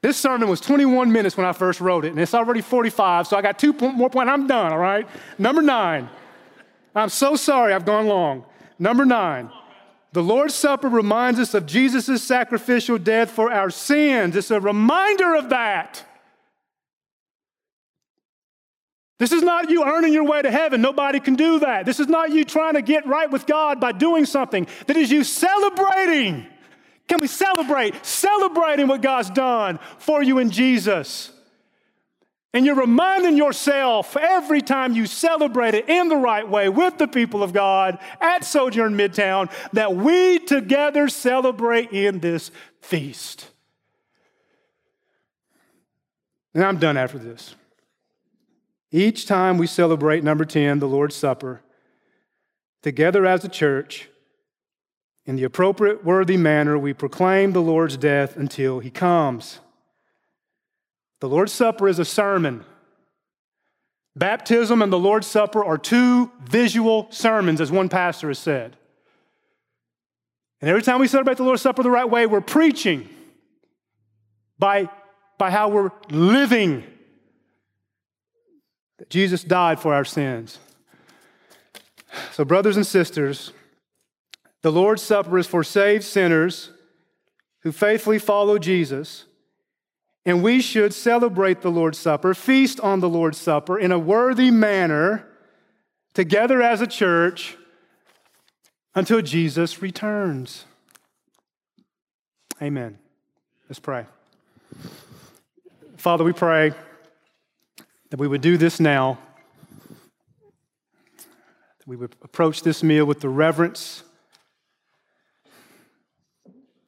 This 0.00 0.16
sermon 0.16 0.48
was 0.48 0.60
21 0.60 1.12
minutes 1.12 1.36
when 1.36 1.46
I 1.46 1.52
first 1.52 1.80
wrote 1.80 2.04
it, 2.04 2.08
and 2.08 2.18
it's 2.18 2.34
already 2.34 2.60
45, 2.60 3.28
so 3.28 3.36
I 3.36 3.42
got 3.42 3.60
two 3.60 3.72
more 3.72 4.10
points. 4.10 4.28
I'm 4.28 4.48
done, 4.48 4.72
all 4.72 4.78
right? 4.78 5.06
Number 5.38 5.62
nine. 5.62 6.10
I'm 6.96 7.08
so 7.08 7.36
sorry 7.36 7.72
I've 7.72 7.86
gone 7.86 8.08
long. 8.08 8.44
Number 8.82 9.04
nine. 9.04 9.48
The 10.12 10.24
Lord's 10.24 10.54
Supper 10.54 10.88
reminds 10.88 11.38
us 11.38 11.54
of 11.54 11.66
Jesus' 11.66 12.22
sacrificial 12.22 12.98
death 12.98 13.30
for 13.30 13.50
our 13.50 13.70
sins. 13.70 14.34
It's 14.34 14.50
a 14.50 14.60
reminder 14.60 15.36
of 15.36 15.50
that. 15.50 16.04
This 19.20 19.30
is 19.30 19.44
not 19.44 19.70
you 19.70 19.84
earning 19.84 20.12
your 20.12 20.24
way 20.24 20.42
to 20.42 20.50
heaven. 20.50 20.82
Nobody 20.82 21.20
can 21.20 21.36
do 21.36 21.60
that. 21.60 21.86
This 21.86 22.00
is 22.00 22.08
not 22.08 22.32
you 22.32 22.44
trying 22.44 22.74
to 22.74 22.82
get 22.82 23.06
right 23.06 23.30
with 23.30 23.46
God 23.46 23.78
by 23.78 23.92
doing 23.92 24.26
something. 24.26 24.66
That 24.88 24.96
is 24.96 25.12
you 25.12 25.22
celebrating 25.22 26.46
can 27.08 27.20
we 27.20 27.26
celebrate? 27.26 28.06
Celebrating 28.06 28.88
what 28.88 29.02
God's 29.02 29.28
done 29.28 29.78
for 29.98 30.22
you 30.22 30.38
in 30.38 30.50
Jesus. 30.50 31.30
And 32.54 32.66
you're 32.66 32.74
reminding 32.74 33.36
yourself 33.36 34.14
every 34.16 34.60
time 34.60 34.92
you 34.92 35.06
celebrate 35.06 35.74
it 35.74 35.88
in 35.88 36.08
the 36.08 36.16
right 36.16 36.46
way 36.46 36.68
with 36.68 36.98
the 36.98 37.08
people 37.08 37.42
of 37.42 37.54
God 37.54 37.98
at 38.20 38.44
Sojourn 38.44 38.94
Midtown 38.94 39.50
that 39.72 39.96
we 39.96 40.38
together 40.38 41.08
celebrate 41.08 41.92
in 41.92 42.20
this 42.20 42.50
feast. 42.80 43.48
And 46.54 46.62
I'm 46.62 46.78
done 46.78 46.98
after 46.98 47.18
this. 47.18 47.54
Each 48.90 49.24
time 49.24 49.56
we 49.56 49.66
celebrate 49.66 50.22
number 50.22 50.44
10, 50.44 50.78
the 50.78 50.86
Lord's 50.86 51.16
Supper, 51.16 51.62
together 52.82 53.24
as 53.24 53.42
a 53.42 53.48
church, 53.48 54.10
in 55.24 55.36
the 55.36 55.44
appropriate, 55.44 56.04
worthy 56.04 56.36
manner, 56.36 56.76
we 56.76 56.92
proclaim 56.92 57.52
the 57.52 57.62
Lord's 57.62 57.96
death 57.96 58.36
until 58.36 58.80
he 58.80 58.90
comes. 58.90 59.60
The 61.22 61.28
Lord's 61.28 61.52
Supper 61.52 61.86
is 61.86 62.00
a 62.00 62.04
sermon. 62.04 62.64
Baptism 64.16 64.82
and 64.82 64.92
the 64.92 64.98
Lord's 64.98 65.28
Supper 65.28 65.64
are 65.64 65.78
two 65.78 66.32
visual 66.42 67.06
sermons, 67.10 67.60
as 67.60 67.70
one 67.70 67.88
pastor 67.88 68.26
has 68.26 68.40
said. 68.40 68.76
And 70.60 70.68
every 70.68 70.82
time 70.82 70.98
we 70.98 71.06
celebrate 71.06 71.36
the 71.36 71.44
Lord's 71.44 71.62
Supper 71.62 71.84
the 71.84 71.92
right 71.92 72.10
way, 72.10 72.26
we're 72.26 72.40
preaching 72.40 73.08
by, 74.58 74.90
by 75.38 75.52
how 75.52 75.68
we're 75.68 75.92
living 76.10 76.82
that 78.98 79.08
Jesus 79.08 79.44
died 79.44 79.78
for 79.78 79.94
our 79.94 80.04
sins. 80.04 80.58
So, 82.32 82.44
brothers 82.44 82.76
and 82.76 82.84
sisters, 82.84 83.52
the 84.62 84.72
Lord's 84.72 85.02
Supper 85.02 85.38
is 85.38 85.46
for 85.46 85.62
saved 85.62 86.02
sinners 86.02 86.72
who 87.60 87.70
faithfully 87.70 88.18
follow 88.18 88.58
Jesus. 88.58 89.26
And 90.24 90.42
we 90.42 90.60
should 90.60 90.94
celebrate 90.94 91.62
the 91.62 91.70
Lord's 91.70 91.98
Supper, 91.98 92.32
feast 92.34 92.78
on 92.80 93.00
the 93.00 93.08
Lord's 93.08 93.38
Supper 93.38 93.78
in 93.78 93.90
a 93.90 93.98
worthy 93.98 94.50
manner 94.50 95.26
together 96.14 96.62
as 96.62 96.80
a 96.80 96.86
church 96.86 97.56
until 98.94 99.20
Jesus 99.20 99.82
returns. 99.82 100.64
Amen. 102.60 102.98
Let's 103.68 103.80
pray. 103.80 104.06
Father, 105.96 106.22
we 106.22 106.32
pray 106.32 106.72
that 108.10 108.20
we 108.20 108.28
would 108.28 108.40
do 108.40 108.56
this 108.56 108.78
now, 108.78 109.18
that 111.16 111.86
we 111.86 111.96
would 111.96 112.14
approach 112.22 112.62
this 112.62 112.82
meal 112.82 113.04
with 113.04 113.20
the 113.20 113.28
reverence 113.28 114.04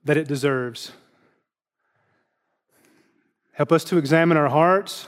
that 0.05 0.16
it 0.16 0.28
deserves. 0.28 0.93
Help 3.55 3.71
us 3.71 3.85
to 3.85 3.99
examine 3.99 4.37
our 4.37 4.49
hearts. 4.49 5.07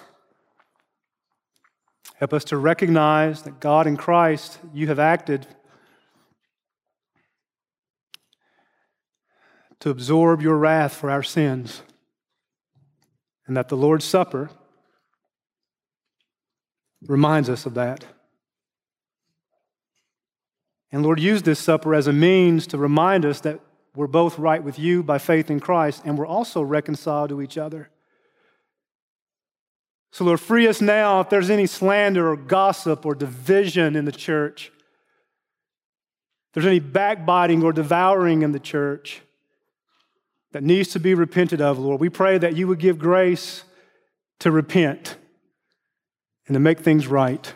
Help 2.18 2.32
us 2.32 2.44
to 2.44 2.56
recognize 2.56 3.42
that 3.42 3.60
God 3.60 3.86
in 3.86 3.96
Christ, 3.96 4.58
you 4.72 4.86
have 4.86 5.00
acted 5.00 5.46
to 9.80 9.90
absorb 9.90 10.40
your 10.40 10.56
wrath 10.56 10.94
for 10.94 11.10
our 11.10 11.24
sins. 11.24 11.82
And 13.46 13.56
that 13.56 13.68
the 13.68 13.76
Lord's 13.76 14.04
Supper 14.04 14.50
reminds 17.06 17.50
us 17.50 17.66
of 17.66 17.74
that. 17.74 18.04
And 20.92 21.02
Lord, 21.02 21.20
use 21.20 21.42
this 21.42 21.58
supper 21.58 21.94
as 21.94 22.06
a 22.06 22.12
means 22.12 22.66
to 22.68 22.78
remind 22.78 23.24
us 23.24 23.40
that 23.40 23.60
we're 23.94 24.06
both 24.06 24.38
right 24.38 24.62
with 24.62 24.78
you 24.78 25.02
by 25.02 25.18
faith 25.18 25.50
in 25.50 25.58
Christ, 25.58 26.02
and 26.04 26.16
we're 26.16 26.26
also 26.26 26.62
reconciled 26.62 27.30
to 27.30 27.42
each 27.42 27.58
other. 27.58 27.90
So, 30.16 30.24
Lord, 30.24 30.40
free 30.40 30.66
us 30.66 30.80
now 30.80 31.20
if 31.20 31.28
there's 31.28 31.50
any 31.50 31.66
slander 31.66 32.30
or 32.32 32.38
gossip 32.38 33.04
or 33.04 33.14
division 33.14 33.94
in 33.94 34.06
the 34.06 34.12
church. 34.12 34.72
If 36.48 36.54
there's 36.54 36.64
any 36.64 36.78
backbiting 36.78 37.62
or 37.62 37.70
devouring 37.70 38.40
in 38.40 38.52
the 38.52 38.58
church 38.58 39.20
that 40.52 40.62
needs 40.62 40.88
to 40.92 41.00
be 41.00 41.12
repented 41.12 41.60
of, 41.60 41.78
Lord, 41.78 42.00
we 42.00 42.08
pray 42.08 42.38
that 42.38 42.56
you 42.56 42.66
would 42.66 42.78
give 42.78 42.98
grace 42.98 43.64
to 44.38 44.50
repent 44.50 45.18
and 46.46 46.54
to 46.54 46.60
make 46.60 46.80
things 46.80 47.06
right 47.06 47.52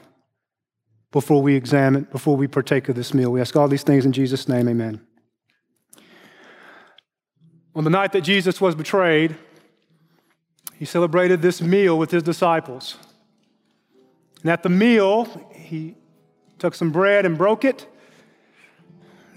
before 1.12 1.40
we 1.40 1.54
examine, 1.54 2.08
before 2.12 2.36
we 2.36 2.46
partake 2.46 2.90
of 2.90 2.94
this 2.94 3.14
meal. 3.14 3.32
We 3.32 3.40
ask 3.40 3.56
all 3.56 3.68
these 3.68 3.84
things 3.84 4.04
in 4.04 4.12
Jesus' 4.12 4.48
name, 4.48 4.68
amen. 4.68 5.00
On 7.74 7.84
the 7.84 7.90
night 7.90 8.12
that 8.12 8.20
Jesus 8.20 8.60
was 8.60 8.74
betrayed, 8.74 9.34
he 10.80 10.86
celebrated 10.86 11.42
this 11.42 11.60
meal 11.60 11.98
with 11.98 12.10
his 12.10 12.22
disciples. 12.22 12.96
And 14.40 14.50
at 14.50 14.62
the 14.62 14.70
meal, 14.70 15.26
he 15.54 15.94
took 16.58 16.74
some 16.74 16.90
bread 16.90 17.26
and 17.26 17.36
broke 17.36 17.66
it. 17.66 17.86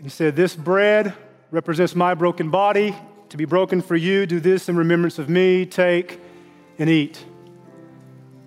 He 0.02 0.08
said, 0.08 0.38
This 0.38 0.56
bread 0.56 1.14
represents 1.52 1.96
my 1.96 2.14
broken 2.14 2.50
body 2.50 2.96
to 3.28 3.36
be 3.36 3.44
broken 3.44 3.82
for 3.82 3.98
you. 3.98 4.26
Do 4.26 4.40
this 4.40 4.70
in 4.70 4.78
remembrance 4.78 5.20
of 5.20 5.28
me. 5.28 5.66
Take 5.66 6.22
and 6.80 6.90
eat. 6.90 7.26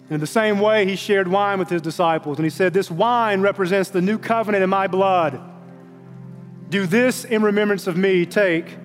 In 0.09 0.19
the 0.19 0.27
same 0.27 0.59
way, 0.59 0.87
he 0.87 0.97
shared 0.97 1.29
wine 1.29 1.59
with 1.59 1.69
his 1.69 1.83
disciples. 1.83 2.39
And 2.39 2.47
he 2.47 2.51
said, 2.51 2.73
This 2.73 2.91
wine 2.91 3.43
represents 3.43 3.91
the 3.91 4.01
new 4.01 4.17
covenant 4.17 4.65
in 4.65 4.71
my 4.71 4.87
blood. 4.87 5.39
Do 6.71 6.87
this 6.87 7.27
in 7.27 7.43
remembrance 7.43 7.87
of 7.87 7.99
me. 7.99 8.25
Take 8.25 8.79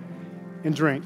and 0.66 0.76
drink. 0.76 1.05